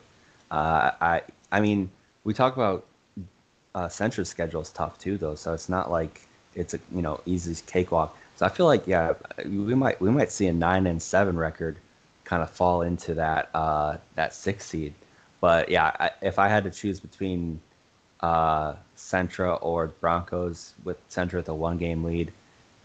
[0.52, 1.22] Uh, I.
[1.52, 1.90] I mean,
[2.24, 2.86] we talk about
[3.76, 5.36] uh, Centra's schedule is tough too, though.
[5.36, 6.22] So it's not like
[6.56, 8.18] it's a you know easy cakewalk.
[8.36, 9.14] So I feel like yeah,
[9.46, 11.78] we might we might see a nine and seven record
[12.26, 14.94] kind of fall into that uh, that six seed.
[15.42, 17.60] But yeah, I, if I had to choose between
[18.22, 22.32] uh, Centra or Broncos with Centra with a one game lead,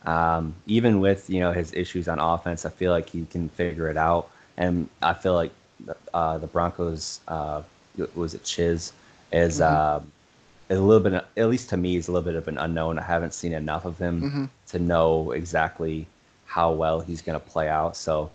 [0.05, 3.89] um, even with you know his issues on offense, I feel like he can figure
[3.89, 4.29] it out.
[4.57, 5.53] And I feel like
[6.13, 7.63] uh, the Broncos uh,
[8.15, 8.93] was it Chiz
[9.33, 9.65] is Mhm.
[9.67, 10.13] um,
[10.71, 12.99] a little bit at least to me is a little bit of an unknown.
[12.99, 14.49] I haven't seen enough of him Mhm.
[14.69, 16.07] to know exactly
[16.47, 17.97] how well he's going to play out.
[17.97, 18.31] So,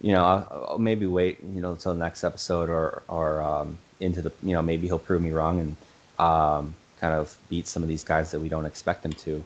[0.00, 3.78] you know, I'll, I'll maybe wait, you know, until the next episode or or um,
[4.00, 5.76] into the, you know, maybe he'll prove me wrong and
[6.18, 9.42] um, kind of beat some of these guys that we don't expect him to.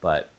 [0.00, 0.30] But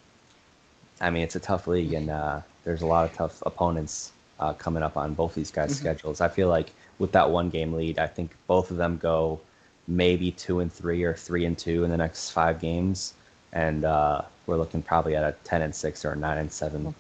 [1.02, 4.54] I mean, it's a tough league, and uh, there's a lot of tough opponents uh,
[4.54, 5.76] coming up on both these guys' Mhm.
[5.80, 6.22] schedules.
[6.22, 9.40] I feel like with that one game lead, I think both of them go
[9.88, 13.14] maybe two and three or three and two in the next five games,
[13.54, 16.94] and uh, we're looking probably at a ten and six or a nine and seven,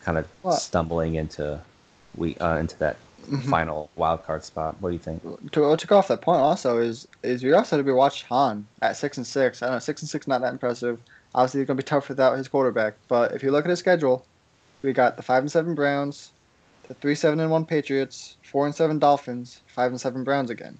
[0.00, 1.60] kind of Well- stumbling into
[2.16, 2.96] we uh, into that
[3.26, 3.50] Mhm.
[3.50, 4.76] final wild card spot.
[4.80, 5.20] What do you think?
[5.52, 8.22] to, to go off that point also is is we also had to be watch
[8.24, 9.62] Han at six and six.
[9.62, 11.00] I don't know six and six not that impressive.
[11.34, 12.94] Obviously, it's gonna be tough without his quarterback.
[13.08, 14.24] But if you look at his schedule,
[14.82, 16.30] we got the five and seven Browns,
[16.88, 20.78] the three seven and one Patriots, four and seven Dolphins, five and seven Browns again.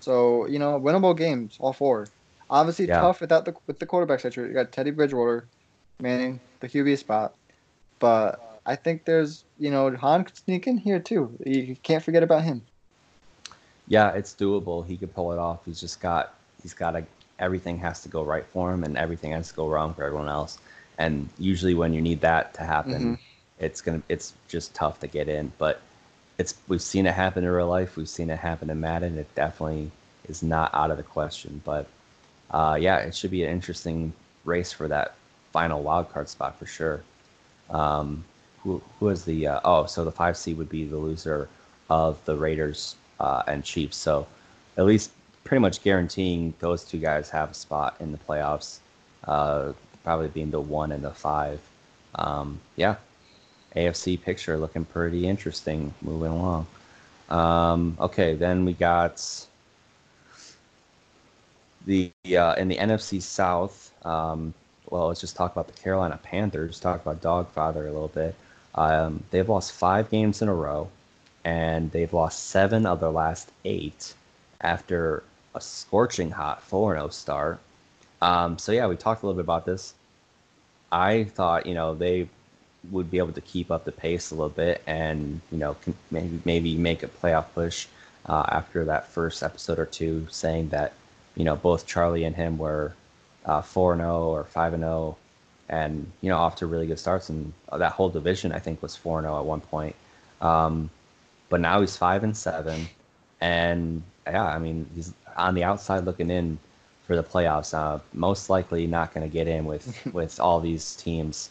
[0.00, 2.06] So you know, winnable games all four.
[2.50, 3.00] Obviously Yeah.
[3.00, 4.50] tough without the with the quarterback situation.
[4.50, 5.48] You got Teddy Bridgewater,
[6.00, 7.34] manning the QB spot,
[7.98, 11.36] but I think there's you know Han could sneak in here too.
[11.44, 12.62] You can't forget about him.
[13.88, 14.86] Yeah, it's doable.
[14.86, 15.64] He could pull it off.
[15.64, 17.04] He's just got he's got to
[17.38, 20.28] everything has to go right for him and everything has to go wrong for everyone
[20.28, 20.58] else.
[20.98, 23.18] And usually when you need that to happen, Mhm.
[23.58, 25.50] it's gonna it's just tough to get in.
[25.56, 25.80] But
[26.36, 27.96] it's we've seen it happen in real life.
[27.96, 29.16] We've seen it happen in Madden.
[29.16, 29.90] It definitely
[30.28, 31.62] is not out of the question.
[31.64, 31.86] But
[32.50, 34.12] uh, yeah, it should be an interesting
[34.44, 35.14] race for that
[35.52, 37.02] final wild card spot for sure.
[37.70, 38.24] Um,
[38.62, 41.48] who is the uh, oh so the five seed would be the loser
[41.90, 43.96] of the Raiders uh, and Chiefs.
[43.96, 44.26] So
[44.76, 45.12] at least
[45.44, 48.78] pretty much guaranteeing those two guys have a spot in the playoffs.
[49.24, 49.72] Uh,
[50.04, 51.60] probably being the one and the five.
[52.14, 52.96] Um, yeah,
[53.76, 56.66] AFC picture looking pretty interesting moving along.
[57.28, 59.22] Um, okay, then we got
[61.86, 63.92] the uh, in the NFC South.
[64.04, 64.54] Um,
[64.90, 66.80] well, let's just talk about the Carolina Panthers.
[66.80, 68.34] Talk about Dogfather a little bit.
[68.78, 70.88] Um, they've lost five games in a row,
[71.44, 74.14] and they've lost seven of their last eight
[74.60, 75.24] after
[75.56, 77.58] a scorching hot 4 0 start.
[78.22, 79.94] Um, so, yeah, we talked a little bit about this.
[80.92, 82.28] I thought, you know, they
[82.92, 85.76] would be able to keep up the pace a little bit and, you know,
[86.12, 87.88] maybe, maybe make a playoff push
[88.26, 90.92] uh, after that first episode or two, saying that,
[91.34, 92.94] you know, both Charlie and him were
[93.44, 95.16] uh, 4 0 or 5 0
[95.68, 97.28] and, you know, off to really good starts.
[97.28, 99.96] And that whole division, I think, was 4 0 at one point.
[100.40, 100.90] Um,
[101.48, 102.88] but now he's 5 and 7.
[103.40, 106.58] And, yeah, I mean, he's on the outside looking in
[107.06, 107.74] for the playoffs.
[107.74, 111.50] Uh, most likely not going to get in with, with all these teams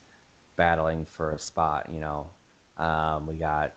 [0.55, 2.30] battling for a spot, you know.
[2.78, 3.74] Um, we got,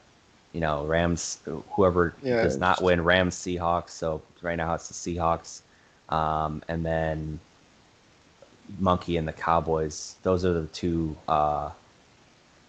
[0.52, 1.38] you know, Rams,
[1.70, 3.90] whoever Yeah, does not win, Rams, Seahawks.
[3.90, 5.62] So right now it's the Seahawks.
[6.08, 7.40] Um, and then
[8.78, 10.16] Monkey and the Cowboys.
[10.22, 11.16] Those are the two.
[11.28, 11.70] Uh,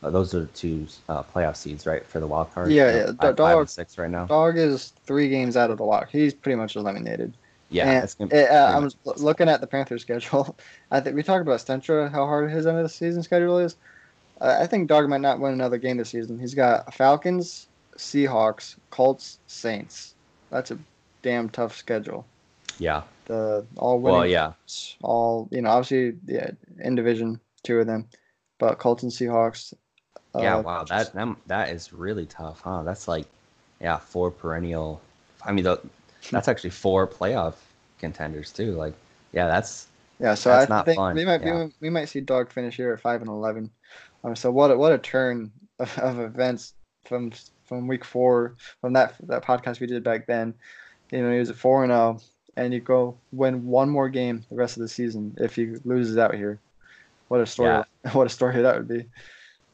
[0.02, 2.72] those are the two uh, playoff seeds, right, for the wild card.
[2.72, 4.26] Yeah, yeah, five- five dog- and six right now.
[4.26, 6.10] Dog is three games out of the lock.
[6.10, 7.34] He's pretty much eliminated.
[7.70, 8.92] Yeah, And, gonna, uh, I'm
[9.24, 10.58] looking at the Panthers schedule.
[10.92, 13.78] I think we talked about Centra, how hard his end of the season schedule is.
[14.42, 16.38] Uh, I think Dog might not win another game this season.
[16.38, 20.16] He's got Falcons, Seahawks, Colts, Saints.
[20.50, 20.80] That's a
[21.22, 22.26] damn tough schedule.
[22.78, 23.04] yeah.
[23.32, 24.20] The all winning.
[24.20, 24.52] Well, yeah.
[25.02, 28.10] All you know, obviously, yeah, in division, two of them,
[28.60, 29.74] but Colts and Seahawks.
[30.36, 32.84] Yeah, uh, wow, that, that that is really tough, huh?
[32.84, 33.26] That's like,
[33.80, 35.00] yeah, four perennial.
[35.46, 35.80] I mean, the,
[36.30, 37.56] that's actually four playoff
[38.00, 38.74] contenders too.
[38.74, 38.96] Like,
[39.32, 39.88] yeah, that's
[40.22, 41.64] Yeah, so That's I not think fun, we might yeah.
[41.64, 43.72] we, we might see Dog finish here at five and eleven.
[44.24, 46.74] Um, so what a, what a turn of, of events
[47.06, 47.32] from
[47.66, 50.54] from week four from that that podcast we did back then.
[51.12, 52.20] You know, he was at four and zero,
[52.56, 56.18] and you go win one more game the rest of the season if he loses
[56.18, 56.60] out here.
[57.28, 57.84] What a story!
[58.14, 59.06] What a story that would be.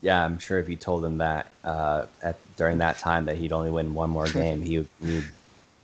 [0.02, 0.24] yeah.
[0.24, 3.72] I'm sure if you told him that uh, at during that time that he'd only
[3.72, 5.24] win one more game, he would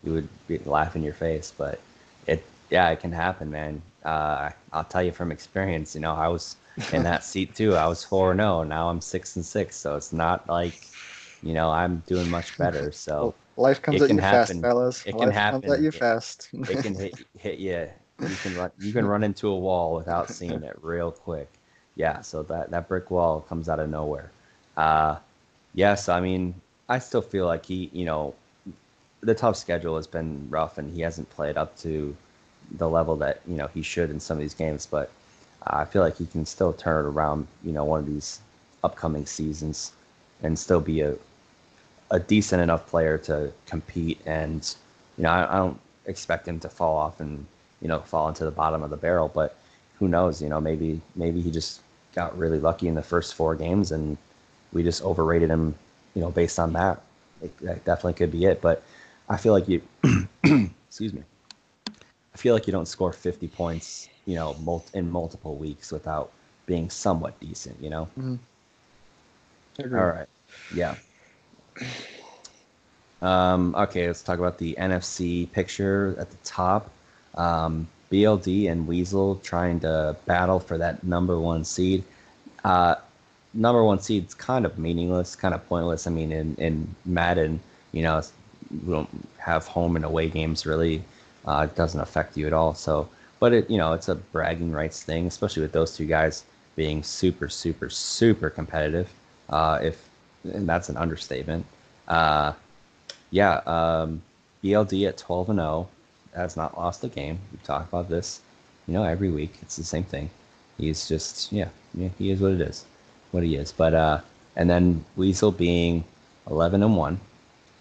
[0.04, 1.54] would be laugh in your face.
[1.58, 1.80] But
[2.28, 3.82] it, yeah, it can happen, man.
[4.04, 5.96] Uh, I'll tell you from experience.
[5.96, 6.58] You know, I was
[6.92, 7.76] in that seat too.
[7.76, 8.64] I was four and zero.
[8.64, 9.76] Now I'm six and six.
[9.78, 10.88] So it's not like,
[11.42, 12.92] you know, I'm doing much better.
[12.92, 13.36] So.
[13.56, 15.06] Life comes at you can fast, fellas.
[15.06, 16.50] It can Life comes at you It- fast.
[16.54, 17.88] it can hit hit you.
[18.20, 18.72] You can run.
[18.80, 21.50] You can run into a wall without seeing it real quick.
[21.96, 22.22] Yeah.
[22.22, 24.32] So that that brick wall comes out of nowhere.
[24.78, 25.18] Uh,
[25.74, 26.10] yes.
[26.10, 26.56] I mean,
[26.90, 27.90] I still feel like he.
[27.94, 28.34] You know,
[29.22, 32.16] the tough schedule has been rough, and he hasn't played up to
[32.72, 34.88] the level that you know he should in some of these games.
[34.90, 35.12] But
[35.68, 37.48] uh, I feel like he can still turn it around.
[37.64, 38.40] You know, one of these
[38.84, 39.92] upcoming seasons,
[40.42, 41.16] and still be a
[42.14, 44.22] a decent enough player to compete.
[44.26, 44.74] And
[45.18, 47.46] you know, I, I don't expect him to fall off and
[47.82, 49.28] you know fall into the bottom of the barrel.
[49.28, 49.58] But
[50.00, 50.42] who knows?
[50.42, 51.82] You know, maybe maybe he just
[52.14, 54.18] got really lucky in the first four games and
[54.72, 55.76] we just overrated him,
[56.14, 57.02] you know, based on that.
[57.42, 58.62] It, that definitely could be it.
[58.62, 58.84] But
[59.28, 59.82] I feel like you,
[60.44, 61.24] excuse me,
[62.34, 66.32] I feel like you don't score 50 points, you know, mul- in multiple weeks without
[66.66, 68.08] being somewhat decent, you know?
[68.18, 68.36] Mm-hmm.
[69.80, 70.00] Agreed.
[70.00, 70.28] All right.
[70.76, 70.96] Yeah.
[73.22, 76.90] Um, okay, let's talk about the NFC picture at the top.
[77.36, 82.04] Um, BLD and Weasel trying to battle for that number one seed.
[82.64, 82.96] Uh,
[83.54, 86.06] number one seed's kind of meaningless, kind of pointless.
[86.06, 87.60] I mean, in, in Madden,
[87.92, 88.22] you know,
[88.86, 91.04] we don't have home and away games really.
[91.46, 92.74] Uh, it doesn't affect you at all.
[92.74, 93.08] So,
[93.40, 96.44] but it, you know, it's a bragging rights thing, especially with those two guys
[96.76, 99.10] being super, super, super competitive.
[99.50, 100.10] Uh, if
[100.44, 101.66] and that's an understatement.
[102.08, 102.54] Uh,
[103.32, 104.22] yeah, um,
[104.64, 105.90] BLD at 12 and 0
[106.36, 107.40] has not lost a game.
[107.52, 108.42] We talk about this,
[108.88, 109.56] you know, every week.
[109.62, 110.30] It's the same thing.
[110.78, 112.86] He's just, yeah, yeah, he is what it is,
[113.32, 113.72] what he is.
[113.72, 114.22] But uh,
[114.56, 116.04] and then Weasel being
[116.50, 117.20] 11 and 1,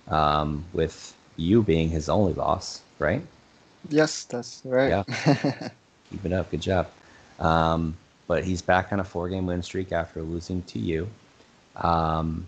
[0.08, 3.22] um, with you being his only loss, right?
[3.88, 4.88] Yes, that's right.
[4.88, 5.02] Yeah.
[6.10, 6.50] Keep it up.
[6.50, 6.88] Good job.
[7.38, 7.96] Um,
[8.26, 11.08] but he's back on a four game win streak after losing to you.
[11.76, 12.46] Um,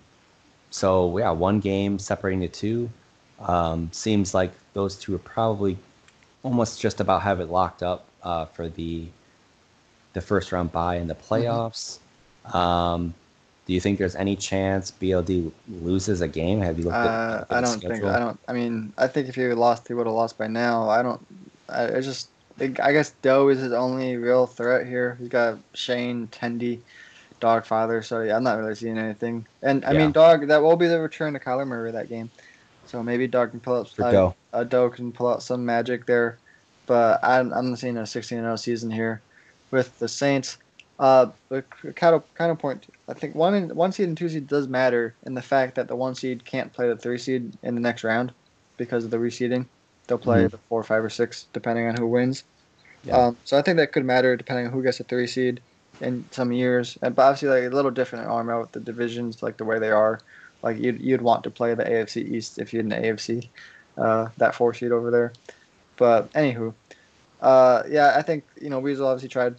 [0.70, 2.91] so, yeah, one game separating the two.
[3.41, 5.77] Um, seems like those two are probably
[6.43, 9.07] almost just about have it locked up uh, for the
[10.12, 11.99] the first round bye in the playoffs.
[12.53, 13.14] Um,
[13.66, 15.51] do you think there's any chance BLD
[15.81, 16.61] loses a game?
[16.61, 18.05] Have you looked at, Uh, at I don't think.
[18.05, 18.39] I don't.
[18.47, 20.89] I mean, I think if he lost, he would have lost by now.
[20.89, 21.27] I don't.
[21.68, 22.29] I, I just.
[22.61, 25.16] I guess Doe is his only real threat here.
[25.18, 26.79] He's got Shane, Tendy,
[27.45, 28.03] Dogfather.
[28.05, 29.47] So yeah, I'm not really seeing anything.
[29.62, 29.99] And I Yeah.
[29.99, 30.49] mean, Dog.
[30.49, 32.30] That will be the return to Kyler Murray that game.
[32.86, 33.88] So maybe Dog can pull up.
[33.88, 34.34] For uh, Doe.
[34.53, 36.38] uh, Doe can pull out some magic there.
[36.86, 39.22] But I'm, I'm seeing a 16 0 season here
[39.70, 40.59] with the Saints.
[40.99, 41.64] Uh, but
[41.97, 42.86] kind of kind of point.
[43.09, 45.88] I think one and one seed and two seed does matter in the fact that
[45.88, 48.32] the one seed can't play the three seed in the next round
[48.76, 49.66] because of the reseeding.
[50.07, 50.51] They'll play Mhm.
[50.53, 52.45] the four, five, or six depending on who wins.
[53.03, 53.16] Yeah.
[53.16, 55.61] Um, so I think that could matter depending on who gets the three seed
[56.01, 56.99] in some years.
[57.03, 59.78] And but obviously, like a little different in RML with the divisions, like the way
[59.78, 60.20] they are.
[60.62, 63.49] Like you'd you'd want to play the AFC East if you're in the AFC,
[63.99, 65.32] uh, that four seed over there.
[65.97, 66.72] But anywho,
[67.42, 69.57] uh, yeah, I think you know Weasel obviously tried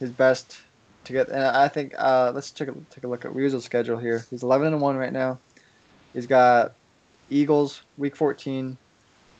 [0.00, 0.58] his best
[1.04, 3.98] to get, and I think uh, let's take a take a look at Weasel's schedule
[3.98, 4.24] here.
[4.30, 5.38] He's 11 and one right now.
[6.14, 6.74] He's got
[7.28, 8.76] Eagles week 14,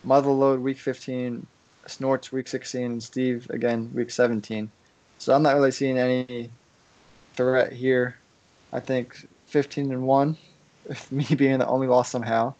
[0.07, 1.47] Motherload week 15,
[1.87, 4.71] Snorts week 16, and Steve again week 17.
[5.19, 6.51] So I'm not really seeing any
[7.35, 8.17] threat here.
[8.73, 10.37] I think 15 and one,
[10.89, 12.55] with me being the only loss somehow.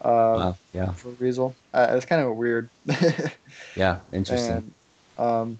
[0.00, 0.56] Uh, Wow.
[0.72, 0.92] Yeah.
[0.92, 2.68] for Weasel, uh, it's kind of weird.
[3.74, 3.98] Yeah.
[4.12, 4.72] Interesting.
[5.18, 5.58] And, um,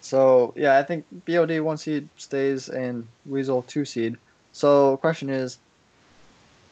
[0.00, 4.16] so yeah, I think BLD one seed stays and Weasel two seed.
[4.52, 5.58] So question is,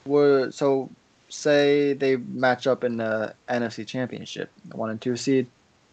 [0.05, 0.91] would so
[1.29, 5.47] say they match up in the NFC Championship, the one and two seed.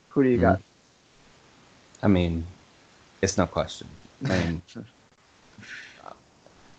[0.10, 0.62] Who do you got?
[2.04, 2.46] I mean,
[3.22, 3.88] it's no question.
[4.26, 4.62] I mean,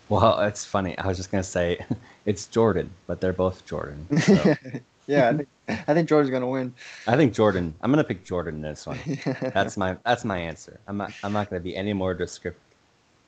[0.09, 0.97] well, it's funny.
[0.97, 1.85] I was just gonna say
[2.25, 4.05] it's Jordan, but they're both Jordan.
[4.19, 4.55] So
[5.07, 5.49] yeah, I think
[5.87, 6.73] I think Georgia's gonna win.
[7.07, 7.73] I think Jordan.
[7.81, 8.99] I'm gonna pick Jordan in this one.
[9.53, 10.79] That's my that's my answer.
[10.87, 12.59] I'm not I'm not gonna be any more descript,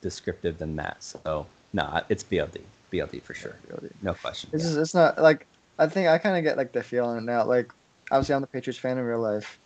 [0.00, 1.02] descriptive than that.
[1.02, 2.60] So no, it's BLD.
[2.92, 3.54] BLD for sure.
[4.02, 4.50] No question.
[4.52, 4.68] It's Yeah.
[4.70, 5.46] just, it's not like
[5.78, 7.44] I think I kind of get like the feeling now.
[7.44, 7.72] Like
[8.10, 9.58] obviously I'm the Patriots fan in real life,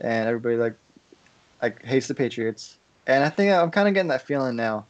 [0.00, 0.76] and everybody like
[1.62, 4.86] like hates the Patriots, and I think I'm kind of getting that feeling now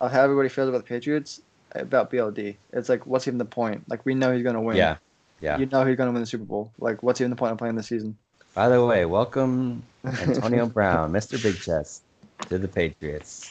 [0.00, 1.40] of how everybody feels about the Patriots
[1.74, 2.56] about BLD.
[2.72, 3.88] It's like what's even the point?
[3.88, 4.76] Like we know he's gonna win.
[4.76, 4.96] Yeah.
[5.40, 5.58] Yeah.
[5.58, 6.72] You know he's gonna win the Super Bowl.
[6.78, 8.16] Like what's even the point of playing this season?
[8.54, 11.42] By the way, welcome Antonio Brown, Mr.
[11.42, 12.02] Big Chest,
[12.48, 13.50] to the Patriots.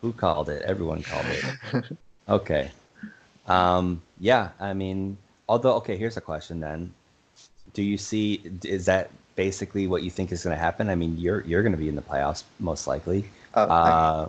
[0.00, 0.62] Who called it?
[0.62, 1.84] Everyone called it.
[2.28, 2.70] Okay.
[3.48, 5.18] Um, yeah, I mean,
[5.48, 6.94] although, okay, here's a question then.
[7.74, 9.10] Do you see, is that
[9.44, 10.88] basically what you think is going to happen?
[10.90, 13.20] I mean, you're you're going to be in the playoffs most likely.
[13.54, 14.28] Uh, Uh,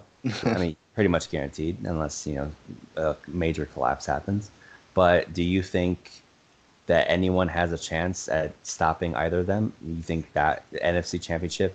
[0.54, 2.48] I mean, pretty much guaranteed, unless you know
[2.98, 4.52] a major collapse happens.
[4.94, 5.98] But do you think
[6.88, 9.74] that anyone has a chance at stopping either of them?
[9.86, 11.74] You think that the NFC Championship?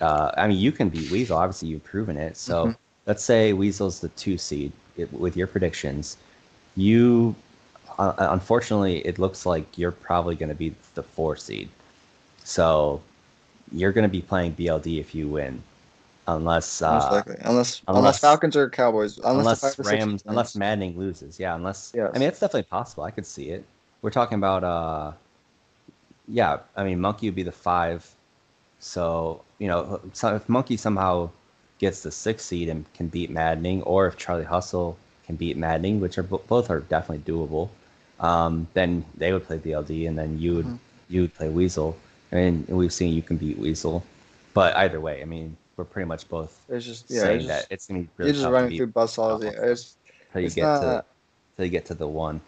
[0.00, 1.38] Uh, I mean, you can beat Weasel.
[1.38, 2.36] Obviously, you've proven it.
[2.36, 2.76] So Mhm.
[3.06, 6.16] let's say Weasel's the two seed it, with your predictions.
[6.76, 7.36] You,
[7.98, 11.70] uh, unfortunately, it looks like you're probably going to be the four seed.
[12.44, 13.00] So
[13.72, 15.62] you're going to be playing BLD if you win,
[16.28, 21.38] unless uh, unless, unless unless- Falcons or Cowboys, unless, unless Rams, unless Maddening loses.
[21.38, 22.10] Yeah, unless Yes.
[22.14, 23.04] I mean it's definitely possible.
[23.04, 23.64] I could see it.
[24.02, 25.12] We're talking about uh,
[26.28, 26.58] yeah.
[26.76, 28.08] I mean Monkey would be the five.
[28.80, 31.30] So you know, so if Monkey somehow
[31.78, 36.00] gets the sixth seed and can beat Maddening, or if Charlie Hustle can beat Maddening,
[36.00, 37.68] which are both are definitely doable,
[38.20, 40.78] um, then they would play BLD, and then you would Mhm.
[41.08, 41.96] you would play Weasel.
[42.32, 44.02] And we've seen you can beat Weasel,
[44.54, 47.58] but either way, I mean, we're pretty much both It's just yeah, saying it's that
[47.60, 49.42] just, it's gonna be really you're just tough to running beat through buzzsaws.
[49.42, 49.96] Yeah, it's,
[50.32, 50.80] till you it's get not.
[50.80, 51.04] to
[51.56, 52.40] till you get to the one.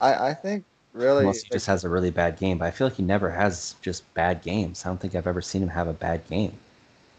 [0.00, 2.86] I I think really Unless he just has a really bad game, but I feel
[2.88, 4.84] like he never has just bad games.
[4.84, 6.52] I don't think I've ever seen him have a bad game.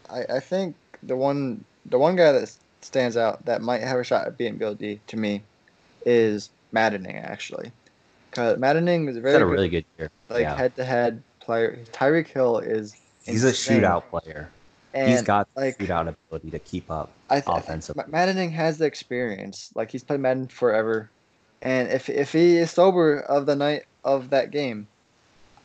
[0.10, 4.04] I, I think the one the one guy that stands out that might have a
[4.04, 5.42] shot at beating BLD to me
[6.06, 7.72] is Maddening actually,
[8.30, 10.12] because Maddening is a very had a good, really good year.
[10.30, 11.80] like head to head player.
[11.92, 12.94] Tyreek Hill is
[13.26, 14.52] He's a shootout player.
[14.94, 17.10] And He's got the like shootout ability to keep up.
[17.30, 18.04] I th- offensively.
[18.06, 19.72] Ma- Maddening has the experience.
[19.76, 21.10] Like he's played Madden forever,
[21.62, 24.88] and if if he is sober of the night of that game,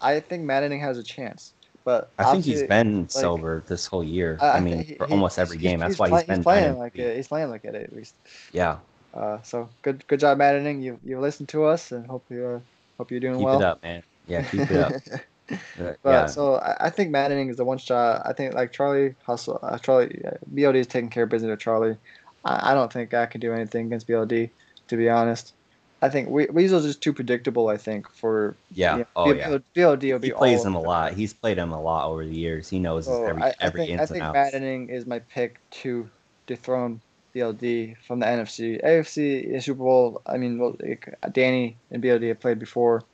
[0.00, 1.52] I think Maddening has a chance.
[1.84, 4.38] But I think he's been sober this whole year.
[4.40, 5.80] I- I, mean, he- for he- almost every game.
[5.80, 7.16] That's why play- he's been he's playing like it.
[7.16, 8.14] He's playing like it at least.
[8.52, 8.78] Yeah,
[9.14, 10.82] Uh, so good, good job, Maddening.
[10.82, 12.60] You you listened to us, and hope you uh,
[12.98, 13.58] hope you're doing keep well.
[13.58, 14.02] Keep it up, man.
[14.28, 14.92] Yeah, keep it up.
[15.50, 15.56] Uh,
[16.02, 18.22] But yeah, so I, I think Maddening is the one shot.
[18.24, 21.60] I think like Charlie Hustle, uh, Charlie uh, BLD is taking care of business with
[21.60, 21.96] Charlie.
[22.44, 24.50] I, I don't think I can do anything against BLD,
[24.88, 25.52] to be honest.
[26.00, 27.68] I think we, Weasel's just too predictable.
[27.68, 28.92] I think for yeah.
[28.92, 29.58] you know, Oh B- yeah.
[29.76, 31.12] BLD will be He plays him a lot.
[31.14, 32.68] He's played him a lot over the years.
[32.68, 34.34] He knows So every I, I every think I think and outs.
[34.34, 36.10] Maddening is my pick to
[36.48, 37.00] dethrone
[37.34, 38.82] BLD from the NFC.
[38.84, 40.20] AFC in Super Bowl.
[40.26, 43.04] I mean, well, like, Danny and BLD have played before.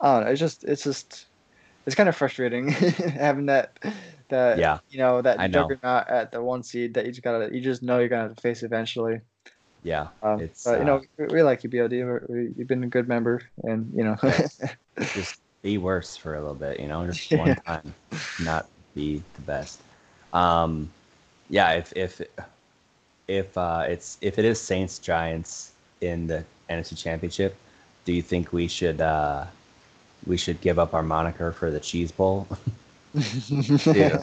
[0.00, 0.30] I don't know.
[0.32, 1.26] It's just it's just
[1.86, 3.78] it's kind of frustrating having that
[4.28, 5.68] that Yeah, you know that I know.
[5.68, 8.36] juggernaut at the one seed that you just gotta you just know you're gonna have
[8.36, 9.20] to face eventually.
[9.82, 10.08] yeah.
[10.22, 12.02] Um, It's, but you know uh, we, like you BLD.
[12.28, 14.16] We, you've been a good member, and you know
[15.14, 17.38] Just be worse for a little bit, you know, just Yeah.
[17.38, 17.94] one time,
[18.38, 19.80] not be the best.
[20.32, 20.90] Um,
[21.48, 21.72] yeah.
[21.72, 22.20] If if
[23.28, 27.56] if uh, it's if it is Saints Giants in the NFC Championship,
[28.04, 29.46] do you think we should uh,
[30.26, 32.46] we should give up our moniker for the Cheese Bowl?
[33.86, 34.22] Yeah.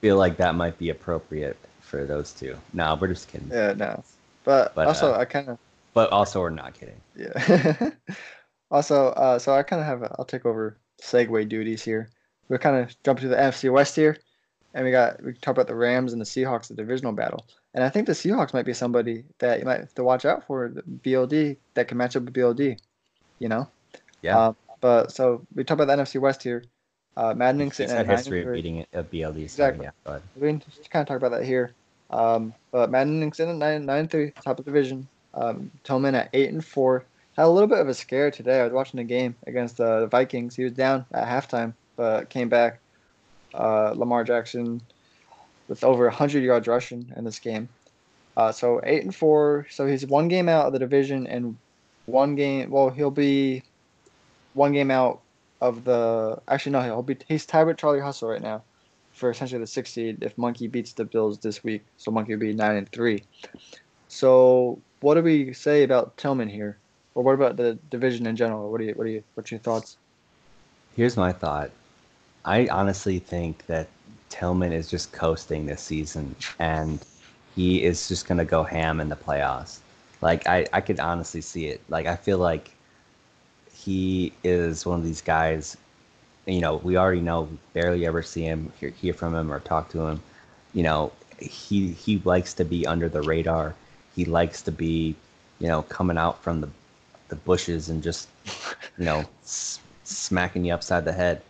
[0.00, 2.56] Feel like that might be appropriate for those two.
[2.72, 3.48] No, we're just kidding.
[3.50, 4.02] yeah no.
[4.44, 5.58] But, But, also uh, I kind of
[5.94, 7.00] But also, we're not kidding.
[7.16, 7.90] Yeah.
[8.70, 12.10] also, uh, so I kind of have a, I'll take over segue duties here.
[12.48, 14.18] We're kind of jumping to the NFC West here,
[14.74, 17.46] and we got we talk about the Rams and the Seahawks, the divisional battle.
[17.74, 20.46] And I think the Seahawks might be somebody that you might have to watch out
[20.46, 20.68] for.
[20.68, 22.78] The BLD that can match up with BLD,
[23.38, 23.68] you know.
[24.22, 24.48] Yeah.
[24.48, 26.62] Um, but so we talk about the NFC West here.
[27.16, 29.34] Uh, Maddening He's sitting had history of beating it of BLD.
[29.34, 29.84] So Exactly.
[29.84, 31.72] yeah, but We can just kind of talk about that here.
[32.10, 35.08] Um, but Maddening's in at nine, nine three, top of the division.
[35.34, 37.04] Um, Tillman at eight and four.
[37.36, 38.60] Had a little bit of a scare today.
[38.60, 40.54] I was watching the game against the Vikings.
[40.54, 42.80] He was down at halftime, but came back.
[43.54, 44.82] Uh, Lamar Jackson
[45.68, 47.68] with over 100 yards rushing in this game.
[48.36, 49.66] Uh, so eight and four.
[49.70, 51.56] So he's one game out of the division and
[52.06, 52.70] one game.
[52.70, 53.62] Well, he'll be
[54.54, 55.20] one game out
[55.60, 56.40] of the.
[56.48, 57.16] Actually, no, he'll be.
[57.28, 58.62] He's tied with Charlie Hustle right now
[59.12, 61.82] for essentially the sixth seed if Monkey beats the Bills this week.
[61.96, 63.22] So Monkey will be nine and three.
[64.08, 66.78] So what do we say about Tillman here,
[67.14, 68.70] or what about the division in general?
[68.70, 69.96] What do you what do you what's your thoughts?
[70.96, 71.70] here's my thought.
[72.44, 73.88] I honestly think that
[74.28, 77.04] Tillman is just coasting this season, and
[77.54, 79.78] he is just gonna go ham in the playoffs.
[80.20, 81.80] Like I, I could honestly see it.
[81.88, 82.72] Like I feel like
[83.84, 85.76] he is one of these guys.
[86.46, 89.60] You know, we already know, we barely ever see him, hear, hear from him, or
[89.60, 90.20] talk to him.
[90.74, 93.74] You know, he he likes to be under the radar.
[94.14, 95.14] He likes to be,
[95.58, 96.68] you know, coming out from the
[97.28, 98.28] the bushes and just,
[98.98, 101.42] you know, s- smacking you upside the head.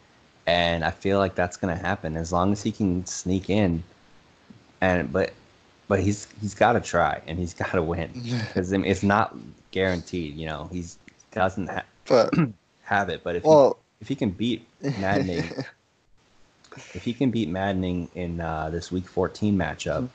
[0.46, 3.82] And I feel like that's gonna happen as long as he can sneak in.
[4.80, 5.32] And but
[5.88, 8.10] but he's he's got to try and he's got to win
[8.46, 9.36] because it's not
[9.70, 10.36] guaranteed.
[10.36, 10.98] You know, he's
[11.32, 12.34] doesn't ha- But
[12.84, 13.22] have it.
[13.22, 13.48] But if he,
[14.00, 14.66] if he can beat
[14.98, 15.44] Maddening,
[16.94, 20.08] if he can beat Maddening in uh, this Week 14 matchup,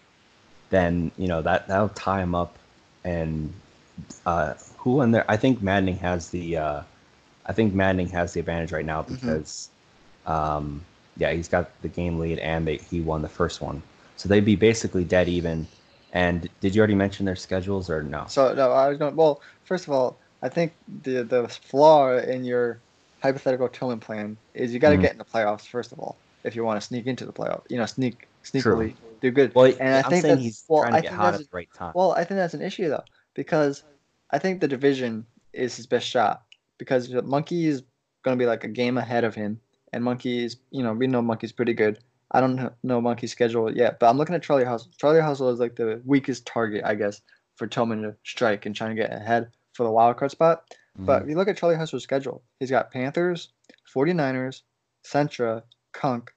[0.70, 2.58] then you know that that'll tie him up.
[3.04, 3.54] And
[4.26, 5.26] uh, who in there?
[5.30, 6.58] I think Maddening has the.
[6.58, 6.82] Uh,
[7.46, 9.70] I think Maddening has the advantage right now because,
[10.26, 10.84] um,
[11.16, 13.82] yeah, he's got the game lead and they, he won the first one,
[14.18, 15.66] so they'd be basically dead even.
[16.12, 18.26] And did you already mention their schedules or no?
[18.28, 19.16] so no, I was going.
[19.16, 20.74] Well, first of all, I think
[21.04, 22.80] the the flaw in your
[23.22, 25.02] hypothetical Tillman plan is you got to Mhm.
[25.02, 27.64] get in the playoffs first of all if you want to sneak into the playoff.
[27.70, 28.94] You know, sneak sneakily True.
[29.22, 29.54] do good.
[29.56, 31.40] Well, And I I'm think saying that's- he's well, trying I to get hot at
[31.42, 31.92] the right time.
[31.96, 33.84] Well, I think that's an issue though, because
[34.32, 36.44] I think the division is his best shot
[36.78, 37.84] because Monkey is
[38.24, 39.60] going to be like a game ahead of him,
[39.94, 41.98] and Monkey is, you know, we know Monkey's pretty good,
[42.32, 44.92] I don't know Monkey's schedule yet, but I'm looking at Charlie Hustle.
[44.98, 47.22] Charlie Hustle is like the weakest target, I guess,
[47.56, 50.64] for Tillman to strike and trying to get ahead for the wild card spot.
[51.00, 53.54] But if you look at Charlie Hustle's schedule, he's got Panthers,
[53.96, 54.64] 49ers,
[55.06, 55.62] Centra,
[55.94, 56.32] Kunk.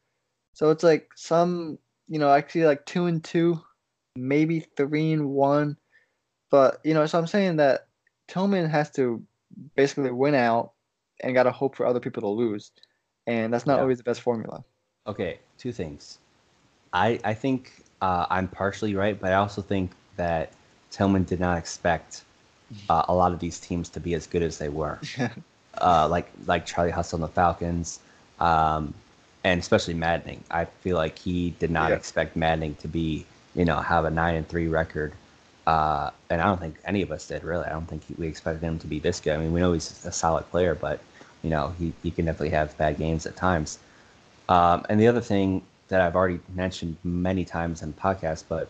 [0.53, 1.79] So it's like some,
[2.09, 3.59] you know, actually like two and two,
[4.17, 5.79] maybe three and one.
[6.51, 7.87] But, you know, so I'm saying that
[8.29, 9.23] Tillman has to
[9.77, 10.73] basically win out
[11.23, 12.71] and got to hope for other people to lose.
[13.27, 13.83] And that's not Yeah.
[13.83, 14.63] always the best formula.
[15.07, 16.19] Okay, two things.
[16.93, 20.53] I I think uh, I'm partially right, but I also think that
[20.91, 22.25] Tillman did not expect
[22.89, 25.01] uh, a lot of these teams to be as good as they were.
[25.81, 28.01] uh, like like Charlie Hustle and the Falcons,
[28.39, 28.95] um,
[29.45, 30.45] and especially Maddening.
[30.51, 31.97] I feel like he did not Yeah.
[31.97, 35.15] expect Maddening to be you know have a nine and three record.
[35.67, 37.65] Uh, and I don't think any of us did really.
[37.67, 39.35] I don't think he, we expected him to be this good.
[39.35, 41.01] I mean, we know he's a solid player, but
[41.43, 43.79] you know he, he can definitely have bad games at times.
[44.49, 48.69] Um, and the other thing that I've already mentioned many times in the podcast, but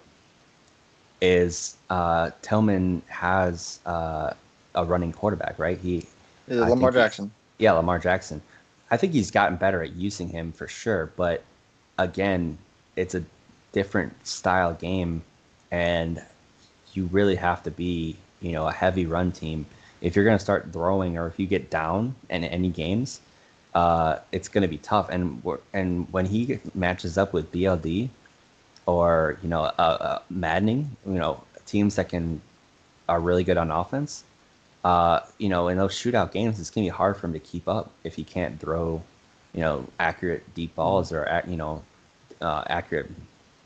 [1.21, 4.33] is uh, Tillman has uh,
[4.75, 5.79] a running quarterback, right?
[5.79, 6.07] He,
[6.51, 7.31] I Lamar Jackson.
[7.59, 8.43] yeah, Lamar Jackson.
[8.91, 11.43] I think he's gotten better at using him for sure, but
[11.99, 12.59] again,
[12.97, 13.23] it's a
[13.73, 15.23] different style game,
[15.71, 16.23] and
[16.93, 19.67] you really have to be, you know, a heavy run team.
[20.01, 23.21] If you're going to start throwing, or if you get down in any games,
[23.75, 25.09] uh, it's going to be tough.
[25.11, 25.43] And
[25.73, 28.09] and when he matches up with BLD,
[28.87, 32.41] or you know, uh, uh, maddening, you know, teams that can
[33.09, 34.25] are really good on offense,
[34.85, 37.69] uh, you know, in those shootout games, it's gonna be hard for him to keep
[37.69, 39.03] up if he can't throw,
[39.55, 41.83] you know, accurate deep balls or you know,
[42.41, 43.11] uh, accurate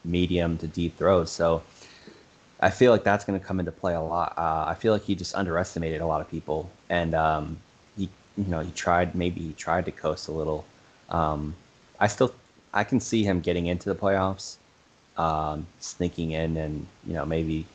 [0.04, 1.30] medium to deep throws.
[1.30, 1.62] So
[2.60, 4.34] I feel like that's gonna come into play a lot.
[4.36, 7.58] Uh, I feel like he just underestimated a lot of people, and um,
[7.96, 10.64] he, you know, he tried maybe he tried to coast a little.
[11.10, 11.54] Um,
[12.00, 12.34] I still
[12.72, 14.56] I can see him getting into the playoffs,
[15.16, 17.66] um, sneaking in, and you know maybe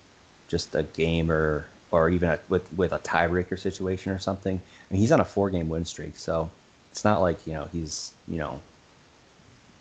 [0.47, 4.57] just a game or or even a, with with a tiebreaker situation or something.
[4.57, 6.49] I mean, he's on a four game win streak, so
[6.91, 8.59] it's not like you know he's you know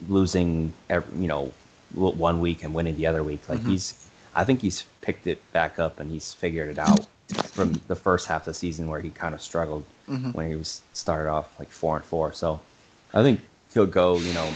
[0.09, 1.53] losing every, you know
[1.95, 3.41] one week and winning the other week.
[3.49, 3.67] Like Mhm.
[3.69, 7.07] he's, I think he's picked it back up and he's figured it out
[7.53, 10.35] from the first half of the season where he kind of struggled Mhm.
[10.35, 12.33] when he was started off like four and four.
[12.33, 12.61] So
[13.15, 13.41] I think
[13.75, 14.55] he'll go you know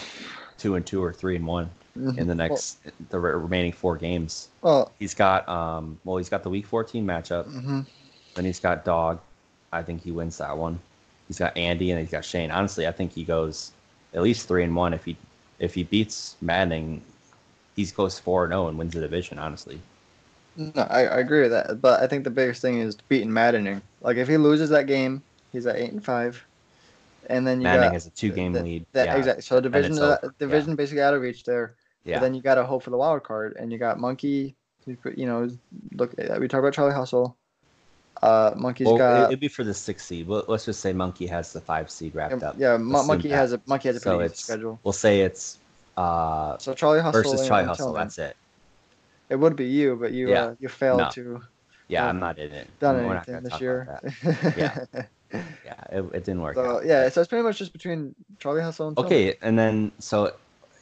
[0.59, 1.71] two and two or three and one
[2.17, 2.79] in the next
[3.11, 4.49] the re- remaining four games.
[4.63, 7.47] Well, He's got um well he's got the week 14 matchup.
[7.47, 7.87] mhm.
[8.35, 9.21] Then he's got Dog.
[9.73, 10.79] I think he wins that one.
[11.29, 12.51] He's got Andy and he's got Shane.
[12.51, 13.73] Honestly, I think he goes
[14.15, 14.95] at least three and one.
[14.95, 15.17] If he
[15.59, 17.03] if he beats Maddening,
[17.77, 19.39] he goes four and zero and wins the division.
[19.39, 19.81] Honestly,
[20.55, 21.81] No, I, I agree with that.
[21.81, 23.83] But I think the biggest thing is beating maddening.
[24.01, 26.47] Like if he loses that game, he's at eight and five,
[27.29, 28.85] and then you Maddening got has a two game lead.
[28.93, 29.43] that yeah, exactly.
[29.43, 31.77] So division, uh, division basically out of reach there.
[32.05, 32.17] Yeah.
[32.17, 34.55] But then you got to hope for the wild card, and you got Monkey.
[34.87, 35.49] You know,
[35.95, 36.13] look.
[36.19, 37.37] uh, We talked about Charlie Hustle.
[38.23, 39.27] Uh, Monkey's well, got.
[39.29, 40.27] it'd be for the six seed.
[40.29, 42.57] Well, let's just say Monkey has the five seed wrapped up.
[42.59, 43.37] yeah, Assume Monkey that.
[43.37, 44.79] has a Monkey has a So pretty it's schedule.
[44.85, 45.59] we'll say it's
[45.97, 47.93] uh So Charlie Hustle versus Charlie Hustle.
[47.93, 48.37] That's it.
[49.29, 50.43] It would be you, but you Yeah.
[50.45, 51.09] uh, you failed No.
[51.11, 51.43] to
[51.89, 52.09] Yeah, Yeah.
[52.09, 52.69] I'm not in it.
[52.81, 54.01] done We're anything this year.
[54.13, 55.09] that.
[55.65, 56.57] Yeah, it, it didn't work.
[56.57, 56.85] so out.
[56.85, 58.99] yeah, so it's pretty much just between Charlie Hustle and.
[58.99, 60.35] Okay, and then so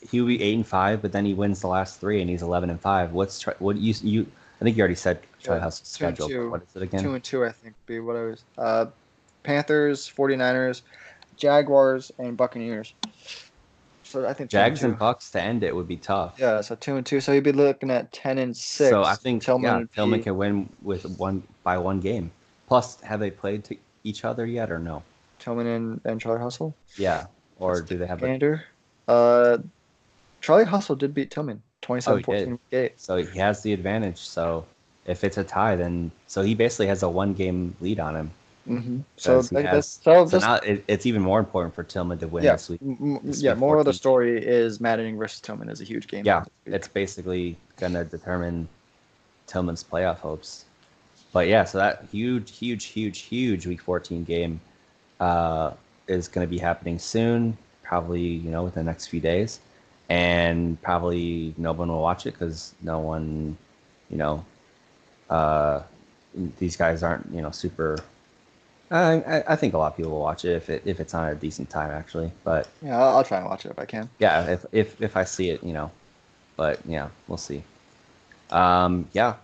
[0.08, 2.42] he would be eight and five, but then he wins the last three, and he's
[2.42, 3.12] eleven and five.
[3.12, 4.26] What's Tri- what you you?
[4.60, 6.28] I think you already said Charlie Yeah, Hustle's two and schedule.
[6.28, 6.50] two.
[6.50, 7.02] What is it again?
[7.02, 8.44] two and two, I think, be what I was.
[8.58, 8.86] Uh,
[9.42, 10.82] Panthers, 49ers,
[11.36, 12.92] Jaguars, and Buccaneers.
[14.02, 14.98] So I think Jags and and.
[14.98, 16.34] Bucks to end it would be tough.
[16.38, 17.20] Yeah, so two and two.
[17.20, 18.90] So you'd be looking at ten and six.
[18.90, 22.30] So I think Tillman yeah, Tillman be- can win with one by one game.
[22.66, 25.02] Plus, have they played to each other yet or no?
[25.38, 26.74] Tillman and, and Charlie Hustle.
[26.96, 27.26] Yeah,
[27.58, 28.22] or do they have?
[28.22, 28.64] A, Gander.
[29.08, 29.58] Uh,
[30.40, 32.48] Charlie Hustle did beat Tillman 27 Oh, he did.
[32.48, 33.00] 14 gate.
[33.00, 34.18] so he has the advantage.
[34.18, 34.64] So
[35.06, 38.30] if it's a tie, then so he basically has a one game lead on him.
[38.68, 39.00] Mm-hmm.
[39.16, 42.44] So, has- so, So that's, now it, it's even more important for Tillman to win
[42.44, 42.80] yeah, this week.
[43.22, 43.52] this yeah.
[43.52, 46.24] week More of the story is Maddening versus Tillman is a huge game.
[46.24, 48.68] Yeah, it's basically gonna determine
[49.46, 50.66] Tillman's playoff hopes.
[51.32, 54.60] But yeah, so that huge, huge, huge, huge Week 14 game
[55.20, 55.72] uh,
[56.08, 59.60] is going to be happening soon, probably you know within the next few days,
[60.10, 63.56] and probably no one will watch it because no one,
[64.10, 64.44] you know,
[65.30, 65.82] uh,
[66.58, 67.96] these guys aren't you know super.
[68.92, 71.28] I, I- think a lot of people will watch it if it if it's on
[71.28, 72.98] a decent time actually, but yeah.
[73.00, 74.08] I'll, I'll try and watch it if I can.
[74.18, 75.90] yeah, if if if I see it, you know.
[76.56, 77.62] But yeah, we'll see.
[78.50, 79.34] Um, yeah,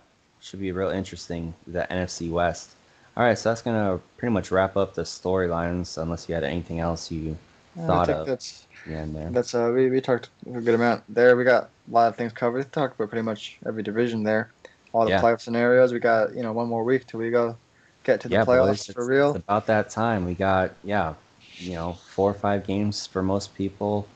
[0.41, 1.53] should be real interesting.
[1.65, 2.71] The NFC West.
[3.15, 5.97] All right, so that's gonna pretty much wrap up the storylines.
[5.97, 7.37] Unless you had anything else you
[7.85, 9.35] thought think of that's yeah, there.
[9.35, 11.35] that's uh we, we talked a good amount there.
[11.37, 12.59] We got a lot of things covered.
[12.59, 14.53] We talked about pretty much every division there,
[14.93, 15.19] all the Yeah.
[15.19, 15.93] playoff scenarios.
[15.93, 17.59] We got you know one more week till we go
[18.03, 19.43] get to the yeah, playoffs boys, for real.
[19.47, 20.25] About that time.
[20.25, 21.15] We got yeah,
[21.59, 24.07] you know, four or five games for most people.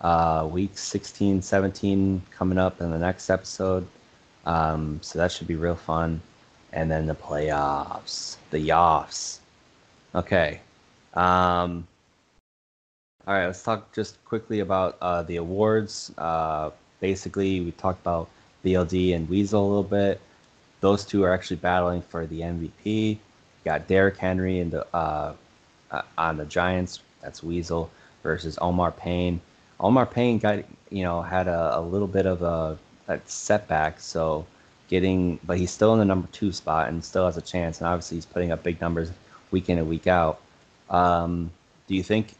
[0.00, 3.86] Uh, week 16, 17 coming up in the next episode.
[4.46, 6.22] Um, so that should be real fun.
[6.72, 9.40] And then the playoffs, the yaffs.
[10.14, 10.60] Okay.
[11.14, 11.86] Um,
[13.30, 16.12] all right, let's talk just quickly about uh, the awards.
[16.18, 18.28] Uh, basically, we talked about
[18.64, 20.20] BLD and Weasel a little bit.
[20.80, 23.18] Those two are actually battling for the MVP.
[23.64, 25.34] Got Derrick Henry the uh,
[25.92, 26.98] uh, on the Giants.
[27.22, 27.88] That's Weasel
[28.24, 29.40] versus Omar Payne.
[29.78, 32.76] Omar Payne got you know had a, a little bit of a,
[33.06, 34.44] a setback, so
[34.88, 37.78] getting but he's still in the number two spot and still has a chance.
[37.78, 39.12] And obviously he's putting up big numbers
[39.52, 40.40] week in and week out.
[40.88, 41.52] Um,
[41.86, 42.34] do you think,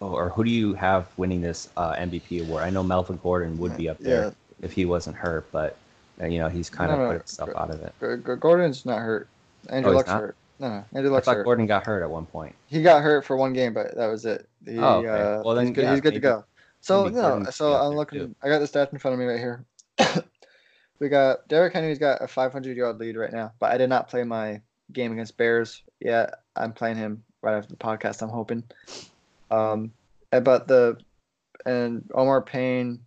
[0.00, 2.62] or who do you have winning this uh, MVP award?
[2.62, 4.30] I know Melvin Gordon would be up there Yeah.
[4.62, 5.76] if he wasn't hurt, but
[6.20, 7.94] uh, you know he's kind of No, no, put himself out of it.
[8.00, 9.28] G- G- Gordon's not hurt.
[9.70, 10.20] Andrew Oh, Luck's not?
[10.20, 10.36] hurt.
[10.60, 11.44] No, no, Andrew I Luck's thought hurt.
[11.44, 12.54] Gordon got hurt at one point.
[12.66, 14.46] He got hurt for one game, but that was it.
[14.64, 15.08] He, Oh, okay.
[15.08, 16.44] uh, Well, then, he's good, yeah, he's good to go.
[16.80, 18.18] So no, so I'm looking.
[18.20, 18.34] too.
[18.42, 19.64] I got the stats in front of me right here.
[20.98, 24.08] we got Derrick Henry's got a 500 yard lead right now, but I did not
[24.08, 24.60] play my
[24.92, 26.34] game against Bears yet.
[26.56, 28.22] I'm playing him right after the podcast.
[28.22, 28.62] I'm hoping.
[29.54, 29.92] Um,
[30.30, 30.98] but the
[31.66, 33.00] and Omar Payne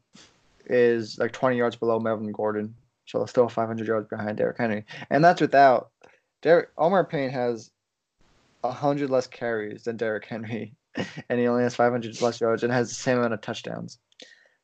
[0.65, 2.75] is like 20 yards below Melvin Gordon,
[3.05, 5.91] so still 500 yards behind Derrick Henry, and that's without
[6.41, 6.69] Derrick.
[6.77, 7.71] Omar Payne has
[8.61, 10.73] 100 less carries than Derrick Henry,
[11.29, 13.99] and he only has 500 less yards and has the same amount of touchdowns.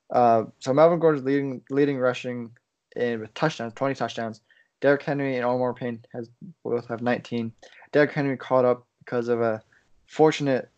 [0.09, 2.51] Uh, so Melvin Gordon's leading leading rushing
[2.95, 4.41] in with touchdowns, 20 touchdowns.
[4.81, 6.29] Derrick Henry and Omar Payne has
[6.63, 7.53] both have 19.
[7.93, 9.63] Derrick Henry caught up because of a
[10.07, 10.69] fortunate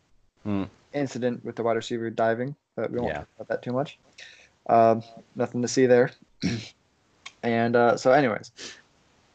[0.45, 0.63] Hmm.
[0.95, 3.19] Incident with the wide receiver diving, but we won't Yeah.
[3.19, 3.99] talk about that too much.
[4.67, 5.03] Um,
[5.35, 6.11] nothing to see there.
[7.43, 8.51] and uh, so, anyways,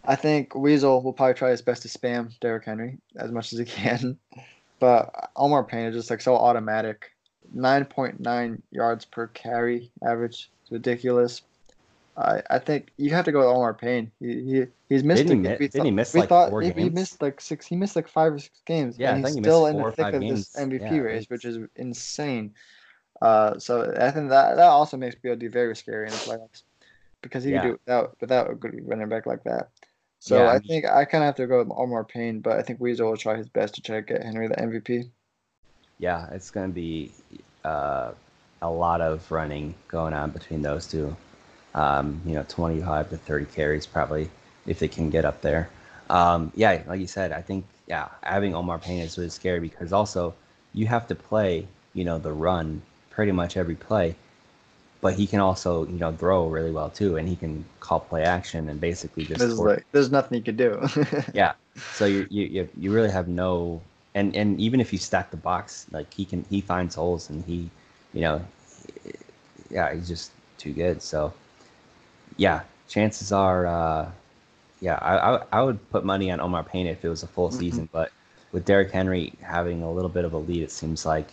[0.05, 3.59] I think Weasel will probably try his best to spam Derrick Henry as much as
[3.59, 4.19] he can.
[4.81, 7.11] But Omar Payne is just like so automatic.
[7.55, 10.51] 9.9 yards per carry average.
[10.63, 11.43] It's ridiculous.
[12.17, 14.11] I I think you have to go with Omar Payne.
[14.21, 15.23] He, he he's missed.
[15.27, 17.67] Didn't he mi- didn't he miss, we like, thought four he, he missed like six.
[17.67, 18.99] He missed like five or six games.
[18.99, 20.55] Yeah, and he's he still in the thick of this.
[20.57, 22.53] MVP Yeah, race, which is insane.
[23.23, 26.63] Uh, so I think that that also makes BLD very scary in the playoffs
[27.23, 27.61] because he Yeah.
[27.61, 29.69] can do without without a good running back like that.
[30.19, 32.41] So Yeah, I I mean- think I kind of have to go with Omar Payne,
[32.41, 35.11] but I think Weasel will try his best to try to get Henry the MVP.
[35.99, 37.13] Yeah, it's going to be
[37.65, 38.13] uh,
[38.63, 41.15] a lot of running going on between those two.
[41.75, 44.29] Um, you know, 25 to 30 carries probably
[44.67, 45.69] if they can get up there.
[46.09, 49.93] Um, yeah, like you said, I think yeah, having Omar Payne is really scary because
[49.93, 50.35] also
[50.75, 54.15] you have to play, you know, the run pretty much every play,
[55.01, 58.25] but he can also you know throw really well too, and he can call play
[58.25, 60.81] action and basically just This is like there's nothing he could do.
[61.33, 61.53] yeah.
[61.93, 63.81] So you you you, you really have no
[64.15, 67.45] and and even if you stack the box, like he can he finds holes and
[67.45, 67.71] he,
[68.13, 68.45] you know,
[69.71, 71.03] yeah, he's just too good.
[71.03, 71.33] So
[72.41, 74.11] yeah, chances are, uh,
[74.81, 77.51] yeah, I, I I would put money on Omar Payne if it was a full
[77.51, 77.59] Mhm.
[77.59, 78.11] season, but
[78.53, 81.29] with Derrick Henry having a little bit of a lead, it seems like,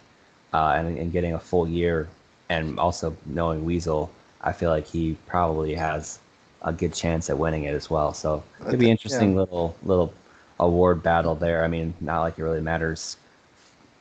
[0.53, 2.09] uh, and, and getting a full year,
[2.49, 4.09] and also knowing Weasel,
[4.41, 6.19] I feel like he probably has
[6.61, 8.13] a good chance at winning it as well.
[8.13, 10.13] So it'd be think- interesting little little
[10.59, 11.63] award battle there.
[11.63, 13.15] I mean, not like it really matters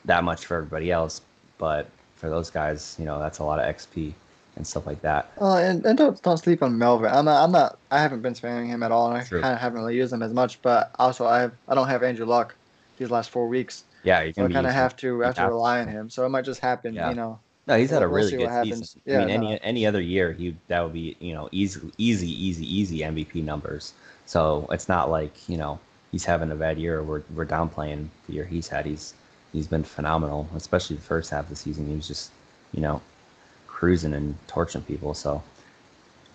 [0.03, 1.21] that much for everybody else,
[1.57, 4.13] but for those guys, you know, that's a lot of XP
[4.57, 5.31] and stuff like that.
[5.37, 7.11] Oh, and, and don't don't sleep on Melvin.
[7.11, 9.59] I'm not I'm not I haven't been spamming him at all, and I kind of
[9.59, 10.61] haven't really used him as much.
[10.61, 12.55] But also I I don't have Andrew Luck
[12.97, 15.79] these last four weeks, Yeah, you're so I kind of have to have to rely
[15.81, 16.09] on him.
[16.09, 17.09] So it might just happen, Yeah.
[17.09, 17.39] you know.
[17.67, 19.01] No, he's had a We'll- we'll really good season.
[19.05, 22.29] Yeah, I mean, any any other year, he that would be you know easy, easy,
[22.29, 23.93] easy, easy MVP numbers.
[24.25, 25.79] So it's not like you know
[26.11, 27.03] he's having a bad year.
[27.03, 28.85] We're we're downplaying the year he's had.
[28.85, 29.13] He's
[29.53, 31.87] he's been phenomenal, especially the first half of the season.
[31.87, 32.31] He was just
[32.73, 33.01] you know
[33.77, 35.13] cruising and torching people.
[35.13, 35.43] So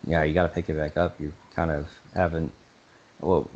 [0.07, 1.21] yeah, you got to pick it back up.
[1.21, 2.53] You kind of haven't.
[3.21, 3.49] Well,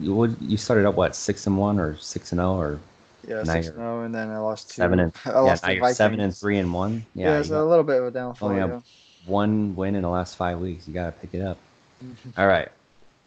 [0.00, 2.80] you you started up what six and one or six and zero or
[3.28, 4.74] Yeah, six and zero, and then I lost two.
[4.82, 7.04] seven and I yeah lost now you're seven and three and one.
[7.14, 8.48] Yeah, Yeah, so got- a little bit of a downfall.
[8.48, 8.80] Only yeah.
[9.26, 10.88] one win in the last five weeks.
[10.88, 11.58] You got to pick it up.
[12.38, 12.68] All right.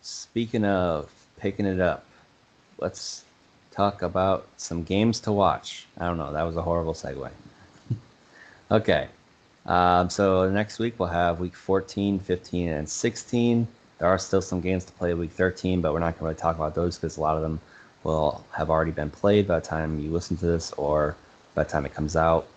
[0.02, 2.04] Speaking of picking it up,
[2.80, 3.24] let's
[3.72, 5.86] talk about some games to watch.
[6.00, 6.32] I don't know.
[6.34, 7.30] That was a horrible segue.
[8.72, 9.08] okay.
[9.68, 13.68] Um, so next week we'll have week 14, 15, and 16.
[14.00, 16.36] There are still some games to play week 13, but we're not going to really
[16.36, 17.60] talk about those because a lot of them
[18.04, 21.16] will have already been played by the time you listen to this or
[21.56, 22.48] by the time it comes out.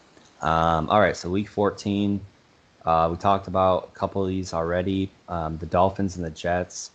[0.42, 2.20] Um, all right, so week 14,
[2.84, 5.10] uh, we talked about a couple of these already.
[5.28, 6.92] Um, the Dolphins and the Jets,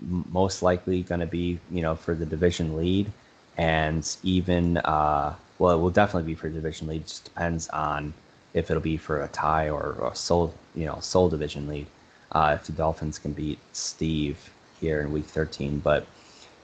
[0.00, 3.10] most likely going to be, you know, for the division lead,
[3.56, 7.02] and even, uh, well, it will definitely be for division lead.
[7.02, 8.14] It just depends on
[8.56, 11.86] if it'll be for a tie or, or sole, you know, sole division lead.
[12.32, 14.50] Uh, if the Dolphins can beat Steve
[14.80, 16.06] here in week 13, but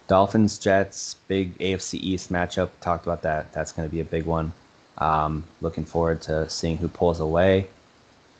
[0.08, 2.70] Dolphins Jets big AFC East matchup.
[2.80, 3.52] Talked about that.
[3.52, 4.52] That's going to be a big one.
[4.98, 7.68] Um, looking forward to seeing who pulls away.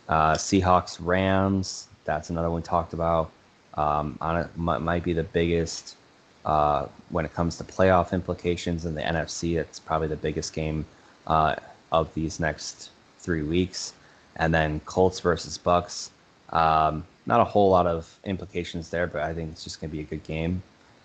[0.09, 1.89] Uh, Seahawks Rams.
[2.05, 3.31] That's another one talked about.
[3.75, 5.97] Um, on it might be the biggest
[6.45, 9.59] uh, when it comes to playoff implications in the NFC.
[9.59, 10.85] It's probably the biggest game
[11.27, 11.57] uh,
[11.91, 12.91] of these next
[13.23, 13.95] three weeks.
[14.37, 16.11] And then Colts versus Bucks.
[16.51, 19.97] Um, not a whole lot of implications there, but I think it's just going to
[19.97, 20.63] be a good game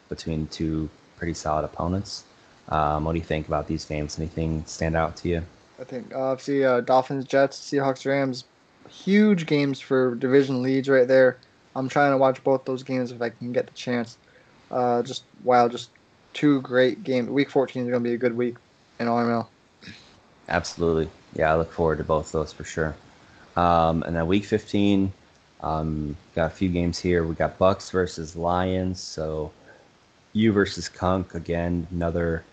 [0.09, 2.23] between two pretty solid opponents.
[2.69, 4.17] Um, what do you think about these games?
[4.19, 5.43] Anything stand out to you?
[5.79, 8.45] I think uh, obviously uh, Dolphins, Jets, Seahawks, Rams,
[8.89, 11.37] huge games for division leads right there.
[11.75, 14.17] I'm trying to watch both those games if I can get the chance.
[14.71, 15.91] Uh, just wow, just
[16.33, 17.29] two great games.
[17.29, 18.55] Week 14 is going to be a good week
[18.99, 19.47] in RML.
[20.49, 21.09] Absolutely.
[21.37, 22.95] Yeah, I look forward to both those for sure.
[23.55, 25.13] Um, and then week 15,
[25.61, 27.23] um, got a few games here.
[27.23, 28.99] We got Bucks versus Lions.
[28.99, 29.51] So
[30.33, 32.43] you versus Kunk again, another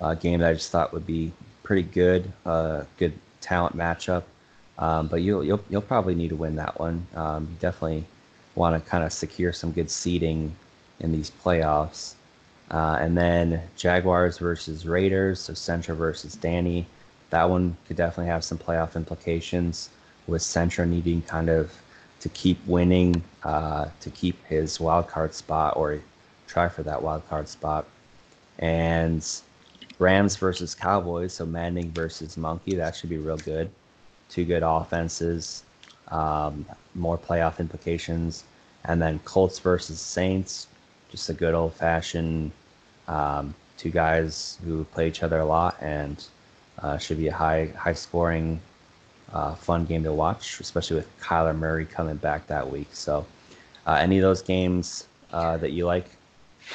[0.00, 4.24] uh, game that I just thought would be pretty good, uh, good talent matchup.
[4.78, 7.06] Um, but you'll, you'll you'll probably need to win that one.
[7.14, 8.04] Um, you definitely
[8.56, 10.54] want to kind of secure some good seeding
[11.00, 12.14] in these playoffs.
[12.70, 16.86] Uh, and then Jaguars versus Raiders, so Centra versus Danny.
[17.30, 19.90] That one could definitely have some playoff implications
[20.26, 21.72] with Centra needing kind of
[22.20, 26.00] to keep winning uh, to keep his wild card spot or
[26.46, 27.86] try for that wild card spot.
[28.58, 29.26] And
[29.98, 33.70] Rams versus Cowboys, so Manning versus Monkey, that should be real good.
[34.28, 35.64] Two good offenses,
[36.08, 36.64] um,
[36.94, 38.44] more playoff implications.
[38.84, 40.68] And then Colts versus Saints,
[41.10, 42.52] just a good old fashioned
[43.08, 46.24] um, two guys who play each other a lot and
[46.78, 48.60] uh, should be a high high scoring,
[49.32, 52.88] uh, fun game to watch, especially with Kyler Murray coming back that week.
[52.92, 53.26] So,
[53.86, 56.06] uh, any of those games uh, that you like?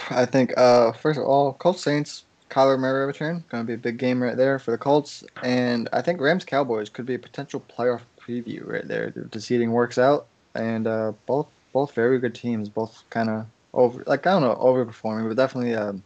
[0.09, 3.77] I think uh, first of all, Colts Saints, Kyler Murray return, going to be a
[3.77, 7.19] big game right there for the Colts, and I think Rams Cowboys could be a
[7.19, 9.13] potential playoff preview right there.
[9.15, 13.45] if The seeding works out, and uh, both both very good teams, both kind of
[13.73, 16.03] over like I don't know overperforming, but definitely um,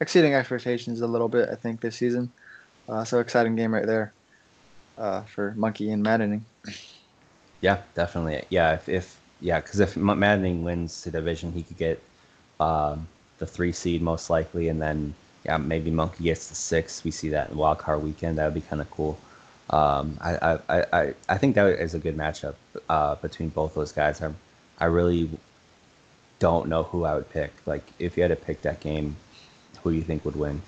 [0.00, 1.48] exceeding expectations a little bit.
[1.50, 2.30] I think this season,
[2.88, 4.14] uh, so exciting game right there
[4.98, 6.44] uh, for Monkey and Maddening.
[7.60, 8.44] Yeah, definitely.
[8.50, 12.00] Yeah, if, if yeah, because if Maddening wins the division, he could get
[12.60, 13.06] um,
[13.38, 17.04] the three seed most likely, and then yeah, maybe Monkey gets the six.
[17.04, 18.38] We see that in Wild Card Weekend.
[18.38, 19.18] That would be kind of cool.
[19.70, 22.54] Um, I, I, I, I- I think that is a good matchup
[22.88, 24.20] uh, between both those guys.
[24.22, 24.30] I,
[24.78, 25.30] I really
[26.38, 27.52] don't know who I would pick.
[27.66, 29.16] Like, if you had to pick that game,
[29.82, 30.60] who do you think would win?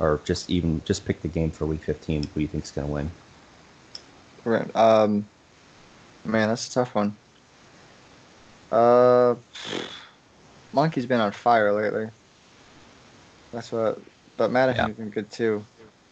[0.00, 2.22] Or just even just pick the game for Week 15.
[2.24, 3.10] Who do you think's going to win?
[4.44, 4.74] Right.
[4.74, 5.26] Um,
[6.24, 7.14] man, that's a tough one.
[8.72, 9.34] Uh,
[10.72, 12.08] Monkey's been on fire lately.
[13.52, 14.00] That's what.
[14.36, 15.62] But Madden's been good too.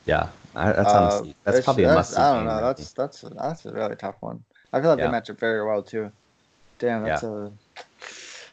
[0.05, 2.19] Yeah, I, that's Uh, honestly that's probably a that's- must.
[2.19, 2.61] I don't know.
[2.61, 4.43] That's that's that's a really tough one.
[4.73, 5.07] I feel like Yeah.
[5.07, 6.11] they match up very well too.
[6.79, 7.51] Damn, that's a.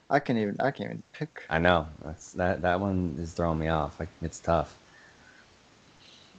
[0.09, 0.55] I can't even.
[0.61, 1.45] I can't even pick.
[1.49, 3.99] I know that's that that one is throwing me off.
[3.99, 4.73] Like it's tough.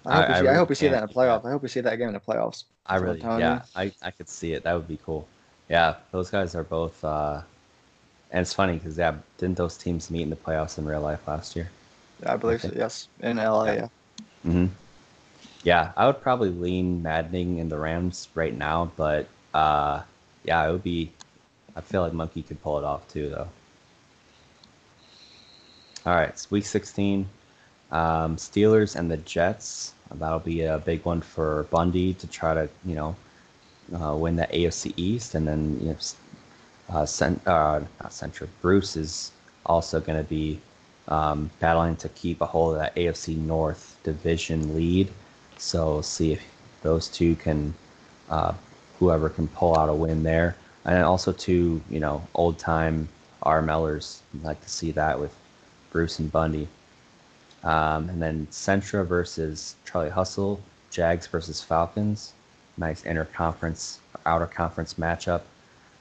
[0.07, 1.45] I hope, I- we, I see, I really hope we see that in the playoffs.
[1.45, 2.65] I hope we see that game in the playoffs.
[2.87, 3.63] I That's what I'm really, yeah, you.
[3.75, 4.63] I I could see it.
[4.65, 5.27] That would be cool.
[5.69, 7.05] Yeah, those guys are both.
[7.05, 7.43] uh
[8.33, 11.27] And it's funny because yeah, didn't those teams meet in the playoffs in real life
[11.29, 11.71] last year?
[12.27, 12.71] I believe so.
[12.75, 13.65] Yes, in LA.
[13.65, 13.73] Yeah.
[13.73, 13.89] Yeah.
[14.43, 14.67] hmm
[15.65, 20.03] Yeah, I would probably lean maddening in the Rams right now, but uh
[20.45, 21.13] yeah, it would be.
[21.77, 23.49] I feel like Monkey could pull it off too, though.
[26.07, 27.29] All right, it's week 16.
[27.93, 29.93] Um, Steelers and the Jets.
[30.15, 33.17] That'll be a big one for Bundy to try to, you know,
[33.95, 35.97] uh, win the AFC East, and then you know,
[36.91, 38.49] uh, Cent- uh, not Centra.
[38.63, 39.33] Bruce is
[39.65, 40.61] also going to be
[41.09, 45.11] um, battling to keep a hold of that AFC North division lead.
[45.59, 46.43] So we'll see if
[46.83, 47.75] those two can,
[48.29, 48.55] uh,
[48.99, 53.09] whoever can pull out a win there, and also two, you know, old time
[53.45, 54.21] RMLers.
[54.43, 55.35] Like to see that with
[55.91, 56.69] Bruce and Bundy.
[57.65, 60.61] Um, and then Centra versus Charlie Hustle,
[60.91, 62.33] Jags versus Falcons.
[62.79, 65.43] Nice interconference, outer conference matchup.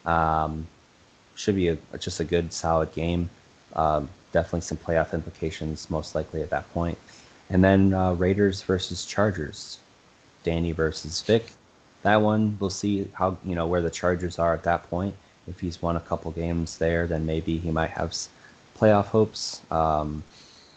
[0.05, 0.67] Um,
[1.35, 3.29] should be a, just a good, solid game.
[3.73, 6.97] Um, definitely some playoff implications, most likely at that point.
[7.49, 9.79] And then uh, Raiders versus Chargers.
[10.45, 11.51] Danny versus Vic.
[12.03, 15.15] that one we'll see how you know where the Chargers are at that point.
[15.47, 18.15] If he's won a couple games there, then maybe he might have
[18.79, 19.61] playoff hopes.
[19.71, 20.23] Um,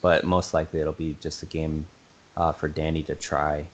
[0.01, 1.87] but most likely it'll be just a game
[2.37, 3.67] uh, for Danny to try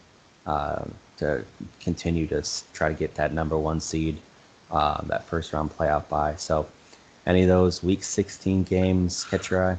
[0.47, 0.85] uh,
[1.19, 1.45] to
[1.81, 2.43] continue to
[2.73, 4.19] try to get that number one seed,
[4.71, 6.35] uh, that first round playoff bye.
[6.37, 6.67] So,
[7.27, 9.79] any of those Week 16 games catch your eye?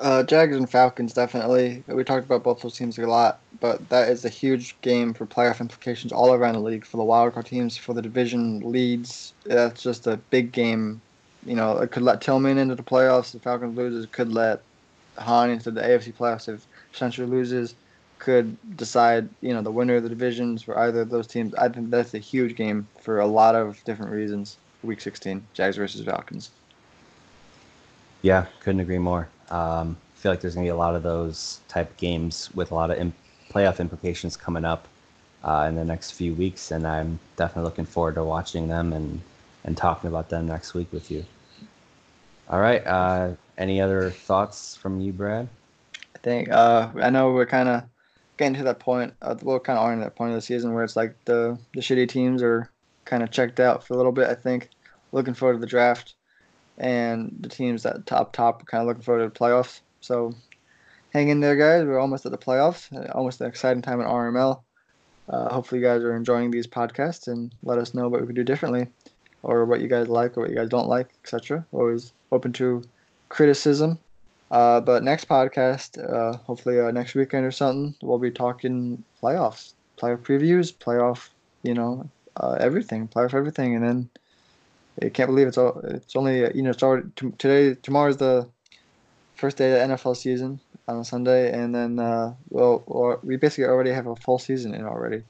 [0.00, 1.82] Uh, Jags and Falcons definitely.
[1.86, 5.26] We talked about both those teams a lot, but that is a huge game for
[5.26, 9.32] playoff implications all around the league for the wildcard teams, for the division leads.
[9.44, 11.00] That's just a big game.
[11.44, 13.32] You know, it could let Tillman into the playoffs.
[13.32, 14.62] The Falcons loses, it could let
[15.18, 16.48] Hahn into the AFC playoffs.
[16.48, 17.74] If Centra loses,
[18.22, 21.54] could decide you know the winner of the divisions for either of those teams.
[21.54, 24.58] I think that's a huge game for a lot of different reasons.
[24.84, 26.50] Week 16, Jags versus Falcons.
[28.22, 29.28] Yeah, couldn't agree more.
[29.50, 32.70] Um, I feel like there's going to be a lot of those type games with
[32.70, 33.14] a lot of imp-
[33.50, 34.86] playoff implications coming up
[35.44, 39.20] uh, in the next few weeks, and I'm definitely looking forward to watching them and,
[39.64, 41.24] and talking about them next week with you.
[42.48, 42.84] All right.
[42.86, 45.48] Uh, any other thoughts from you, Brad?
[46.14, 47.84] I think uh, I know we're kind of
[48.36, 49.14] getting to that point.
[49.22, 51.80] Uh, we're kind of in that point of the season where it's like the the
[51.80, 52.70] shitty teams are
[53.04, 54.28] kind of checked out for a little bit.
[54.28, 54.68] I think
[55.12, 56.14] looking forward to the draft
[56.78, 59.80] and the teams that top top kind of looking forward to the playoffs.
[60.00, 60.34] So
[61.12, 61.84] hang in there, guys.
[61.84, 62.88] We're almost at the playoffs.
[63.14, 64.62] Almost an exciting time at RML.
[65.28, 68.36] Uh, hopefully, you guys are enjoying these podcasts and let us know what we could
[68.36, 68.88] do differently,
[69.42, 71.64] or what you guys like or what you guys don't like, etc.
[71.72, 72.82] Always open to
[73.32, 73.98] criticism.
[74.50, 79.72] Uh, but next podcast, uh, hopefully uh, next weekend or something, we'll be talking playoffs,
[79.98, 81.30] playoff previews, playoff,
[81.62, 82.06] you know,
[82.36, 84.08] uh, everything, playoff everything, and then
[85.02, 85.80] I can't believe it's all.
[85.84, 87.74] It's only uh, you know it's already t- today.
[87.82, 88.46] Tomorrow's the
[89.36, 93.64] first day of the NFL season on a Sunday, and then uh, well, we basically
[93.64, 95.22] already have a full season in already.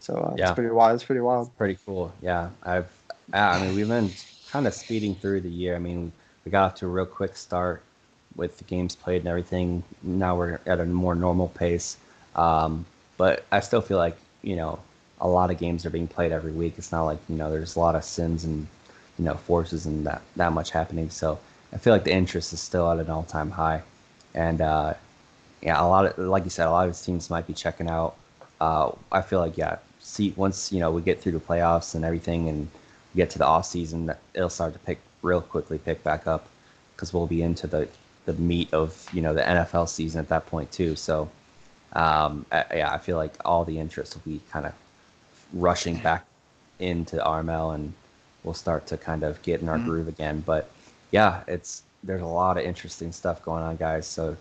[0.00, 0.48] So uh, Yeah.
[0.50, 0.96] it's pretty wild.
[0.96, 1.56] It's pretty wild.
[1.56, 2.12] Pretty cool.
[2.20, 2.90] Yeah, I've.
[3.32, 4.12] I mean, we've been
[4.50, 5.74] kind of speeding through the year.
[5.76, 6.12] I mean,
[6.46, 7.82] we got off to a real quick start
[8.36, 9.82] with the games played and everything.
[10.02, 11.96] Now we're at a more normal pace.
[12.36, 12.86] Um,
[13.16, 14.78] but I still feel like you know
[15.20, 16.74] a lot of games are being played every week.
[16.78, 18.66] It's not like you know there's a lot of sins and
[19.18, 21.10] you know forces and that that much happening.
[21.10, 21.38] So
[21.72, 23.82] I feel like the interest is still at an all time high,
[24.34, 24.94] and uh,
[25.62, 28.14] yeah, a lot of like you said, a lot of teams might be checking out.
[28.60, 32.04] Uh, I feel like yeah, see once you know we get through the playoffs and
[32.04, 32.68] everything, and
[33.16, 36.46] get to the off season, it'll start to pick real quickly, pick back up,
[36.94, 37.88] because we'll be into the
[38.26, 40.96] the meat of you know the NFL season at that point too.
[40.96, 41.28] So
[41.92, 44.72] um, I, yeah, I feel like all the interest will be kind of
[45.52, 46.24] rushing back
[46.78, 47.92] into RML, and
[48.44, 49.84] we'll start to kind of get in our Mhm.
[49.86, 50.42] groove again.
[50.46, 50.70] But
[51.10, 54.06] yeah, it's there's a lot of interesting stuff going on, guys.
[54.06, 54.36] So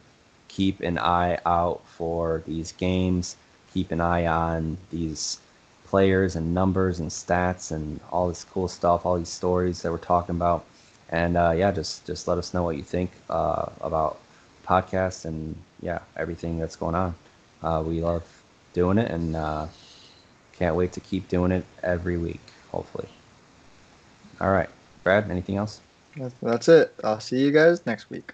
[0.48, 3.36] keep an eye out for these games.
[3.74, 5.40] Keep an eye on these
[5.86, 9.98] players and numbers and stats and all this cool stuff, all these stories that we're
[9.98, 10.66] talking about.
[11.10, 14.20] And uh, yeah, just just let us know what you think uh, about
[14.66, 17.16] podcasts and yeah, everything that's going on.
[17.62, 18.24] Uh, we love
[18.74, 19.68] doing it and uh,
[20.58, 22.42] can't wait to keep doing it every week,
[22.72, 23.08] hopefully.
[24.42, 24.70] All right,
[25.04, 25.82] Brad, anything else?
[26.18, 26.94] That's, that's it.
[27.04, 28.34] I'll see you guys next week.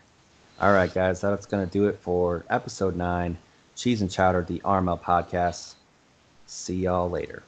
[0.60, 3.38] All right, guys, that's going to do it for episode nine
[3.76, 5.73] Cheese and Chowder, the RML podcast.
[6.45, 7.43] See y'all later.